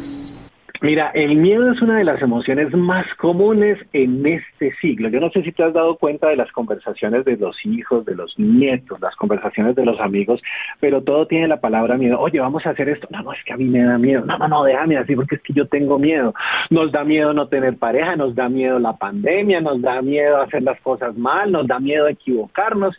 Mira, 0.83 1.11
el 1.15 1.37
miedo 1.37 1.73
es 1.73 1.81
una 1.81 1.99
de 1.99 2.05
las 2.05 2.21
emociones 2.21 2.75
más 2.75 3.07
comunes 3.17 3.79
en 3.93 4.27
este 4.27 4.75
siglo. 4.81 5.09
Yo 5.09 5.21
no 5.21 5.31
sé 5.31 5.43
si 5.43 5.53
te 5.53 5.63
has 5.63 5.73
dado 5.73 5.97
cuenta 5.97 6.29
de 6.29 6.37
las 6.37 6.53
conversaciones 6.53 7.25
de 7.25 7.37
los 7.37 7.57
hijos, 7.65 8.05
de 8.05 8.15
los 8.15 8.39
nietos, 8.39 9.01
las 9.01 9.17
conversaciones 9.17 9.75
de 9.75 9.87
los 9.87 9.99
amigos, 10.01 10.41
pero 10.81 11.03
todo 11.03 11.27
tiene 11.27 11.49
la 11.49 11.61
palabra 11.61 11.97
miedo. 11.97 12.21
Oye, 12.21 12.41
vamos 12.41 12.67
a 12.67 12.71
hacer 12.71 12.89
esto. 12.89 13.09
No, 13.11 13.23
no, 13.23 13.33
es 13.33 13.43
que 13.45 13.55
a 13.55 13.57
mí 13.57 13.65
me 13.65 13.83
da 13.83 13.97
miedo. 13.97 14.25
No, 14.27 14.37
no, 14.39 14.49
no, 14.49 14.65
déjame 14.65 14.99
así 14.99 15.17
porque 15.17 15.37
es 15.37 15.43
que 15.43 15.55
yo 15.55 15.67
tengo 15.67 15.99
miedo. 15.99 16.35
Nos 16.71 16.93
da 16.93 17.05
miedo 17.05 17.33
no 17.33 17.49
tener 17.49 17.77
pareja, 17.79 18.17
nos 18.17 18.35
da 18.35 18.49
miedo 18.49 18.79
la 18.79 18.97
pandemia, 18.97 19.61
nos 19.61 19.81
da 19.81 20.03
miedo 20.03 20.41
hacer 20.43 20.63
las 20.63 20.81
cosas 20.81 21.17
mal, 21.17 21.53
nos 21.53 21.67
da 21.67 21.79
miedo 21.79 22.07
equivocarnos. 22.07 22.97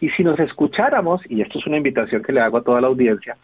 Y 0.00 0.10
si 0.10 0.24
nos 0.24 0.38
escucháramos, 0.40 1.20
y 1.30 1.42
esto 1.42 1.58
es 1.58 1.66
una 1.66 1.76
invitación 1.76 2.22
que 2.22 2.32
le 2.32 2.40
hago 2.40 2.58
a 2.58 2.64
toda 2.64 2.80
la 2.80 2.88
audiencia, 2.88 3.36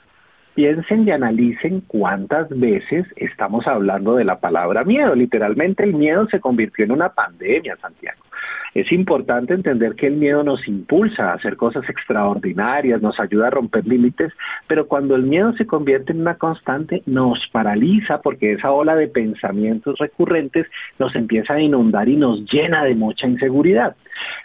piensen 0.55 1.07
y 1.07 1.11
analicen 1.11 1.83
cuántas 1.87 2.49
veces 2.51 3.07
estamos 3.17 3.67
hablando 3.67 4.17
de 4.17 4.25
la 4.25 4.41
palabra 4.41 4.85
miedo. 4.85 5.15
Literalmente 5.15 5.85
el 5.85 5.95
miedo 5.95 6.27
se 6.29 6.41
convirtió 6.41 6.85
en 6.85 6.93
una 6.93 7.11
pandemia, 7.11 7.77
Santiago. 7.77 8.23
Es 8.75 8.93
importante 8.93 9.53
entender 9.53 9.97
que 9.97 10.07
el 10.07 10.15
miedo 10.15 10.45
nos 10.45 10.67
impulsa 10.69 11.31
a 11.31 11.35
hacer 11.35 11.57
cosas 11.57 11.89
extraordinarias, 11.89 13.03
nos 13.03 13.19
ayuda 13.19 13.49
a 13.49 13.51
romper 13.51 13.87
límites, 13.87 14.33
pero 14.69 14.87
cuando 14.87 15.17
el 15.17 15.25
miedo 15.25 15.53
se 15.55 15.67
convierte 15.67 16.13
en 16.13 16.21
una 16.21 16.37
constante, 16.37 17.03
nos 17.07 17.39
paraliza 17.51 18.21
porque 18.23 18.53
esa 18.53 18.71
ola 18.71 18.95
de 18.95 19.09
pensamientos 19.09 19.99
recurrentes 19.99 20.67
nos 21.01 21.15
empieza 21.17 21.55
a 21.55 21.61
inundar 21.61 22.09
y 22.09 22.17
nos 22.17 22.41
llena 22.53 22.85
de 22.85 22.95
mucha 22.95 23.27
inseguridad. 23.27 23.97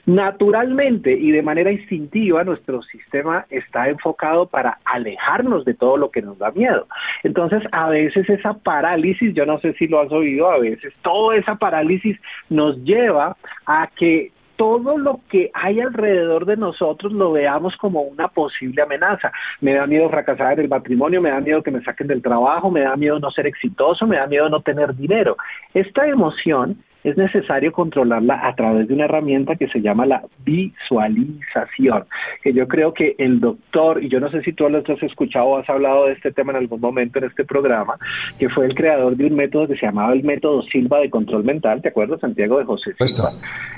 Naturalmente 0.05 1.11
y 1.11 1.31
de 1.31 1.41
manera 1.41 1.71
instintiva, 1.71 2.43
nuestro 2.43 2.81
sistema 2.83 3.45
está 3.49 3.89
enfocado 3.89 4.47
para 4.47 4.77
alejarnos 4.85 5.65
de 5.65 5.73
todo 5.73 5.97
lo 5.97 6.11
que 6.11 6.21
nos 6.21 6.37
da 6.37 6.51
miedo. 6.51 6.87
Entonces, 7.23 7.63
a 7.71 7.89
veces 7.89 8.29
esa 8.29 8.53
parálisis, 8.53 9.33
yo 9.33 9.45
no 9.45 9.59
sé 9.59 9.73
si 9.73 9.87
lo 9.87 9.99
has 9.99 10.11
oído, 10.11 10.49
a 10.49 10.59
veces 10.59 10.93
toda 11.01 11.35
esa 11.35 11.55
parálisis 11.55 12.17
nos 12.49 12.77
lleva 12.83 13.35
a 13.65 13.84
que 13.87 14.31
todo 14.55 14.97
lo 14.97 15.19
que 15.29 15.51
hay 15.53 15.79
alrededor 15.79 16.45
de 16.45 16.57
nosotros 16.57 17.11
lo 17.11 17.33
veamos 17.33 17.75
como 17.77 18.01
una 18.01 18.27
posible 18.27 18.81
amenaza. 18.81 19.31
Me 19.61 19.73
da 19.73 19.85
miedo 19.85 20.09
fracasar 20.09 20.53
en 20.53 20.61
el 20.61 20.69
matrimonio, 20.69 21.21
me 21.21 21.29
da 21.29 21.39
miedo 21.39 21.61
que 21.61 21.71
me 21.71 21.83
saquen 21.83 22.07
del 22.07 22.21
trabajo, 22.21 22.71
me 22.71 22.81
da 22.81 22.95
miedo 22.95 23.19
no 23.19 23.31
ser 23.31 23.47
exitoso, 23.47 24.07
me 24.07 24.17
da 24.17 24.27
miedo 24.27 24.49
no 24.49 24.61
tener 24.61 24.95
dinero. 24.95 25.35
Esta 25.73 26.07
emoción 26.07 26.77
es 27.05 27.15
necesario 27.17 27.71
controlarla 27.71 28.47
a 28.47 28.55
través 28.55 28.87
de 28.87 28.95
una 28.95 29.05
herramienta 29.05 29.55
que 29.55 29.67
se 29.67 29.79
llama 29.79 30.07
la 30.07 30.23
visualización, 30.43 32.05
que 32.41 32.51
yo 32.51 32.67
creo 32.67 32.95
que 32.95 33.13
el 33.19 33.39
doctor, 33.39 34.03
y 34.03 34.09
yo 34.09 34.19
no 34.19 34.31
sé 34.31 34.41
si 34.41 34.53
tú 34.53 34.67
lo 34.67 34.79
has 34.79 35.03
escuchado 35.03 35.45
o 35.45 35.57
has 35.57 35.69
hablado 35.69 36.07
de 36.07 36.13
este 36.13 36.31
tema 36.31 36.51
en 36.53 36.57
algún 36.57 36.81
momento 36.81 37.19
en 37.19 37.25
este 37.25 37.45
programa, 37.45 37.99
que 38.39 38.49
fue 38.49 38.65
el 38.65 38.73
creador 38.73 39.15
de 39.15 39.27
un 39.27 39.35
método 39.35 39.67
que 39.67 39.75
se 39.75 39.85
llamaba 39.85 40.13
el 40.13 40.23
método 40.23 40.63
Silva 40.63 40.97
de 40.99 41.11
control 41.11 41.43
mental, 41.43 41.79
¿te 41.83 41.89
acuerdas, 41.89 42.21
Santiago 42.21 42.57
de 42.57 42.65
José 42.65 42.95
Silva? 42.97 43.29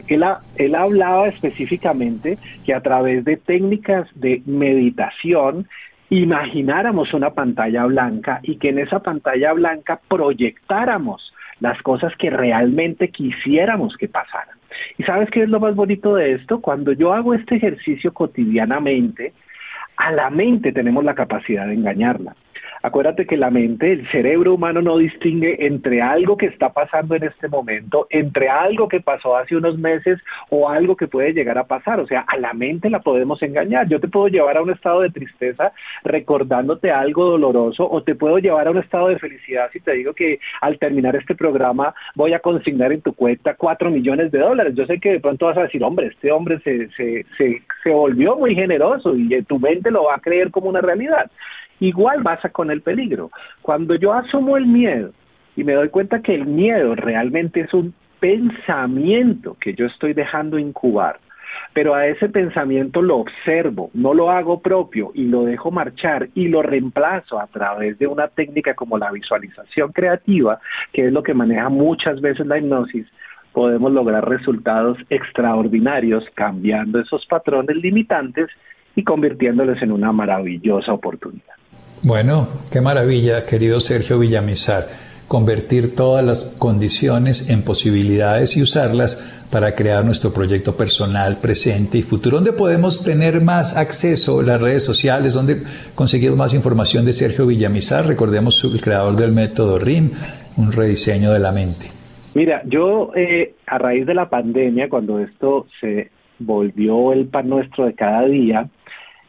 Él, 0.07 0.23
él 0.55 0.75
hablaba 0.75 1.27
específicamente 1.27 2.37
que 2.65 2.73
a 2.73 2.79
través 2.79 3.25
de 3.25 3.35
técnicas 3.35 4.07
de 4.15 4.41
meditación, 4.45 5.67
imagináramos 6.09 7.13
una 7.13 7.31
pantalla 7.31 7.83
blanca 7.87 8.39
y 8.41 8.55
que 8.55 8.69
en 8.69 8.79
esa 8.79 8.99
pantalla 8.99 9.51
blanca 9.51 9.99
proyectáramos 10.07 11.33
las 11.59 11.81
cosas 11.81 12.13
que 12.17 12.29
realmente 12.29 13.09
quisiéramos 13.09 13.95
que 13.97 14.07
pasaran. 14.07 14.57
¿Y 14.97 15.03
sabes 15.03 15.29
qué 15.31 15.43
es 15.43 15.49
lo 15.49 15.59
más 15.59 15.75
bonito 15.75 16.15
de 16.15 16.33
esto? 16.33 16.61
Cuando 16.61 16.91
yo 16.91 17.13
hago 17.13 17.33
este 17.33 17.55
ejercicio 17.55 18.13
cotidianamente, 18.13 19.33
a 19.97 20.11
la 20.11 20.29
mente 20.29 20.71
tenemos 20.71 21.03
la 21.03 21.15
capacidad 21.15 21.65
de 21.67 21.73
engañarla. 21.73 22.35
Acuérdate 22.83 23.25
que 23.25 23.37
la 23.37 23.49
mente, 23.49 23.91
el 23.91 24.09
cerebro 24.11 24.53
humano 24.53 24.81
no 24.81 24.97
distingue 24.97 25.65
entre 25.65 26.01
algo 26.01 26.37
que 26.37 26.47
está 26.47 26.69
pasando 26.69 27.15
en 27.15 27.23
este 27.23 27.47
momento, 27.47 28.07
entre 28.09 28.49
algo 28.49 28.87
que 28.87 29.01
pasó 29.01 29.35
hace 29.35 29.55
unos 29.55 29.77
meses 29.77 30.19
o 30.49 30.69
algo 30.69 30.95
que 30.95 31.07
puede 31.07 31.33
llegar 31.33 31.57
a 31.57 31.67
pasar. 31.67 31.99
O 31.99 32.07
sea, 32.07 32.21
a 32.21 32.37
la 32.37 32.53
mente 32.53 32.89
la 32.89 32.99
podemos 32.99 33.41
engañar. 33.41 33.87
Yo 33.87 33.99
te 33.99 34.07
puedo 34.07 34.27
llevar 34.27 34.57
a 34.57 34.61
un 34.61 34.71
estado 34.71 35.01
de 35.01 35.09
tristeza 35.09 35.71
recordándote 36.03 36.91
algo 36.91 37.25
doloroso 37.25 37.89
o 37.89 38.03
te 38.03 38.15
puedo 38.15 38.37
llevar 38.39 38.67
a 38.67 38.71
un 38.71 38.77
estado 38.77 39.07
de 39.09 39.19
felicidad 39.19 39.69
si 39.71 39.79
te 39.79 39.93
digo 39.93 40.13
que 40.13 40.39
al 40.61 40.77
terminar 40.79 41.15
este 41.15 41.35
programa 41.35 41.93
voy 42.15 42.33
a 42.33 42.39
consignar 42.39 42.91
en 42.91 43.01
tu 43.01 43.13
cuenta 43.13 43.55
cuatro 43.55 43.89
millones 43.89 44.31
de 44.31 44.39
dólares. 44.39 44.75
Yo 44.75 44.85
sé 44.85 44.99
que 44.99 45.13
de 45.13 45.19
pronto 45.19 45.45
vas 45.45 45.57
a 45.57 45.63
decir, 45.63 45.83
hombre, 45.83 46.07
este 46.07 46.31
hombre 46.31 46.59
se, 46.59 46.89
se, 46.89 47.25
se, 47.37 47.61
se 47.83 47.89
volvió 47.89 48.35
muy 48.35 48.55
generoso 48.55 49.15
y 49.15 49.41
tu 49.43 49.59
mente 49.59 49.91
lo 49.91 50.05
va 50.05 50.15
a 50.15 50.19
creer 50.19 50.51
como 50.51 50.69
una 50.69 50.81
realidad. 50.81 51.29
Igual 51.79 52.23
pasa 52.23 52.49
con 52.49 52.71
el 52.71 52.81
peligro. 52.81 53.31
Cuando 53.61 53.95
yo 53.95 54.13
asumo 54.13 54.57
el 54.57 54.65
miedo 54.65 55.11
y 55.55 55.63
me 55.63 55.73
doy 55.73 55.89
cuenta 55.89 56.21
que 56.21 56.35
el 56.35 56.45
miedo 56.45 56.95
realmente 56.95 57.61
es 57.61 57.73
un 57.73 57.93
pensamiento 58.19 59.55
que 59.59 59.73
yo 59.73 59.85
estoy 59.85 60.13
dejando 60.13 60.57
incubar, 60.57 61.19
pero 61.73 61.93
a 61.93 62.07
ese 62.07 62.29
pensamiento 62.29 63.01
lo 63.01 63.17
observo, 63.17 63.91
no 63.93 64.13
lo 64.13 64.31
hago 64.31 64.61
propio 64.61 65.11
y 65.13 65.25
lo 65.25 65.43
dejo 65.43 65.69
marchar 65.71 66.29
y 66.33 66.47
lo 66.47 66.63
reemplazo 66.63 67.39
a 67.39 67.47
través 67.47 67.99
de 67.99 68.07
una 68.07 68.27
técnica 68.27 68.73
como 68.73 68.97
la 68.97 69.11
visualización 69.11 69.91
creativa, 69.91 70.59
que 70.93 71.07
es 71.07 71.13
lo 71.13 71.21
que 71.21 71.33
maneja 71.33 71.69
muchas 71.69 72.19
veces 72.21 72.47
la 72.47 72.57
hipnosis, 72.57 73.05
podemos 73.53 73.91
lograr 73.91 74.27
resultados 74.27 74.97
extraordinarios 75.09 76.23
cambiando 76.35 76.99
esos 76.99 77.25
patrones 77.25 77.75
limitantes 77.77 78.47
y 78.95 79.03
convirtiéndolos 79.03 79.81
en 79.81 79.91
una 79.91 80.11
maravillosa 80.11 80.93
oportunidad. 80.93 81.55
Bueno, 82.03 82.47
qué 82.71 82.79
maravilla, 82.79 83.45
querido 83.45 83.79
Sergio 83.79 84.19
Villamizar, 84.19 84.87
convertir 85.27 85.95
todas 85.95 86.23
las 86.23 86.43
condiciones 86.59 87.49
en 87.49 87.63
posibilidades 87.63 88.55
y 88.55 88.61
usarlas 88.61 89.15
para 89.49 89.73
crear 89.73 90.05
nuestro 90.05 90.31
proyecto 90.31 90.75
personal, 90.77 91.39
presente 91.39 91.97
y 91.97 92.03
futuro. 92.03 92.37
¿Dónde 92.37 92.53
podemos 92.53 93.03
tener 93.03 93.41
más 93.41 93.75
acceso 93.75 94.41
a 94.41 94.43
las 94.43 94.61
redes 94.61 94.83
sociales? 94.85 95.33
¿Dónde 95.33 95.63
conseguimos 95.95 96.37
más 96.37 96.53
información 96.53 97.03
de 97.03 97.13
Sergio 97.13 97.47
Villamizar? 97.47 98.05
Recordemos 98.05 98.63
el 98.63 98.79
creador 98.79 99.15
del 99.15 99.31
método 99.31 99.79
RIM, 99.79 100.11
un 100.57 100.71
rediseño 100.71 101.31
de 101.33 101.39
la 101.39 101.51
mente. 101.51 101.87
Mira, 102.35 102.61
yo 102.65 103.11
eh, 103.15 103.55
a 103.65 103.79
raíz 103.79 104.05
de 104.05 104.13
la 104.13 104.29
pandemia, 104.29 104.87
cuando 104.87 105.19
esto 105.19 105.65
se 105.81 106.11
volvió 106.37 107.11
el 107.11 107.25
pan 107.25 107.49
nuestro 107.49 107.85
de 107.85 107.95
cada 107.95 108.25
día, 108.27 108.69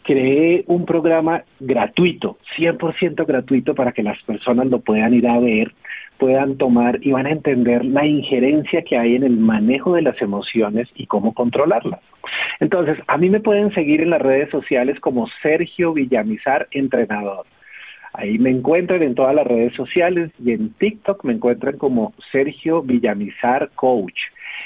creé 0.08 0.64
un 0.68 0.86
programa 0.86 1.44
gratuito, 1.60 2.38
100% 2.56 3.26
gratuito 3.26 3.74
para 3.74 3.92
que 3.92 4.02
las 4.02 4.16
personas 4.22 4.68
lo 4.68 4.80
puedan 4.80 5.12
ir 5.12 5.28
a 5.28 5.38
ver, 5.38 5.74
puedan 6.16 6.56
tomar 6.56 6.98
y 7.02 7.12
van 7.12 7.26
a 7.26 7.32
entender 7.32 7.84
la 7.84 8.06
injerencia 8.06 8.80
que 8.84 8.96
hay 8.96 9.16
en 9.16 9.22
el 9.22 9.36
manejo 9.36 9.92
de 9.92 10.00
las 10.00 10.18
emociones 10.22 10.88
y 10.94 11.04
cómo 11.04 11.34
controlarlas. 11.34 12.00
Entonces, 12.58 12.96
a 13.06 13.18
mí 13.18 13.28
me 13.28 13.40
pueden 13.40 13.70
seguir 13.74 14.00
en 14.00 14.08
las 14.08 14.22
redes 14.22 14.48
sociales 14.48 14.98
como 14.98 15.28
Sergio 15.42 15.92
Villamizar 15.92 16.68
Entrenador. 16.70 17.44
Ahí 18.14 18.38
me 18.38 18.48
encuentran 18.48 19.02
en 19.02 19.14
todas 19.14 19.34
las 19.34 19.46
redes 19.46 19.74
sociales 19.74 20.30
y 20.42 20.52
en 20.52 20.72
TikTok 20.72 21.22
me 21.22 21.34
encuentran 21.34 21.76
como 21.76 22.14
Sergio 22.32 22.80
Villamizar 22.80 23.68
Coach. 23.74 24.18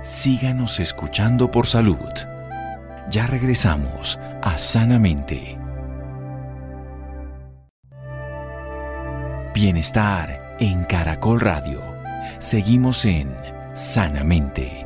Síganos 0.02 0.78
escuchando 0.78 1.50
por 1.50 1.66
salud. 1.66 1.98
Ya 3.10 3.26
regresamos 3.26 4.20
a 4.42 4.56
Sanamente. 4.58 5.58
Bienestar 9.52 10.56
en 10.60 10.84
Caracol 10.84 11.40
Radio. 11.40 11.80
Seguimos 12.38 13.04
en 13.04 13.28
Sanamente. 13.72 14.84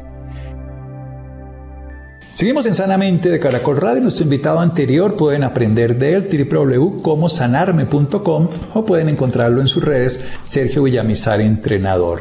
Seguimos 2.38 2.66
en 2.66 2.76
Sanamente 2.76 3.30
de 3.30 3.40
Caracol 3.40 3.78
Radio. 3.78 4.00
Nuestro 4.00 4.22
invitado 4.22 4.60
anterior 4.60 5.16
pueden 5.16 5.42
aprender 5.42 5.98
de 5.98 6.14
él 6.14 6.48
www.comosanarme.com 6.48 8.48
o 8.74 8.86
pueden 8.86 9.08
encontrarlo 9.08 9.60
en 9.60 9.66
sus 9.66 9.82
redes 9.82 10.24
Sergio 10.44 10.84
Villamizar, 10.84 11.40
entrenador. 11.40 12.20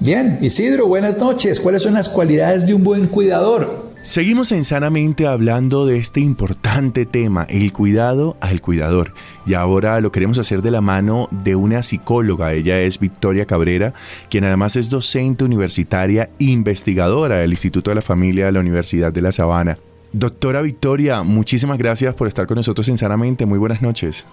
Bien, 0.00 0.40
Isidro, 0.42 0.88
buenas 0.88 1.18
noches. 1.18 1.60
¿Cuáles 1.60 1.84
son 1.84 1.94
las 1.94 2.08
cualidades 2.08 2.66
de 2.66 2.74
un 2.74 2.82
buen 2.82 3.06
cuidador? 3.06 3.91
Seguimos 4.02 4.50
en 4.50 4.64
Sanamente 4.64 5.28
hablando 5.28 5.86
de 5.86 5.98
este 5.98 6.18
importante 6.18 7.06
tema, 7.06 7.46
el 7.48 7.72
cuidado 7.72 8.36
al 8.40 8.60
cuidador. 8.60 9.12
Y 9.46 9.54
ahora 9.54 10.00
lo 10.00 10.10
queremos 10.10 10.40
hacer 10.40 10.60
de 10.60 10.72
la 10.72 10.80
mano 10.80 11.28
de 11.30 11.54
una 11.54 11.84
psicóloga. 11.84 12.52
Ella 12.52 12.80
es 12.80 12.98
Victoria 12.98 13.46
Cabrera, 13.46 13.94
quien 14.28 14.42
además 14.42 14.74
es 14.74 14.90
docente 14.90 15.44
universitaria, 15.44 16.30
investigadora 16.40 17.36
del 17.36 17.52
Instituto 17.52 17.92
de 17.92 17.94
la 17.94 18.02
Familia 18.02 18.46
de 18.46 18.52
la 18.52 18.58
Universidad 18.58 19.12
de 19.12 19.22
La 19.22 19.30
Sabana. 19.30 19.78
Doctora 20.12 20.62
Victoria, 20.62 21.22
muchísimas 21.22 21.78
gracias 21.78 22.12
por 22.16 22.26
estar 22.26 22.48
con 22.48 22.56
nosotros 22.56 22.88
en 22.88 22.98
Sanamente. 22.98 23.46
Muy 23.46 23.60
buenas 23.60 23.82
noches. 23.82 24.26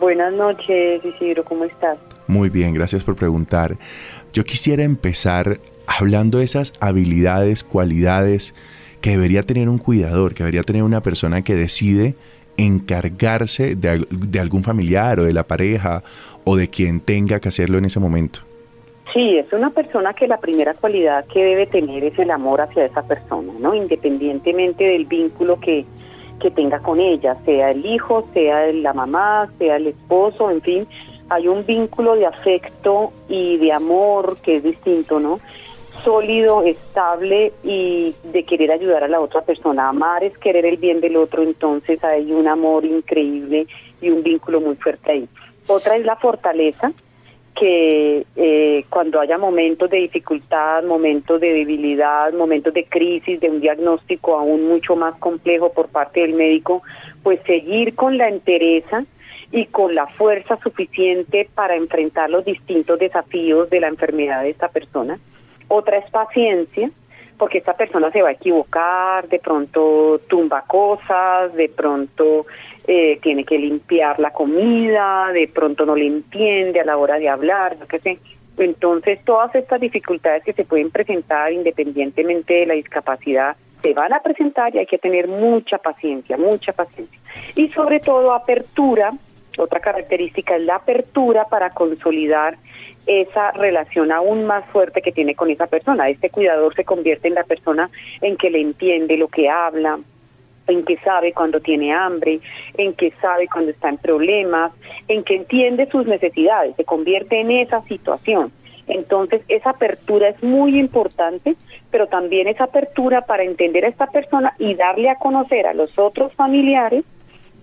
Buenas 0.00 0.34
noches, 0.34 1.00
Isidro, 1.04 1.44
¿cómo 1.44 1.64
estás? 1.64 1.96
Muy 2.26 2.50
bien, 2.50 2.74
gracias 2.74 3.04
por 3.04 3.14
preguntar. 3.14 3.78
Yo 4.32 4.42
quisiera 4.42 4.82
empezar 4.82 5.60
hablando 5.86 6.38
de 6.38 6.44
esas 6.44 6.72
habilidades, 6.80 7.62
cualidades, 7.62 8.52
que 9.02 9.10
debería 9.10 9.42
tener 9.42 9.68
un 9.68 9.78
cuidador, 9.78 10.32
que 10.32 10.44
debería 10.44 10.62
tener 10.62 10.82
una 10.82 11.02
persona 11.02 11.42
que 11.42 11.54
decide 11.54 12.14
encargarse 12.56 13.74
de, 13.74 14.40
algún 14.40 14.62
familiar 14.62 15.18
o 15.20 15.24
de 15.24 15.32
la 15.32 15.42
pareja 15.42 16.02
o 16.44 16.56
de 16.56 16.68
quien 16.68 17.00
tenga 17.00 17.40
que 17.40 17.48
hacerlo 17.48 17.78
en 17.78 17.86
ese 17.86 17.98
momento. 17.98 18.40
Sí, 19.12 19.36
es 19.36 19.52
una 19.52 19.70
persona 19.70 20.14
que 20.14 20.26
la 20.26 20.38
primera 20.38 20.74
cualidad 20.74 21.26
que 21.26 21.42
debe 21.42 21.66
tener 21.66 22.04
es 22.04 22.18
el 22.18 22.30
amor 22.30 22.62
hacia 22.62 22.86
esa 22.86 23.02
persona, 23.02 23.52
¿no? 23.58 23.74
Independientemente 23.74 24.84
del 24.84 25.04
vínculo 25.04 25.60
que, 25.60 25.84
que 26.40 26.50
tenga 26.50 26.78
con 26.78 26.98
ella, 26.98 27.36
sea 27.44 27.72
el 27.72 27.84
hijo, 27.84 28.26
sea 28.32 28.72
la 28.72 28.94
mamá, 28.94 29.50
sea 29.58 29.76
el 29.76 29.88
esposo, 29.88 30.50
en 30.50 30.62
fin, 30.62 30.86
hay 31.28 31.48
un 31.48 31.66
vínculo 31.66 32.14
de 32.14 32.26
afecto 32.26 33.12
y 33.28 33.58
de 33.58 33.72
amor 33.72 34.36
que 34.42 34.56
es 34.56 34.62
distinto, 34.62 35.20
¿no? 35.20 35.40
Sólido, 36.04 36.62
estable 36.64 37.52
y 37.62 38.14
de 38.24 38.44
querer 38.44 38.72
ayudar 38.72 39.04
a 39.04 39.08
la 39.08 39.20
otra 39.20 39.42
persona. 39.42 39.88
Amar 39.88 40.24
es 40.24 40.36
querer 40.38 40.66
el 40.66 40.76
bien 40.76 41.00
del 41.00 41.16
otro, 41.16 41.42
entonces 41.42 42.02
hay 42.02 42.32
un 42.32 42.48
amor 42.48 42.84
increíble 42.84 43.66
y 44.00 44.10
un 44.10 44.22
vínculo 44.22 44.60
muy 44.60 44.76
fuerte 44.76 45.12
ahí. 45.12 45.28
Otra 45.66 45.96
es 45.96 46.04
la 46.04 46.16
fortaleza, 46.16 46.92
que 47.54 48.26
eh, 48.34 48.84
cuando 48.88 49.20
haya 49.20 49.36
momentos 49.38 49.90
de 49.90 49.98
dificultad, 49.98 50.82
momentos 50.84 51.40
de 51.40 51.52
debilidad, 51.52 52.32
momentos 52.32 52.72
de 52.72 52.84
crisis, 52.86 53.38
de 53.40 53.50
un 53.50 53.60
diagnóstico 53.60 54.36
aún 54.36 54.66
mucho 54.66 54.96
más 54.96 55.14
complejo 55.18 55.72
por 55.72 55.88
parte 55.88 56.22
del 56.22 56.34
médico, 56.34 56.82
pues 57.22 57.40
seguir 57.46 57.94
con 57.94 58.16
la 58.16 58.28
entereza 58.28 59.04
y 59.52 59.66
con 59.66 59.94
la 59.94 60.06
fuerza 60.06 60.58
suficiente 60.62 61.48
para 61.54 61.76
enfrentar 61.76 62.30
los 62.30 62.44
distintos 62.44 62.98
desafíos 62.98 63.68
de 63.68 63.80
la 63.80 63.88
enfermedad 63.88 64.42
de 64.42 64.50
esta 64.50 64.68
persona 64.68 65.20
otra 65.72 65.98
es 65.98 66.10
paciencia, 66.10 66.90
porque 67.38 67.58
esta 67.58 67.72
persona 67.74 68.10
se 68.12 68.22
va 68.22 68.28
a 68.28 68.32
equivocar, 68.32 69.26
de 69.28 69.38
pronto 69.38 70.20
tumba 70.28 70.62
cosas, 70.66 71.54
de 71.54 71.68
pronto 71.68 72.46
eh, 72.86 73.18
tiene 73.22 73.44
que 73.44 73.58
limpiar 73.58 74.20
la 74.20 74.32
comida, 74.32 75.32
de 75.32 75.48
pronto 75.48 75.86
no 75.86 75.96
le 75.96 76.06
entiende 76.06 76.80
a 76.80 76.84
la 76.84 76.98
hora 76.98 77.18
de 77.18 77.28
hablar, 77.28 77.78
yo 77.78 77.86
qué 77.86 77.98
sé. 78.00 78.18
Entonces, 78.58 79.18
todas 79.24 79.54
estas 79.54 79.80
dificultades 79.80 80.44
que 80.44 80.52
se 80.52 80.64
pueden 80.64 80.90
presentar 80.90 81.52
independientemente 81.52 82.52
de 82.52 82.66
la 82.66 82.74
discapacidad 82.74 83.56
se 83.82 83.94
van 83.94 84.12
a 84.12 84.20
presentar 84.20 84.74
y 84.74 84.78
hay 84.78 84.86
que 84.86 84.98
tener 84.98 85.26
mucha 85.26 85.78
paciencia, 85.78 86.36
mucha 86.36 86.72
paciencia. 86.72 87.18
Y 87.56 87.68
sobre 87.70 87.98
todo 87.98 88.32
apertura, 88.32 89.12
otra 89.58 89.80
característica 89.80 90.54
es 90.54 90.62
la 90.62 90.76
apertura 90.76 91.46
para 91.46 91.70
consolidar 91.70 92.56
esa 93.06 93.50
relación 93.52 94.12
aún 94.12 94.44
más 94.44 94.64
fuerte 94.66 95.02
que 95.02 95.12
tiene 95.12 95.34
con 95.34 95.50
esa 95.50 95.66
persona. 95.66 96.08
Este 96.08 96.30
cuidador 96.30 96.74
se 96.74 96.84
convierte 96.84 97.28
en 97.28 97.34
la 97.34 97.44
persona 97.44 97.90
en 98.20 98.36
que 98.36 98.50
le 98.50 98.60
entiende 98.60 99.16
lo 99.16 99.28
que 99.28 99.48
habla, 99.48 99.98
en 100.68 100.84
que 100.84 100.96
sabe 100.98 101.32
cuando 101.32 101.60
tiene 101.60 101.92
hambre, 101.92 102.40
en 102.76 102.94
que 102.94 103.12
sabe 103.20 103.48
cuando 103.48 103.72
está 103.72 103.88
en 103.88 103.98
problemas, 103.98 104.72
en 105.08 105.24
que 105.24 105.36
entiende 105.36 105.88
sus 105.90 106.06
necesidades, 106.06 106.76
se 106.76 106.84
convierte 106.84 107.40
en 107.40 107.50
esa 107.50 107.82
situación. 107.82 108.52
Entonces, 108.86 109.42
esa 109.48 109.70
apertura 109.70 110.28
es 110.28 110.42
muy 110.42 110.76
importante, 110.76 111.54
pero 111.90 112.08
también 112.08 112.48
esa 112.48 112.64
apertura 112.64 113.22
para 113.22 113.44
entender 113.44 113.84
a 113.84 113.88
esta 113.88 114.06
persona 114.06 114.54
y 114.58 114.74
darle 114.74 115.08
a 115.08 115.16
conocer 115.16 115.66
a 115.66 115.74
los 115.74 115.96
otros 115.98 116.32
familiares 116.34 117.04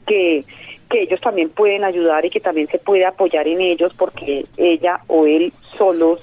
que 0.07 0.43
que 0.89 1.03
ellos 1.03 1.21
también 1.21 1.49
pueden 1.49 1.83
ayudar 1.83 2.25
y 2.25 2.29
que 2.29 2.39
también 2.39 2.67
se 2.67 2.79
puede 2.79 3.05
apoyar 3.05 3.47
en 3.47 3.61
ellos 3.61 3.93
porque 3.97 4.45
ella 4.57 5.01
o 5.07 5.25
él 5.25 5.53
solos 5.77 6.19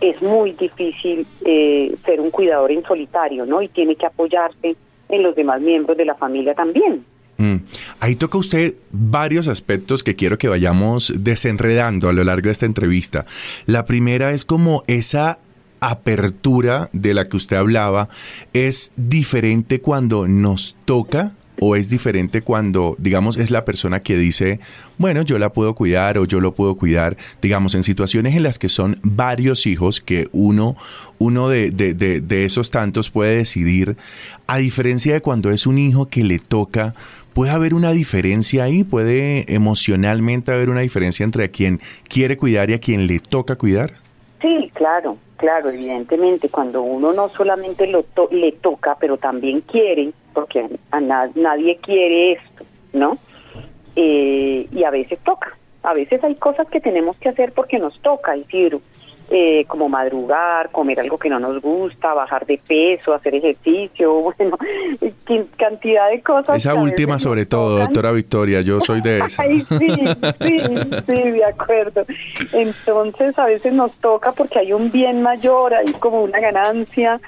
es 0.00 0.20
muy 0.20 0.52
difícil 0.52 1.26
eh, 1.44 1.94
ser 2.04 2.20
un 2.20 2.30
cuidador 2.30 2.72
en 2.72 2.82
solitario, 2.82 3.46
¿no? 3.46 3.62
Y 3.62 3.68
tiene 3.68 3.94
que 3.94 4.06
apoyarse 4.06 4.76
en 5.08 5.22
los 5.22 5.36
demás 5.36 5.60
miembros 5.60 5.96
de 5.96 6.04
la 6.04 6.16
familia 6.16 6.54
también. 6.54 7.04
Mm. 7.36 7.56
Ahí 8.00 8.16
toca 8.16 8.38
usted 8.38 8.74
varios 8.90 9.48
aspectos 9.48 10.02
que 10.02 10.16
quiero 10.16 10.38
que 10.38 10.48
vayamos 10.48 11.12
desenredando 11.16 12.08
a 12.08 12.12
lo 12.12 12.24
largo 12.24 12.46
de 12.46 12.52
esta 12.52 12.66
entrevista. 12.66 13.26
La 13.66 13.84
primera 13.84 14.32
es 14.32 14.44
como 14.44 14.82
esa 14.88 15.38
apertura 15.80 16.88
de 16.92 17.14
la 17.14 17.28
que 17.28 17.36
usted 17.36 17.56
hablaba 17.56 18.08
es 18.52 18.92
diferente 18.96 19.80
cuando 19.80 20.28
nos 20.28 20.76
toca 20.84 21.32
o 21.64 21.76
es 21.76 21.88
diferente 21.88 22.42
cuando, 22.42 22.96
digamos, 22.98 23.36
es 23.36 23.52
la 23.52 23.64
persona 23.64 24.02
que 24.02 24.16
dice, 24.16 24.58
bueno, 24.98 25.22
yo 25.22 25.38
la 25.38 25.52
puedo 25.52 25.76
cuidar 25.76 26.18
o 26.18 26.24
yo 26.24 26.40
lo 26.40 26.54
puedo 26.54 26.74
cuidar, 26.74 27.16
digamos, 27.40 27.76
en 27.76 27.84
situaciones 27.84 28.34
en 28.34 28.42
las 28.42 28.58
que 28.58 28.68
son 28.68 28.98
varios 29.04 29.64
hijos 29.68 30.00
que 30.00 30.26
uno, 30.32 30.74
uno 31.18 31.48
de, 31.48 31.70
de, 31.70 31.94
de, 31.94 32.44
esos 32.44 32.72
tantos 32.72 33.10
puede 33.10 33.36
decidir, 33.36 33.96
a 34.48 34.58
diferencia 34.58 35.12
de 35.14 35.20
cuando 35.20 35.52
es 35.52 35.64
un 35.68 35.78
hijo 35.78 36.08
que 36.08 36.24
le 36.24 36.40
toca, 36.40 36.94
puede 37.32 37.52
haber 37.52 37.74
una 37.74 37.92
diferencia 37.92 38.64
ahí, 38.64 38.82
puede 38.82 39.54
emocionalmente 39.54 40.50
haber 40.50 40.68
una 40.68 40.80
diferencia 40.80 41.22
entre 41.22 41.44
a 41.44 41.48
quien 41.48 41.78
quiere 42.08 42.36
cuidar 42.36 42.70
y 42.70 42.74
a 42.74 42.80
quien 42.80 43.06
le 43.06 43.20
toca 43.20 43.54
cuidar. 43.54 43.92
Sí, 44.40 44.68
claro, 44.74 45.16
claro, 45.42 45.70
evidentemente, 45.70 46.48
cuando 46.50 46.82
uno 46.82 47.12
no 47.12 47.28
solamente 47.30 47.88
lo 47.88 48.04
le 48.30 48.52
toca, 48.52 48.96
pero 49.00 49.16
también 49.16 49.62
quiere, 49.62 50.12
porque 50.32 50.68
a 50.92 51.00
nadie 51.00 51.78
quiere 51.78 52.34
esto, 52.34 52.64
¿no? 52.92 53.18
Eh, 53.96 54.68
y 54.70 54.84
a 54.84 54.90
veces 54.90 55.18
toca, 55.24 55.58
a 55.82 55.94
veces 55.94 56.22
hay 56.22 56.36
cosas 56.36 56.68
que 56.68 56.80
tenemos 56.80 57.16
que 57.16 57.28
hacer 57.28 57.50
porque 57.54 57.80
nos 57.80 58.00
toca, 58.02 58.36
Isidro, 58.36 58.82
eh, 59.34 59.64
como 59.66 59.88
madrugar, 59.88 60.70
comer 60.70 61.00
algo 61.00 61.16
que 61.16 61.30
no 61.30 61.40
nos 61.40 61.62
gusta, 61.62 62.12
bajar 62.12 62.44
de 62.44 62.58
peso, 62.58 63.14
hacer 63.14 63.34
ejercicio, 63.34 64.12
bueno, 64.38 64.58
cantidad 65.56 66.10
de 66.10 66.20
cosas. 66.20 66.56
Esa 66.56 66.74
última 66.74 67.18
sobre 67.18 67.46
todo, 67.46 67.78
doctora 67.78 68.12
Victoria, 68.12 68.60
yo 68.60 68.78
soy 68.82 69.00
de 69.00 69.18
esa. 69.26 69.44
sí, 69.44 69.62
sí, 69.62 69.88
sí, 71.06 71.30
de 71.30 71.44
acuerdo. 71.46 72.04
Entonces 72.52 73.38
a 73.38 73.46
veces 73.46 73.72
nos 73.72 73.92
toca 74.00 74.32
porque 74.32 74.58
hay 74.58 74.74
un 74.74 74.92
bien 74.92 75.22
mayor, 75.22 75.72
hay 75.72 75.90
como 75.92 76.22
una 76.22 76.38
ganancia 76.38 77.18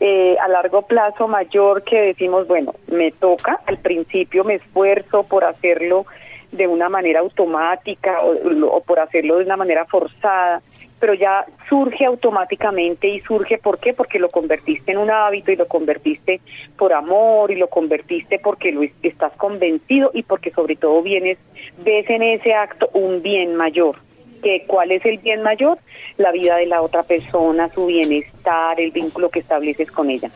eh, 0.00 0.36
a 0.42 0.48
largo 0.48 0.86
plazo 0.86 1.28
mayor 1.28 1.84
que 1.84 2.00
decimos, 2.00 2.48
bueno, 2.48 2.74
me 2.86 3.10
toca, 3.12 3.60
al 3.66 3.76
principio 3.76 4.42
me 4.42 4.54
esfuerzo 4.54 5.24
por 5.24 5.44
hacerlo 5.44 6.06
de 6.50 6.66
una 6.66 6.88
manera 6.88 7.20
automática 7.20 8.20
o, 8.22 8.80
por 8.80 9.00
hacerlo 9.00 9.38
de 9.38 9.44
una 9.44 9.56
manera 9.56 9.84
forzada, 9.86 10.62
pero 11.02 11.14
ya 11.14 11.44
surge 11.68 12.04
automáticamente 12.04 13.08
y 13.08 13.18
surge 13.22 13.58
¿por 13.58 13.80
qué? 13.80 13.92
Porque 13.92 14.20
lo 14.20 14.28
convertiste 14.28 14.92
en 14.92 14.98
un 14.98 15.10
hábito 15.10 15.50
y 15.50 15.56
lo 15.56 15.66
convertiste 15.66 16.40
por 16.78 16.92
amor 16.92 17.50
y 17.50 17.56
lo 17.56 17.66
convertiste 17.66 18.38
porque 18.38 18.70
lo 18.70 18.82
estás 19.02 19.32
convencido 19.32 20.12
y 20.14 20.22
porque 20.22 20.52
sobre 20.52 20.76
todo 20.76 21.02
vienes 21.02 21.38
ves 21.84 22.08
en 22.08 22.22
ese 22.22 22.54
acto 22.54 22.88
un 22.92 23.20
bien 23.20 23.56
mayor. 23.56 23.96
que 24.44 24.62
¿Cuál 24.68 24.92
es 24.92 25.04
el 25.04 25.18
bien 25.18 25.42
mayor? 25.42 25.78
La 26.18 26.30
vida 26.30 26.54
de 26.54 26.66
la 26.66 26.80
otra 26.80 27.02
persona, 27.02 27.68
su 27.70 27.86
bienestar, 27.86 28.80
el 28.80 28.92
vínculo 28.92 29.28
que 29.28 29.40
estableces 29.40 29.90
con 29.90 30.08
ella. 30.08 30.30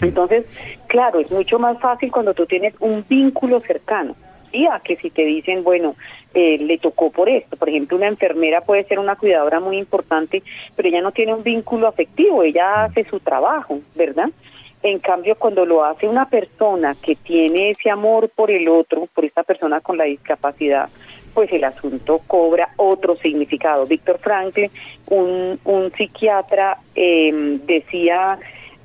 Entonces, 0.00 0.44
claro, 0.88 1.20
es 1.20 1.30
mucho 1.30 1.60
más 1.60 1.78
fácil 1.78 2.10
cuando 2.10 2.34
tú 2.34 2.46
tienes 2.46 2.74
un 2.80 3.04
vínculo 3.08 3.60
cercano. 3.60 4.16
¿sí? 4.50 4.66
A 4.66 4.80
que 4.80 4.96
si 4.96 5.10
te 5.10 5.24
dicen, 5.24 5.62
bueno, 5.62 5.94
eh, 6.34 6.58
le 6.58 6.78
tocó 6.78 7.10
por 7.10 7.28
esto. 7.28 7.56
Por 7.56 7.68
ejemplo, 7.68 7.96
una 7.96 8.08
enfermera 8.08 8.60
puede 8.60 8.84
ser 8.84 8.98
una 8.98 9.16
cuidadora 9.16 9.60
muy 9.60 9.78
importante, 9.78 10.42
pero 10.76 10.88
ella 10.88 11.00
no 11.00 11.12
tiene 11.12 11.34
un 11.34 11.42
vínculo 11.42 11.88
afectivo, 11.88 12.42
ella 12.42 12.84
hace 12.84 13.04
su 13.04 13.20
trabajo, 13.20 13.80
¿verdad? 13.94 14.30
En 14.82 14.98
cambio, 14.98 15.34
cuando 15.34 15.66
lo 15.66 15.84
hace 15.84 16.08
una 16.08 16.26
persona 16.26 16.96
que 17.02 17.14
tiene 17.14 17.70
ese 17.70 17.90
amor 17.90 18.30
por 18.30 18.50
el 18.50 18.68
otro, 18.68 19.08
por 19.14 19.24
esta 19.24 19.42
persona 19.42 19.80
con 19.80 19.98
la 19.98 20.04
discapacidad, 20.04 20.88
pues 21.34 21.52
el 21.52 21.64
asunto 21.64 22.20
cobra 22.26 22.70
otro 22.76 23.16
significado. 23.16 23.86
Víctor 23.86 24.18
Franklin, 24.18 24.70
un, 25.10 25.58
un 25.64 25.92
psiquiatra, 25.92 26.78
eh, 26.94 27.58
decía 27.66 28.38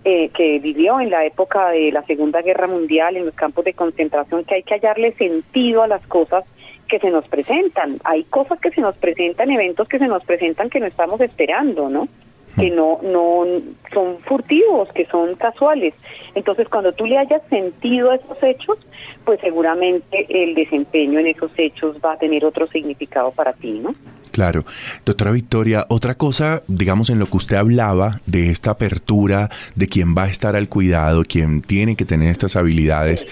eh, 0.03 0.29
que 0.29 0.59
vivió 0.59 0.99
en 0.99 1.09
la 1.09 1.25
época 1.25 1.69
de 1.69 1.91
la 1.91 2.03
Segunda 2.03 2.41
Guerra 2.41 2.67
Mundial 2.67 3.17
en 3.17 3.25
los 3.25 3.33
campos 3.33 3.65
de 3.65 3.73
concentración, 3.73 4.43
que 4.43 4.55
hay 4.55 4.63
que 4.63 4.75
hallarle 4.75 5.13
sentido 5.13 5.81
a 5.81 5.87
las 5.87 6.05
cosas 6.07 6.43
que 6.87 6.99
se 6.99 7.09
nos 7.09 7.27
presentan. 7.27 7.99
Hay 8.03 8.23
cosas 8.25 8.59
que 8.59 8.71
se 8.71 8.81
nos 8.81 8.95
presentan, 8.97 9.51
eventos 9.51 9.87
que 9.87 9.99
se 9.99 10.07
nos 10.07 10.23
presentan 10.23 10.69
que 10.69 10.79
no 10.79 10.87
estamos 10.87 11.19
esperando, 11.21 11.89
¿no? 11.89 12.07
que 12.55 12.69
no 12.69 12.99
no 13.03 13.45
son 13.93 14.17
furtivos, 14.25 14.89
que 14.93 15.05
son 15.07 15.35
casuales. 15.35 15.93
Entonces, 16.35 16.67
cuando 16.69 16.93
tú 16.93 17.05
le 17.05 17.17
hayas 17.17 17.41
sentido 17.49 18.11
a 18.11 18.15
esos 18.15 18.41
hechos, 18.41 18.77
pues 19.23 19.39
seguramente 19.41 20.25
el 20.29 20.55
desempeño 20.55 21.19
en 21.19 21.27
esos 21.27 21.51
hechos 21.57 21.97
va 22.03 22.13
a 22.13 22.17
tener 22.17 22.45
otro 22.45 22.67
significado 22.67 23.31
para 23.31 23.53
ti, 23.53 23.79
¿no? 23.79 23.95
Claro. 24.31 24.61
Doctora 25.05 25.31
Victoria, 25.31 25.85
otra 25.89 26.15
cosa, 26.15 26.63
digamos, 26.67 27.09
en 27.09 27.19
lo 27.19 27.25
que 27.25 27.37
usted 27.37 27.55
hablaba 27.55 28.19
de 28.25 28.49
esta 28.51 28.71
apertura, 28.71 29.49
de 29.75 29.87
quién 29.87 30.15
va 30.15 30.23
a 30.23 30.29
estar 30.29 30.55
al 30.55 30.67
cuidado, 30.67 31.23
quién 31.27 31.61
tiene 31.61 31.95
que 31.95 32.05
tener 32.05 32.31
estas 32.31 32.55
habilidades, 32.55 33.25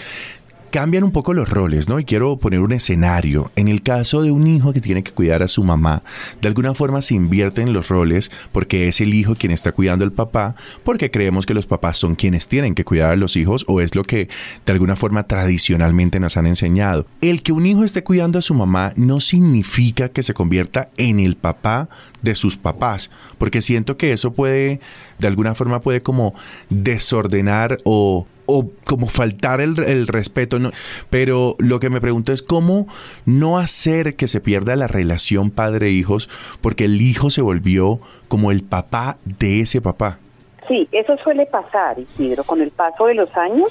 cambian 0.73 1.03
un 1.03 1.11
poco 1.11 1.35
los 1.35 1.49
roles, 1.49 1.87
¿no? 1.87 1.99
Y 1.99 2.03
quiero 2.03 2.35
poner 2.37 2.59
un 2.59 2.71
escenario. 2.71 3.51
En 3.55 3.67
el 3.67 3.83
caso 3.83 4.23
de 4.23 4.31
un 4.31 4.47
hijo 4.47 4.73
que 4.73 4.81
tiene 4.81 5.03
que 5.03 5.11
cuidar 5.11 5.43
a 5.43 5.47
su 5.47 5.63
mamá, 5.63 6.01
de 6.41 6.47
alguna 6.47 6.73
forma 6.73 7.03
se 7.03 7.13
invierten 7.13 7.73
los 7.73 7.89
roles 7.89 8.31
porque 8.51 8.87
es 8.87 8.99
el 8.99 9.13
hijo 9.13 9.35
quien 9.35 9.51
está 9.51 9.71
cuidando 9.71 10.03
al 10.03 10.13
papá, 10.13 10.55
porque 10.83 11.11
creemos 11.11 11.45
que 11.45 11.53
los 11.53 11.67
papás 11.67 11.97
son 11.97 12.15
quienes 12.15 12.47
tienen 12.47 12.73
que 12.73 12.85
cuidar 12.85 13.11
a 13.11 13.15
los 13.15 13.35
hijos 13.35 13.65
o 13.67 13.81
es 13.81 13.93
lo 13.93 14.03
que 14.03 14.29
de 14.65 14.71
alguna 14.71 14.95
forma 14.95 15.27
tradicionalmente 15.27 16.19
nos 16.19 16.37
han 16.37 16.47
enseñado. 16.47 17.05
El 17.21 17.43
que 17.43 17.51
un 17.51 17.67
hijo 17.67 17.83
esté 17.83 18.03
cuidando 18.03 18.39
a 18.39 18.41
su 18.41 18.55
mamá 18.55 18.93
no 18.95 19.19
significa 19.19 20.09
que 20.09 20.23
se 20.23 20.33
convierta 20.33 20.89
en 20.97 21.19
el 21.19 21.35
papá 21.35 21.87
de 22.23 22.33
sus 22.33 22.57
papás, 22.57 23.11
porque 23.37 23.61
siento 23.61 23.95
que 23.95 24.11
eso 24.11 24.33
puede, 24.33 24.79
de 25.19 25.27
alguna 25.27 25.53
forma 25.53 25.81
puede 25.81 26.01
como 26.01 26.33
desordenar 26.71 27.77
o 27.83 28.25
o 28.45 28.69
como 28.85 29.07
faltar 29.07 29.61
el, 29.61 30.07
respeto, 30.07 30.59
no, 30.59 30.71
pero 31.09 31.55
lo 31.59 31.79
que 31.79 31.89
me 31.89 32.01
pregunto 32.01 32.33
es 32.33 32.41
cómo 32.41 32.87
no 33.25 33.57
hacer 33.57 34.15
que 34.15 34.27
se 34.27 34.41
pierda 34.41 34.75
la 34.75 34.87
relación 34.87 35.51
padre-hijos 35.51 36.29
porque 36.61 36.85
el 36.85 37.01
hijo 37.01 37.29
se 37.29 37.41
volvió 37.41 37.99
como 38.27 38.51
el 38.51 38.63
papá 38.63 39.17
de 39.25 39.61
ese 39.61 39.81
papá. 39.81 40.19
Sí, 40.67 40.87
eso 40.91 41.17
suele 41.17 41.45
pasar, 41.45 41.99
Isidro, 41.99 42.43
con 42.43 42.61
el 42.61 42.71
paso 42.71 43.05
de 43.05 43.15
los 43.15 43.35
años. 43.35 43.69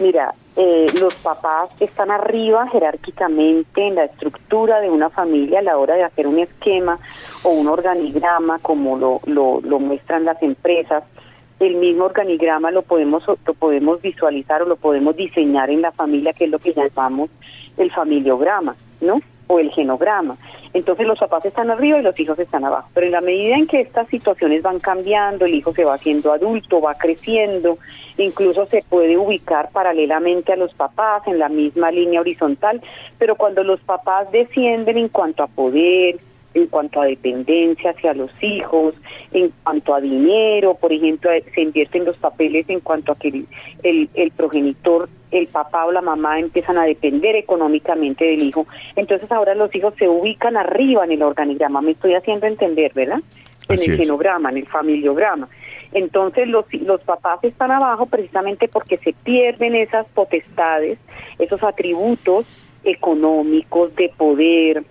Mira, 0.00 0.34
eh, 0.56 0.86
los 1.00 1.14
papás 1.16 1.70
están 1.80 2.10
arriba 2.10 2.66
jerárquicamente 2.68 3.86
en 3.86 3.94
la 3.94 4.04
estructura 4.04 4.80
de 4.80 4.90
una 4.90 5.10
familia 5.10 5.60
a 5.60 5.62
la 5.62 5.76
hora 5.76 5.94
de 5.94 6.04
hacer 6.04 6.26
un 6.26 6.38
esquema 6.38 6.98
o 7.42 7.50
un 7.50 7.68
organigrama 7.68 8.58
como 8.60 8.96
lo, 8.96 9.20
lo, 9.26 9.60
lo 9.60 9.78
muestran 9.78 10.24
las 10.24 10.42
empresas 10.42 11.04
el 11.60 11.76
mismo 11.76 12.04
organigrama 12.04 12.70
lo 12.70 12.82
podemos 12.82 13.24
lo 13.26 13.54
podemos 13.54 14.02
visualizar 14.02 14.62
o 14.62 14.66
lo 14.66 14.76
podemos 14.76 15.16
diseñar 15.16 15.70
en 15.70 15.82
la 15.82 15.92
familia 15.92 16.32
que 16.32 16.44
es 16.44 16.50
lo 16.50 16.58
que 16.58 16.74
llamamos 16.74 17.30
el 17.76 17.90
familiograma, 17.92 18.76
¿no? 19.00 19.20
O 19.48 19.58
el 19.58 19.70
genograma. 19.70 20.36
Entonces 20.72 21.06
los 21.06 21.18
papás 21.18 21.44
están 21.44 21.70
arriba 21.70 21.98
y 21.98 22.02
los 22.02 22.18
hijos 22.18 22.38
están 22.38 22.64
abajo. 22.64 22.88
Pero 22.92 23.06
en 23.06 23.12
la 23.12 23.20
medida 23.20 23.56
en 23.56 23.66
que 23.66 23.80
estas 23.80 24.08
situaciones 24.08 24.62
van 24.62 24.80
cambiando, 24.80 25.44
el 25.44 25.54
hijo 25.54 25.72
se 25.72 25.84
va 25.84 25.94
haciendo 25.94 26.32
adulto, 26.32 26.80
va 26.80 26.94
creciendo, 26.94 27.78
incluso 28.18 28.66
se 28.66 28.82
puede 28.88 29.16
ubicar 29.16 29.70
paralelamente 29.72 30.52
a 30.52 30.56
los 30.56 30.74
papás 30.74 31.26
en 31.26 31.38
la 31.38 31.48
misma 31.48 31.90
línea 31.90 32.20
horizontal, 32.20 32.82
pero 33.18 33.36
cuando 33.36 33.62
los 33.62 33.80
papás 33.80 34.30
descienden 34.32 34.98
en 34.98 35.08
cuanto 35.08 35.42
a 35.42 35.46
poder, 35.46 36.16
en 36.56 36.66
cuanto 36.68 37.02
a 37.02 37.04
dependencia 37.04 37.90
hacia 37.90 38.14
los 38.14 38.30
hijos, 38.40 38.94
en 39.32 39.52
cuanto 39.62 39.94
a 39.94 40.00
dinero, 40.00 40.74
por 40.74 40.90
ejemplo, 40.90 41.30
eh, 41.30 41.44
se 41.54 41.60
invierten 41.60 42.06
los 42.06 42.16
papeles 42.16 42.66
en 42.70 42.80
cuanto 42.80 43.12
a 43.12 43.16
que 43.16 43.28
el, 43.82 44.08
el, 44.14 44.30
progenitor, 44.30 45.08
el 45.30 45.48
papá 45.48 45.84
o 45.84 45.92
la 45.92 46.00
mamá 46.00 46.38
empiezan 46.38 46.78
a 46.78 46.84
depender 46.84 47.36
económicamente 47.36 48.24
del 48.24 48.42
hijo. 48.42 48.66
Entonces 48.96 49.30
ahora 49.30 49.54
los 49.54 49.74
hijos 49.74 49.92
se 49.98 50.08
ubican 50.08 50.56
arriba 50.56 51.04
en 51.04 51.12
el 51.12 51.22
organigrama, 51.22 51.82
me 51.82 51.90
estoy 51.90 52.14
haciendo 52.14 52.46
entender, 52.46 52.92
¿verdad? 52.94 53.20
En 53.68 53.78
el 53.78 53.96
genograma, 53.98 54.48
en 54.48 54.56
el 54.58 54.66
familiograma. 54.66 55.48
Entonces 55.92 56.48
los, 56.48 56.64
los 56.72 57.02
papás 57.02 57.44
están 57.44 57.70
abajo 57.70 58.06
precisamente 58.06 58.66
porque 58.68 58.96
se 58.98 59.12
pierden 59.12 59.74
esas 59.74 60.06
potestades, 60.08 60.98
esos 61.38 61.62
atributos 61.62 62.46
económicos, 62.84 63.94
de 63.96 64.10
poder, 64.16 64.84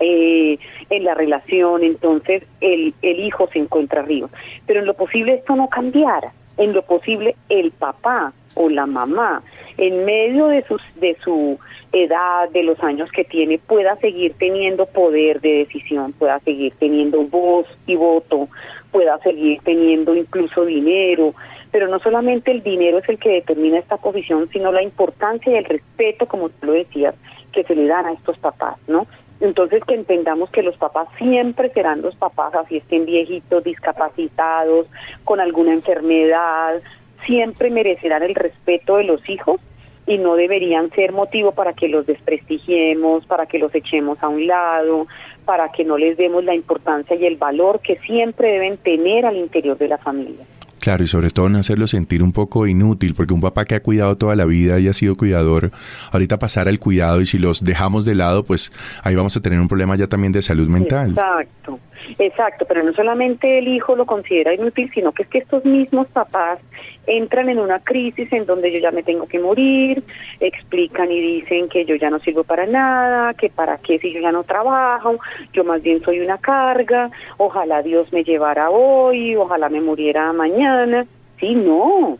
eh, 0.00 0.58
en 0.90 1.04
la 1.04 1.14
relación, 1.14 1.82
entonces 1.84 2.42
el, 2.60 2.94
el 3.02 3.20
hijo 3.20 3.48
se 3.52 3.58
encuentra 3.58 4.02
arriba. 4.02 4.28
Pero 4.66 4.80
en 4.80 4.86
lo 4.86 4.94
posible 4.94 5.34
esto 5.34 5.56
no 5.56 5.68
cambiara, 5.68 6.32
en 6.56 6.72
lo 6.72 6.82
posible 6.82 7.36
el 7.48 7.70
papá 7.72 8.32
o 8.54 8.68
la 8.68 8.86
mamá, 8.86 9.42
en 9.78 10.04
medio 10.04 10.46
de, 10.46 10.64
sus, 10.64 10.80
de 10.96 11.16
su 11.22 11.58
edad, 11.92 12.48
de 12.50 12.62
los 12.62 12.82
años 12.82 13.10
que 13.12 13.24
tiene, 13.24 13.58
pueda 13.58 13.96
seguir 13.96 14.34
teniendo 14.38 14.86
poder 14.86 15.40
de 15.40 15.58
decisión, 15.58 16.12
pueda 16.12 16.40
seguir 16.40 16.72
teniendo 16.78 17.22
voz 17.24 17.66
y 17.86 17.96
voto, 17.96 18.48
pueda 18.90 19.18
seguir 19.18 19.60
teniendo 19.62 20.14
incluso 20.14 20.64
dinero, 20.64 21.34
pero 21.70 21.88
no 21.88 21.98
solamente 21.98 22.50
el 22.50 22.62
dinero 22.62 22.98
es 22.98 23.08
el 23.08 23.18
que 23.18 23.30
determina 23.30 23.78
esta 23.78 23.98
posición, 23.98 24.48
sino 24.50 24.72
la 24.72 24.82
importancia 24.82 25.52
y 25.52 25.56
el 25.56 25.64
respeto, 25.64 26.26
como 26.26 26.48
tú 26.48 26.66
lo 26.66 26.72
decías, 26.72 27.14
que 27.52 27.64
se 27.64 27.74
le 27.74 27.86
dan 27.86 28.06
a 28.06 28.12
estos 28.12 28.38
papás, 28.38 28.78
¿no? 28.88 29.06
Entonces 29.40 29.82
que 29.84 29.94
entendamos 29.94 30.50
que 30.50 30.62
los 30.62 30.76
papás 30.76 31.08
siempre 31.18 31.70
serán 31.70 32.02
los 32.02 32.14
papás, 32.16 32.54
así 32.54 32.78
estén 32.78 33.04
viejitos, 33.04 33.64
discapacitados, 33.64 34.86
con 35.24 35.40
alguna 35.40 35.72
enfermedad, 35.72 36.80
siempre 37.26 37.70
merecerán 37.70 38.22
el 38.22 38.34
respeto 38.34 38.96
de 38.96 39.04
los 39.04 39.28
hijos 39.28 39.60
y 40.06 40.18
no 40.18 40.36
deberían 40.36 40.90
ser 40.90 41.12
motivo 41.12 41.52
para 41.52 41.72
que 41.72 41.88
los 41.88 42.06
desprestigiemos, 42.06 43.26
para 43.26 43.46
que 43.46 43.58
los 43.58 43.74
echemos 43.74 44.22
a 44.22 44.28
un 44.28 44.46
lado, 44.46 45.06
para 45.44 45.70
que 45.70 45.84
no 45.84 45.98
les 45.98 46.16
demos 46.16 46.44
la 46.44 46.54
importancia 46.54 47.16
y 47.16 47.26
el 47.26 47.36
valor 47.36 47.80
que 47.80 47.98
siempre 47.98 48.52
deben 48.52 48.78
tener 48.78 49.26
al 49.26 49.36
interior 49.36 49.76
de 49.76 49.88
la 49.88 49.98
familia. 49.98 50.44
Claro, 50.86 51.02
y 51.02 51.08
sobre 51.08 51.30
todo 51.30 51.48
no 51.48 51.58
hacerlo 51.58 51.88
sentir 51.88 52.22
un 52.22 52.30
poco 52.30 52.64
inútil, 52.68 53.16
porque 53.16 53.34
un 53.34 53.40
papá 53.40 53.64
que 53.64 53.74
ha 53.74 53.82
cuidado 53.82 54.16
toda 54.16 54.36
la 54.36 54.44
vida 54.44 54.78
y 54.78 54.86
ha 54.86 54.92
sido 54.92 55.16
cuidador, 55.16 55.72
ahorita 56.12 56.38
pasar 56.38 56.68
al 56.68 56.78
cuidado 56.78 57.20
y 57.20 57.26
si 57.26 57.38
los 57.38 57.64
dejamos 57.64 58.04
de 58.04 58.14
lado, 58.14 58.44
pues 58.44 58.70
ahí 59.02 59.16
vamos 59.16 59.36
a 59.36 59.42
tener 59.42 59.58
un 59.58 59.66
problema 59.66 59.96
ya 59.96 60.06
también 60.06 60.32
de 60.32 60.42
salud 60.42 60.68
mental. 60.68 61.10
Exacto. 61.10 61.80
Exacto, 62.20 62.66
pero 62.68 62.84
no 62.84 62.92
solamente 62.92 63.58
el 63.58 63.66
hijo 63.66 63.96
lo 63.96 64.06
considera 64.06 64.54
inútil, 64.54 64.88
sino 64.94 65.10
que 65.10 65.24
es 65.24 65.28
que 65.28 65.38
estos 65.38 65.64
mismos 65.64 66.06
papás 66.06 66.60
entran 67.06 67.48
en 67.48 67.58
una 67.58 67.80
crisis 67.80 68.32
en 68.32 68.46
donde 68.46 68.72
yo 68.72 68.78
ya 68.78 68.90
me 68.90 69.02
tengo 69.02 69.26
que 69.26 69.38
morir, 69.38 70.02
explican 70.40 71.10
y 71.10 71.20
dicen 71.20 71.68
que 71.68 71.84
yo 71.84 71.94
ya 71.96 72.10
no 72.10 72.18
sirvo 72.20 72.44
para 72.44 72.66
nada, 72.66 73.34
que 73.34 73.48
para 73.48 73.78
qué 73.78 73.98
si 73.98 74.12
yo 74.12 74.20
ya 74.20 74.32
no 74.32 74.44
trabajo, 74.44 75.18
yo 75.52 75.64
más 75.64 75.82
bien 75.82 76.02
soy 76.02 76.20
una 76.20 76.38
carga, 76.38 77.10
ojalá 77.38 77.82
Dios 77.82 78.12
me 78.12 78.24
llevara 78.24 78.70
hoy, 78.70 79.36
ojalá 79.36 79.68
me 79.68 79.80
muriera 79.80 80.32
mañana. 80.32 81.06
Sí, 81.38 81.54
no, 81.54 82.18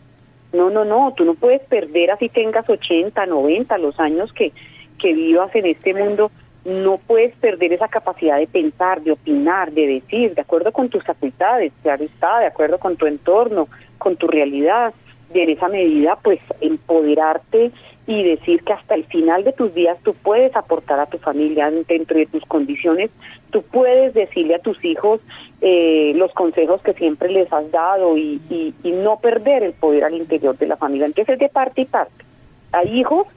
no, 0.53 0.69
no, 0.69 0.85
no, 0.85 1.13
tú 1.15 1.25
no 1.25 1.33
puedes 1.35 1.61
perder 1.63 2.11
así 2.11 2.29
tengas 2.29 2.69
80, 2.69 3.25
90, 3.25 3.77
los 3.79 3.99
años 3.99 4.31
que, 4.33 4.53
que 4.99 5.13
vivas 5.13 5.53
en 5.55 5.65
este 5.65 5.93
mundo 5.93 6.31
no 6.67 6.97
puedes 6.97 7.33
perder 7.37 7.71
esa 7.71 7.87
capacidad 7.87 8.37
de 8.37 8.45
pensar, 8.45 9.01
de 9.01 9.13
opinar, 9.13 9.71
de 9.71 9.87
decir, 9.87 10.35
de 10.35 10.41
acuerdo 10.41 10.73
con 10.73 10.89
tus 10.89 11.01
facultades, 11.01 11.71
claro 11.81 12.03
está, 12.03 12.39
de 12.39 12.47
acuerdo 12.47 12.77
con 12.77 12.97
tu 12.97 13.05
entorno, 13.05 13.69
con 13.97 14.17
tu 14.17 14.27
realidad. 14.27 14.93
y 15.33 15.39
en 15.39 15.49
esa 15.49 15.69
medida 15.69 16.17
pues 16.21 16.39
empoderarte 16.59 17.71
y 18.05 18.23
decir 18.23 18.63
que 18.63 18.73
hasta 18.73 18.95
el 18.95 19.05
final 19.05 19.45
de 19.45 19.53
tus 19.53 19.73
días 19.73 19.97
tú 20.03 20.13
puedes 20.13 20.53
aportar 20.57 20.99
a 20.99 21.05
tu 21.05 21.17
familia 21.19 21.71
dentro 21.87 22.17
de 22.17 22.25
tus 22.25 22.43
condiciones, 22.45 23.11
tú 23.49 23.61
puedes 23.63 24.13
decirle 24.13 24.55
a 24.55 24.59
tus 24.59 24.83
hijos 24.83 25.21
eh, 25.61 26.11
los 26.15 26.33
consejos 26.33 26.81
que 26.81 26.93
siempre 26.93 27.31
les 27.31 27.51
has 27.51 27.71
dado 27.71 28.17
y, 28.17 28.41
y, 28.49 28.73
y 28.83 28.91
no 28.91 29.19
perder 29.19 29.63
el 29.63 29.73
poder 29.73 30.03
al 30.03 30.15
interior 30.15 30.57
de 30.57 30.67
la 30.67 30.75
familia. 30.75 31.05
Entonces 31.05 31.33
es 31.33 31.39
de 31.39 31.49
parte 31.49 31.81
y 31.81 31.85
parte. 31.85 32.25
Hay 32.73 32.99
hijos 32.99 33.27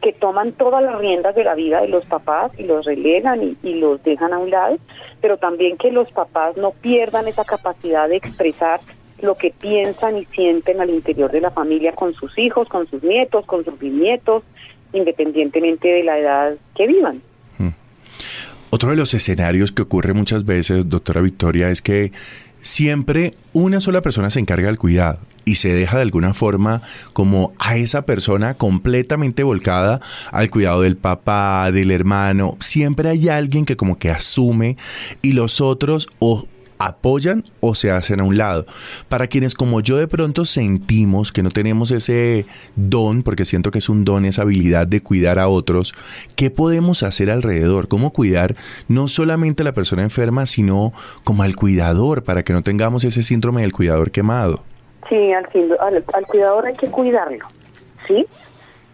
que 0.00 0.12
toman 0.12 0.52
todas 0.52 0.82
las 0.82 0.98
riendas 0.98 1.34
de 1.34 1.44
la 1.44 1.54
vida 1.54 1.80
de 1.80 1.88
los 1.88 2.04
papás 2.06 2.52
y 2.58 2.64
los 2.64 2.84
relegan 2.84 3.56
y, 3.62 3.74
los 3.74 4.02
dejan 4.02 4.32
a 4.32 4.38
un 4.38 4.50
lado, 4.50 4.78
pero 5.20 5.36
también 5.36 5.76
que 5.76 5.90
los 5.90 6.10
papás 6.12 6.56
no 6.56 6.72
pierdan 6.72 7.28
esa 7.28 7.44
capacidad 7.44 8.08
de 8.08 8.16
expresar 8.16 8.80
lo 9.20 9.36
que 9.36 9.50
piensan 9.50 10.16
y 10.16 10.24
sienten 10.26 10.80
al 10.80 10.90
interior 10.90 11.30
de 11.30 11.40
la 11.40 11.50
familia 11.50 11.92
con 11.92 12.14
sus 12.14 12.36
hijos, 12.38 12.68
con 12.68 12.88
sus 12.88 13.02
nietos, 13.02 13.44
con 13.44 13.64
sus 13.64 13.78
bisnietos, 13.78 14.42
independientemente 14.92 15.88
de 15.88 16.04
la 16.04 16.18
edad 16.18 16.54
que 16.74 16.86
vivan. 16.86 17.22
Otro 18.72 18.90
de 18.90 18.96
los 18.96 19.14
escenarios 19.14 19.72
que 19.72 19.82
ocurre 19.82 20.14
muchas 20.14 20.44
veces, 20.44 20.88
doctora 20.88 21.20
Victoria, 21.20 21.70
es 21.70 21.82
que 21.82 22.12
siempre 22.62 23.34
una 23.52 23.80
sola 23.80 24.02
persona 24.02 24.30
se 24.30 24.40
encarga 24.40 24.68
del 24.68 24.78
cuidado 24.78 25.18
y 25.44 25.56
se 25.56 25.72
deja 25.72 25.96
de 25.96 26.02
alguna 26.02 26.34
forma 26.34 26.82
como 27.12 27.52
a 27.58 27.76
esa 27.76 28.06
persona 28.06 28.54
completamente 28.54 29.42
volcada 29.42 30.00
al 30.30 30.50
cuidado 30.50 30.82
del 30.82 30.96
papá, 30.96 31.70
del 31.72 31.90
hermano. 31.90 32.56
Siempre 32.60 33.08
hay 33.08 33.28
alguien 33.28 33.64
que 33.64 33.76
como 33.76 33.98
que 33.98 34.10
asume 34.10 34.76
y 35.22 35.32
los 35.32 35.60
otros 35.60 36.08
o 36.18 36.46
apoyan 36.80 37.44
o 37.60 37.74
se 37.74 37.92
hacen 37.92 38.20
a 38.20 38.24
un 38.24 38.36
lado. 38.36 38.66
Para 39.08 39.28
quienes 39.28 39.54
como 39.54 39.80
yo 39.80 39.98
de 39.98 40.08
pronto 40.08 40.44
sentimos 40.44 41.30
que 41.30 41.42
no 41.42 41.50
tenemos 41.50 41.90
ese 41.92 42.46
don, 42.74 43.22
porque 43.22 43.44
siento 43.44 43.70
que 43.70 43.78
es 43.78 43.88
un 43.88 44.04
don, 44.04 44.24
esa 44.24 44.42
habilidad 44.42 44.86
de 44.86 45.02
cuidar 45.02 45.38
a 45.38 45.48
otros, 45.48 45.94
¿qué 46.34 46.50
podemos 46.50 47.02
hacer 47.02 47.30
alrededor? 47.30 47.86
¿Cómo 47.86 48.12
cuidar 48.12 48.56
no 48.88 49.06
solamente 49.06 49.62
a 49.62 49.66
la 49.66 49.72
persona 49.72 50.02
enferma, 50.02 50.46
sino 50.46 50.92
como 51.22 51.42
al 51.42 51.54
cuidador, 51.54 52.24
para 52.24 52.42
que 52.42 52.52
no 52.52 52.62
tengamos 52.62 53.04
ese 53.04 53.22
síndrome 53.22 53.60
del 53.60 53.72
cuidador 53.72 54.10
quemado? 54.10 54.64
Sí, 55.08 55.32
al, 55.32 55.46
al, 55.80 56.04
al 56.14 56.26
cuidador 56.26 56.66
hay 56.66 56.74
que 56.74 56.88
cuidarlo, 56.88 57.46
¿sí? 58.08 58.26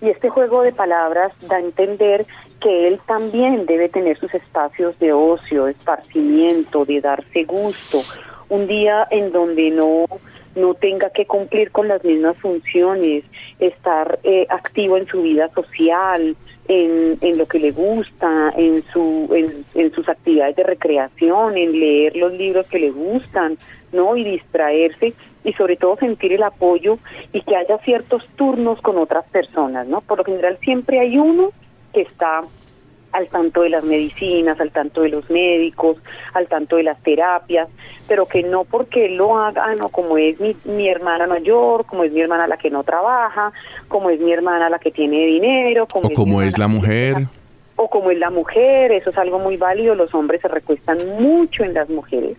Y 0.01 0.09
este 0.09 0.29
juego 0.29 0.63
de 0.63 0.73
palabras 0.73 1.33
da 1.49 1.57
a 1.57 1.61
entender 1.61 2.27
que 2.61 2.89
él 2.89 3.01
también 3.07 3.67
debe 3.67 3.89
tener 3.89 4.19
sus 4.19 4.33
espacios 4.35 4.99
de 4.99 5.13
ocio, 5.13 5.67
de 5.67 5.73
esparcimiento, 5.73 6.85
de 6.85 7.01
darse 7.01 7.45
gusto, 7.45 8.03
un 8.49 8.67
día 8.67 9.07
en 9.11 9.33
donde 9.33 9.71
no 9.71 10.07
no 10.57 10.75
tenga 10.75 11.11
que 11.11 11.27
cumplir 11.27 11.71
con 11.71 11.87
las 11.87 12.03
mismas 12.03 12.37
funciones, 12.39 13.25
estar 13.59 14.19
eh, 14.25 14.47
activo 14.49 14.97
en 14.97 15.07
su 15.07 15.23
vida 15.23 15.49
social, 15.51 16.35
en, 16.69 17.19
en, 17.21 17.39
lo 17.39 17.47
que 17.47 17.59
le 17.59 17.71
gusta, 17.71 18.53
en, 18.57 18.83
su, 18.93 19.29
en, 19.33 19.65
en, 19.75 19.93
sus 19.93 20.09
actividades 20.09 20.57
de 20.57 20.65
recreación, 20.65 21.57
en 21.57 21.79
leer 21.79 22.17
los 22.17 22.33
libros 22.33 22.67
que 22.67 22.79
le 22.79 22.91
gustan, 22.91 23.57
¿no? 23.93 24.17
Y 24.17 24.25
distraerse 24.25 25.13
y 25.45 25.53
sobre 25.53 25.77
todo 25.77 25.97
sentir 25.97 26.33
el 26.33 26.43
apoyo 26.43 26.99
y 27.33 27.43
que 27.43 27.55
haya 27.55 27.79
ciertos 27.79 28.27
turnos 28.37 28.81
con 28.81 28.97
otras 28.97 29.25
personas, 29.27 29.87
¿no? 29.87 30.01
Por 30.01 30.19
lo 30.19 30.25
general 30.25 30.59
siempre 30.61 30.99
hay 30.99 31.19
uno 31.19 31.53
que 31.97 32.03
está 32.03 32.43
al 33.13 33.29
tanto 33.29 33.63
de 33.63 33.71
las 33.71 33.83
medicinas, 33.83 34.61
al 34.61 34.71
tanto 34.71 35.01
de 35.01 35.09
los 35.09 35.31
médicos, 35.31 35.97
al 36.35 36.47
tanto 36.47 36.77
de 36.77 36.83
las 36.83 37.03
terapias, 37.03 37.71
pero 38.07 38.27
que 38.27 38.43
no 38.43 38.65
porque 38.65 39.09
lo 39.09 39.39
haga, 39.39 39.75
no, 39.77 39.89
como 39.89 40.19
es 40.19 40.39
mi, 40.39 40.55
mi 40.67 40.91
hermana 40.91 41.27
mayor, 41.27 41.87
como 41.87 42.05
es 42.05 42.13
mi 42.13 42.21
hermana 42.21 42.47
la 42.47 42.59
que 42.59 42.69
no 42.69 42.85
trabaja, 42.85 43.51
como 43.89 44.11
es 44.11 44.21
mi 44.21 44.31
hermana 44.31 44.69
la 44.69 44.79
que 44.79 44.91
tiene 44.91 45.25
dinero, 45.25 45.87
como 45.87 46.09
o 46.09 46.11
es 46.11 46.17
como 46.19 46.43
es 46.43 46.59
la 46.59 46.69
mujer. 46.69 47.17
o 47.77 47.89
como 47.89 48.11
es 48.11 48.19
la 48.19 48.29
mujer, 48.29 48.93
eso 48.93 49.09
es 49.09 49.17
algo 49.17 49.39
muy 49.39 49.57
válido, 49.57 49.95
los 49.95 50.15
hombres 50.15 50.43
se 50.43 50.49
recuestan 50.49 50.99
mucho 51.19 51.65
en 51.65 51.73
las 51.73 51.89
mujeres 51.89 52.37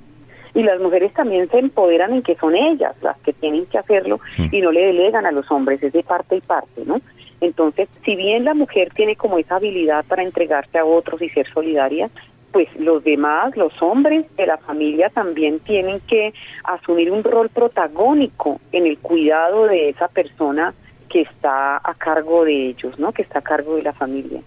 y 0.53 0.61
las 0.61 0.79
mujeres 0.79 1.11
también 1.13 1.49
se 1.49 1.57
empoderan 1.57 2.13
en 2.13 2.21
que 2.21 2.35
son 2.35 2.55
ellas 2.55 2.95
las 3.01 3.17
que 3.21 3.33
tienen 3.33 3.65
que 3.65 3.79
hacerlo 3.79 4.19
mm. 4.37 4.47
y 4.51 4.61
no 4.61 4.71
le 4.71 4.87
delegan 4.87 5.25
a 5.25 5.31
los 5.31 5.49
hombres, 5.51 5.81
es 5.81 5.93
de 5.93 6.03
parte 6.03 6.35
y 6.35 6.41
parte, 6.41 6.83
¿no? 6.85 7.01
Entonces, 7.41 7.87
si 8.03 8.15
bien 8.15 8.45
la 8.45 8.53
mujer 8.53 8.91
tiene 8.95 9.15
como 9.15 9.37
esa 9.37 9.57
habilidad 9.57 10.05
para 10.05 10.23
entregarse 10.23 10.77
a 10.77 10.85
otros 10.85 11.21
y 11.21 11.29
ser 11.29 11.47
solidaria, 11.53 12.09
pues 12.51 12.67
los 12.79 13.03
demás, 13.03 13.55
los 13.55 13.73
hombres 13.81 14.25
de 14.35 14.47
la 14.47 14.57
familia 14.57 15.09
también 15.09 15.59
tienen 15.59 15.99
que 16.07 16.33
asumir 16.63 17.11
un 17.11 17.23
rol 17.23 17.49
protagónico 17.49 18.59
en 18.71 18.87
el 18.87 18.97
cuidado 18.97 19.65
de 19.65 19.89
esa 19.89 20.07
persona 20.07 20.73
que 21.09 21.21
está 21.21 21.77
a 21.77 21.93
cargo 21.93 22.45
de 22.45 22.69
ellos, 22.69 22.97
¿no? 22.97 23.11
Que 23.11 23.21
está 23.21 23.39
a 23.39 23.43
cargo 23.43 23.75
de 23.75 23.83
la 23.83 23.93
familia. 23.93 24.41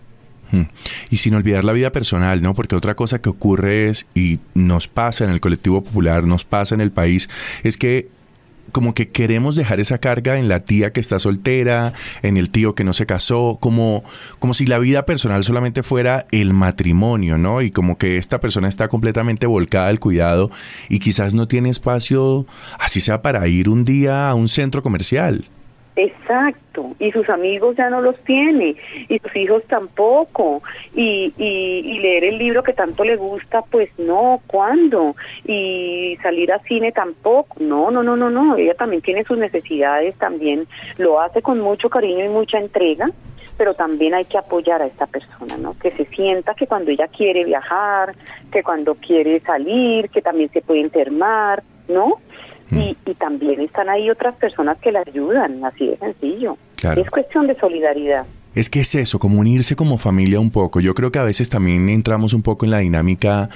Hmm. 0.50 0.64
Y 1.10 1.18
sin 1.18 1.34
olvidar 1.34 1.64
la 1.64 1.72
vida 1.72 1.90
personal, 1.90 2.42
¿no? 2.42 2.54
Porque 2.54 2.74
otra 2.74 2.94
cosa 2.94 3.20
que 3.20 3.28
ocurre 3.28 3.88
es, 3.88 4.08
y 4.14 4.40
nos 4.54 4.88
pasa 4.88 5.24
en 5.24 5.30
el 5.30 5.40
colectivo 5.40 5.82
popular, 5.82 6.24
nos 6.24 6.44
pasa 6.44 6.74
en 6.74 6.80
el 6.80 6.90
país, 6.90 7.28
es 7.62 7.76
que 7.78 8.08
como 8.72 8.94
que 8.94 9.08
queremos 9.08 9.56
dejar 9.56 9.80
esa 9.80 9.98
carga 9.98 10.38
en 10.38 10.48
la 10.48 10.60
tía 10.60 10.92
que 10.92 11.00
está 11.00 11.18
soltera, 11.18 11.92
en 12.22 12.36
el 12.36 12.50
tío 12.50 12.74
que 12.74 12.84
no 12.84 12.92
se 12.92 13.06
casó, 13.06 13.58
como, 13.60 14.04
como 14.38 14.54
si 14.54 14.66
la 14.66 14.78
vida 14.78 15.06
personal 15.06 15.44
solamente 15.44 15.82
fuera 15.82 16.26
el 16.32 16.52
matrimonio, 16.52 17.38
¿no? 17.38 17.62
Y 17.62 17.70
como 17.70 17.98
que 17.98 18.16
esta 18.16 18.40
persona 18.40 18.68
está 18.68 18.88
completamente 18.88 19.46
volcada 19.46 19.88
al 19.88 20.00
cuidado 20.00 20.50
y 20.88 20.98
quizás 20.98 21.34
no 21.34 21.48
tiene 21.48 21.70
espacio, 21.70 22.46
así 22.78 23.00
sea 23.00 23.22
para 23.22 23.46
ir 23.48 23.68
un 23.68 23.84
día 23.84 24.30
a 24.30 24.34
un 24.34 24.48
centro 24.48 24.82
comercial. 24.82 25.44
Exacto, 25.96 26.94
y 27.00 27.10
sus 27.10 27.28
amigos 27.28 27.76
ya 27.76 27.90
no 27.90 28.00
los 28.00 28.16
tiene, 28.20 28.76
y 29.08 29.18
sus 29.18 29.34
hijos 29.34 29.64
tampoco, 29.68 30.62
y, 30.94 31.32
y, 31.36 31.98
leer 31.98 32.24
el 32.24 32.38
libro 32.38 32.62
que 32.62 32.72
tanto 32.72 33.04
le 33.04 33.16
gusta, 33.16 33.62
pues 33.62 33.90
no, 33.98 34.40
¿cuándo? 34.46 35.16
Y 35.44 36.16
salir 36.22 36.52
a 36.52 36.60
cine 36.60 36.92
tampoco, 36.92 37.56
no, 37.58 37.90
no, 37.90 38.04
no, 38.04 38.16
no, 38.16 38.30
no, 38.30 38.56
ella 38.56 38.74
también 38.74 39.02
tiene 39.02 39.24
sus 39.24 39.36
necesidades, 39.36 40.14
también 40.16 40.66
lo 40.96 41.20
hace 41.20 41.42
con 41.42 41.60
mucho 41.60 41.90
cariño 41.90 42.24
y 42.24 42.28
mucha 42.28 42.58
entrega, 42.58 43.10
pero 43.58 43.74
también 43.74 44.14
hay 44.14 44.24
que 44.24 44.38
apoyar 44.38 44.80
a 44.80 44.86
esta 44.86 45.06
persona, 45.06 45.56
¿no? 45.58 45.76
Que 45.78 45.90
se 45.90 46.06
sienta 46.06 46.54
que 46.54 46.66
cuando 46.66 46.92
ella 46.92 47.08
quiere 47.08 47.44
viajar, 47.44 48.14
que 48.52 48.62
cuando 48.62 48.94
quiere 48.94 49.40
salir, 49.40 50.08
que 50.08 50.22
también 50.22 50.50
se 50.50 50.62
puede 50.62 50.80
enfermar, 50.80 51.62
¿no? 51.88 52.20
Y, 52.70 52.96
y, 53.04 53.14
también 53.14 53.60
están 53.60 53.88
ahí 53.88 54.10
otras 54.10 54.34
personas 54.36 54.78
que 54.78 54.92
la 54.92 55.02
ayudan, 55.06 55.64
así 55.64 55.86
de 55.86 55.96
sencillo. 55.98 56.56
Es 56.96 57.10
cuestión 57.10 57.46
de 57.46 57.58
solidaridad. 57.58 58.24
Es 58.54 58.68
que 58.68 58.80
es 58.80 58.94
eso, 58.94 59.18
como 59.18 59.38
unirse 59.38 59.76
como 59.76 59.98
familia 59.98 60.40
un 60.40 60.50
poco. 60.50 60.80
Yo 60.80 60.94
creo 60.94 61.12
que 61.12 61.18
a 61.18 61.24
veces 61.24 61.48
también 61.48 61.88
entramos 61.88 62.32
un 62.32 62.42
poco 62.42 62.64
en 62.64 62.72
la 62.72 62.78
dinámica 62.78 63.48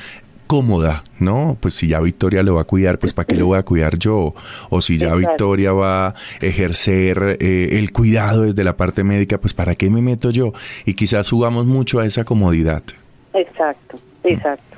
cómoda, 0.46 1.04
¿no? 1.18 1.56
Pues 1.60 1.74
si 1.74 1.88
ya 1.88 2.00
Victoria 2.00 2.42
lo 2.42 2.54
va 2.54 2.62
a 2.62 2.64
cuidar, 2.64 2.98
pues 2.98 3.14
¿para 3.14 3.26
qué 3.26 3.36
lo 3.36 3.46
voy 3.46 3.58
a 3.58 3.62
cuidar 3.62 3.98
yo? 3.98 4.34
O 4.70 4.80
si 4.80 4.98
ya 4.98 5.14
Victoria 5.14 5.72
va 5.72 6.08
a 6.08 6.14
ejercer 6.40 7.38
eh, 7.40 7.70
el 7.78 7.92
cuidado 7.92 8.42
desde 8.42 8.62
la 8.62 8.76
parte 8.76 9.04
médica, 9.04 9.38
pues 9.38 9.54
¿para 9.54 9.74
qué 9.74 9.90
me 9.90 10.02
meto 10.02 10.30
yo? 10.30 10.52
Y 10.84 10.94
quizás 10.94 11.30
jugamos 11.30 11.66
mucho 11.66 11.98
a 11.98 12.06
esa 12.06 12.24
comodidad. 12.24 12.82
Exacto, 13.32 13.98
exacto. 14.22 14.73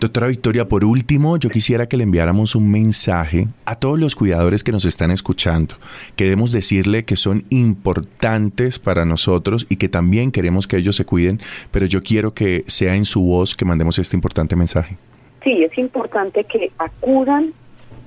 Doctora 0.00 0.26
Victoria, 0.26 0.68
por 0.68 0.84
último, 0.84 1.36
yo 1.36 1.50
quisiera 1.50 1.86
que 1.86 1.96
le 1.96 2.04
enviáramos 2.04 2.54
un 2.54 2.70
mensaje 2.70 3.48
a 3.64 3.74
todos 3.76 3.98
los 3.98 4.14
cuidadores 4.14 4.64
que 4.64 4.72
nos 4.72 4.84
están 4.84 5.10
escuchando. 5.10 5.76
Queremos 6.16 6.52
decirle 6.52 7.04
que 7.04 7.16
son 7.16 7.44
importantes 7.50 8.78
para 8.78 9.04
nosotros 9.04 9.66
y 9.68 9.76
que 9.76 9.88
también 9.88 10.30
queremos 10.30 10.66
que 10.66 10.76
ellos 10.76 10.96
se 10.96 11.04
cuiden, 11.04 11.40
pero 11.70 11.86
yo 11.86 12.02
quiero 12.02 12.34
que 12.34 12.64
sea 12.66 12.94
en 12.94 13.04
su 13.04 13.22
voz 13.22 13.54
que 13.54 13.64
mandemos 13.64 13.98
este 13.98 14.16
importante 14.16 14.56
mensaje. 14.56 14.96
Sí, 15.42 15.62
es 15.62 15.76
importante 15.76 16.44
que 16.44 16.72
acudan 16.78 17.52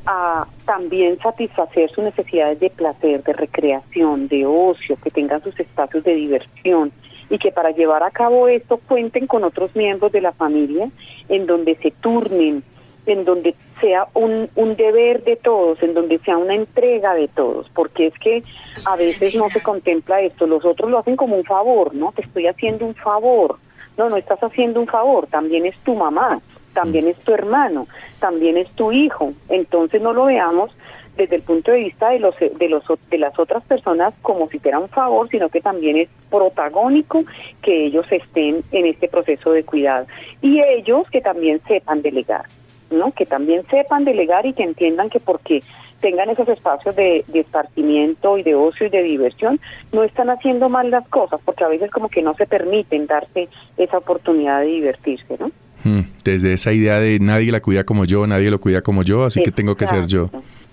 a 0.08 0.48
también 0.66 1.20
satisfacer 1.20 1.92
sus 1.92 2.04
necesidades 2.04 2.60
de 2.60 2.70
placer, 2.70 3.24
de 3.24 3.34
recreación, 3.34 4.28
de 4.30 4.46
ocio, 4.46 4.98
que 5.04 5.12
tengan 5.12 5.44
sus 5.44 5.60
espacios 5.60 6.04
de 6.06 6.16
diversión, 6.16 6.92
y 7.30 7.38
que 7.40 7.52
para 7.52 7.72
llevar 7.72 8.04
a 8.04 8.12
cabo 8.12 8.48
esto 8.48 8.80
cuenten 8.88 9.28
con 9.28 9.44
otros 9.44 9.76
miembros 9.76 10.12
de 10.12 10.22
la 10.22 10.32
familia 10.32 10.90
en 11.30 11.46
donde 11.46 11.76
se 11.76 11.92
turnen, 11.92 12.64
en 13.06 13.26
donde 13.26 13.56
sea 13.80 14.08
un, 14.14 14.50
un 14.56 14.76
deber 14.76 15.24
de 15.24 15.36
todos, 15.36 15.82
en 15.82 15.94
donde 15.94 16.20
sea 16.20 16.38
una 16.38 16.56
entrega 16.56 17.14
de 17.14 17.28
todos, 17.28 17.70
porque 17.74 18.08
es 18.08 18.14
que 18.20 18.44
a 18.86 18.96
veces 18.96 19.36
no 19.36 19.50
se 19.50 19.62
contempla 19.62 20.22
esto, 20.22 20.48
los 20.48 20.66
otros 20.66 20.90
lo 20.90 21.00
hacen 21.00 21.16
como 21.16 21.36
un 21.36 21.44
favor, 21.44 21.94
¿no? 21.94 22.12
Te 22.12 22.22
estoy 22.24 22.48
haciendo 22.48 22.86
un 22.86 22.96
favor. 22.96 23.60
No, 23.98 24.10
no 24.10 24.18
estás 24.18 24.40
haciendo 24.44 24.80
un 24.80 24.88
favor, 24.88 25.26
también 25.26 25.66
es 25.66 25.76
tu 25.80 25.96
mamá, 25.96 26.40
también 26.74 27.08
es 27.08 27.18
tu 27.22 27.34
hermano, 27.34 27.88
también 28.20 28.56
es 28.56 28.70
tu 28.76 28.92
hijo. 28.92 29.34
Entonces 29.50 30.02
no 30.02 30.14
lo 30.14 30.26
veamos 30.26 30.70
desde 31.18 31.36
el 31.36 31.42
punto 31.42 31.72
de 31.72 31.80
vista 31.80 32.10
de 32.10 32.20
los 32.20 32.36
de 32.40 32.70
los 32.70 32.84
de 33.10 33.18
las 33.18 33.38
otras 33.38 33.64
personas 33.64 34.14
como 34.22 34.48
si 34.50 34.60
fuera 34.60 34.80
un 34.80 34.90
favor, 34.90 35.28
sino 35.30 35.50
que 35.50 35.62
también 35.62 35.98
es 35.98 36.10
protagónico 36.30 37.24
que 37.62 37.86
ellos 37.86 38.06
estén 38.12 38.64
en 38.72 38.86
este 38.86 39.08
proceso 39.08 39.52
de 39.52 39.64
cuidado 39.64 40.08
y 40.42 40.62
ellos 40.62 41.10
que 41.12 41.22
también 41.22 41.62
sepan 41.68 42.02
delegar, 42.02 42.46
¿no? 42.92 43.12
Que 43.12 43.26
también 43.26 43.64
sepan 43.70 44.06
delegar 44.06 44.46
y 44.46 44.54
que 44.54 44.64
entiendan 44.64 45.10
que 45.10 45.20
porque 45.20 45.64
tengan 46.02 46.30
esos 46.30 46.48
espacios 46.48 46.96
de, 46.96 47.26
de 47.28 47.40
esparcimiento 47.40 48.38
y 48.38 48.44
de 48.44 48.56
ocio 48.56 48.88
y 48.88 48.90
de 48.90 49.02
diversión, 49.02 49.60
no 49.92 50.04
están 50.04 50.30
haciendo 50.30 50.70
mal 50.70 50.92
las 50.92 51.08
cosas, 51.08 51.40
porque 51.44 51.64
a 51.64 51.68
veces 51.68 51.90
como 51.92 52.10
que 52.10 52.22
no 52.22 52.36
se 52.36 52.46
permiten 52.46 53.08
darse 53.08 53.50
esa 53.78 53.98
oportunidad 53.98 54.62
de 54.62 54.68
divertirse, 54.68 55.38
¿no? 55.40 55.52
Hmm, 55.84 56.02
desde 56.24 56.54
esa 56.54 56.74
idea 56.74 57.00
de 57.00 57.20
nadie 57.20 57.52
la 57.52 57.62
cuida 57.62 57.84
como 57.84 58.06
yo, 58.06 58.26
nadie 58.28 58.50
lo 58.50 58.60
cuida 58.60 58.82
como 58.82 59.04
yo, 59.04 59.24
así 59.24 59.42
que 59.42 59.52
tengo 59.52 59.76
que 59.76 59.88
ser 59.88 60.06
yo. 60.06 60.30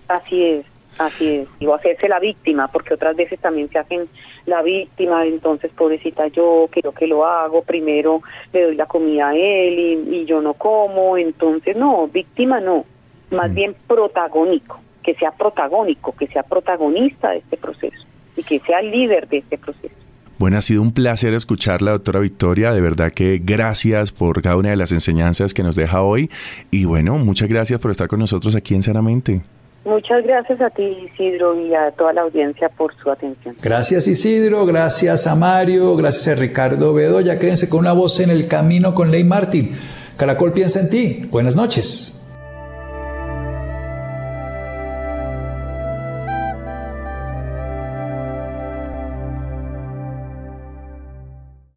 Así 0.08 0.42
es, 0.42 0.66
así 0.98 1.36
es. 1.36 1.48
Y 1.60 1.70
hacerse 1.70 2.08
la 2.08 2.18
víctima, 2.18 2.68
porque 2.68 2.94
otras 2.94 3.16
veces 3.16 3.40
también 3.40 3.68
se 3.70 3.78
hacen 3.78 4.08
la 4.46 4.62
víctima, 4.62 5.24
entonces 5.24 5.70
pobrecita 5.72 6.28
yo, 6.28 6.68
creo 6.70 6.92
que 6.92 7.06
lo 7.06 7.24
hago, 7.24 7.62
primero 7.62 8.22
le 8.52 8.64
doy 8.64 8.76
la 8.76 8.86
comida 8.86 9.30
a 9.30 9.36
él 9.36 10.06
y, 10.10 10.24
yo 10.26 10.40
no 10.40 10.54
como, 10.54 11.16
entonces 11.16 11.76
no, 11.76 12.08
víctima 12.08 12.60
no, 12.60 12.84
más 13.30 13.50
hmm. 13.50 13.54
bien 13.54 13.76
protagónico, 13.86 14.80
que 15.02 15.14
sea 15.14 15.32
protagónico, 15.32 16.12
que 16.12 16.26
sea 16.26 16.42
protagonista 16.42 17.30
de 17.30 17.38
este 17.38 17.56
proceso 17.56 18.04
y 18.36 18.42
que 18.42 18.60
sea 18.60 18.82
líder 18.82 19.28
de 19.28 19.38
este 19.38 19.58
proceso. 19.58 19.94
Bueno, 20.36 20.58
ha 20.58 20.62
sido 20.62 20.82
un 20.82 20.92
placer 20.92 21.32
escucharla, 21.32 21.92
doctora 21.92 22.18
Victoria. 22.18 22.72
De 22.72 22.80
verdad 22.80 23.12
que 23.12 23.40
gracias 23.42 24.10
por 24.10 24.42
cada 24.42 24.56
una 24.56 24.70
de 24.70 24.76
las 24.76 24.90
enseñanzas 24.90 25.54
que 25.54 25.62
nos 25.62 25.76
deja 25.76 26.02
hoy. 26.02 26.28
Y 26.72 26.86
bueno, 26.86 27.16
muchas 27.18 27.48
gracias 27.48 27.80
por 27.80 27.92
estar 27.92 28.08
con 28.08 28.18
nosotros 28.18 28.56
aquí 28.56 28.74
en 28.74 28.82
Sanamente. 28.82 29.42
Muchas 29.84 30.24
gracias 30.24 30.60
a 30.62 30.70
ti, 30.70 30.82
Isidro, 30.82 31.60
y 31.60 31.74
a 31.74 31.90
toda 31.90 32.14
la 32.14 32.22
audiencia 32.22 32.70
por 32.70 32.94
su 32.96 33.10
atención. 33.10 33.54
Gracias, 33.60 34.08
Isidro. 34.08 34.64
Gracias 34.64 35.26
a 35.26 35.36
Mario. 35.36 35.94
Gracias 35.96 36.28
a 36.28 36.40
Ricardo 36.40 36.94
Bedoya. 36.94 37.38
Quédense 37.38 37.68
con 37.68 37.80
una 37.80 37.92
voz 37.92 38.18
en 38.20 38.30
el 38.30 38.48
camino 38.48 38.94
con 38.94 39.10
Ley 39.10 39.24
Martín. 39.24 39.76
Caracol 40.16 40.52
piensa 40.52 40.80
en 40.80 40.88
ti. 40.88 41.26
Buenas 41.30 41.54
noches. 41.54 42.23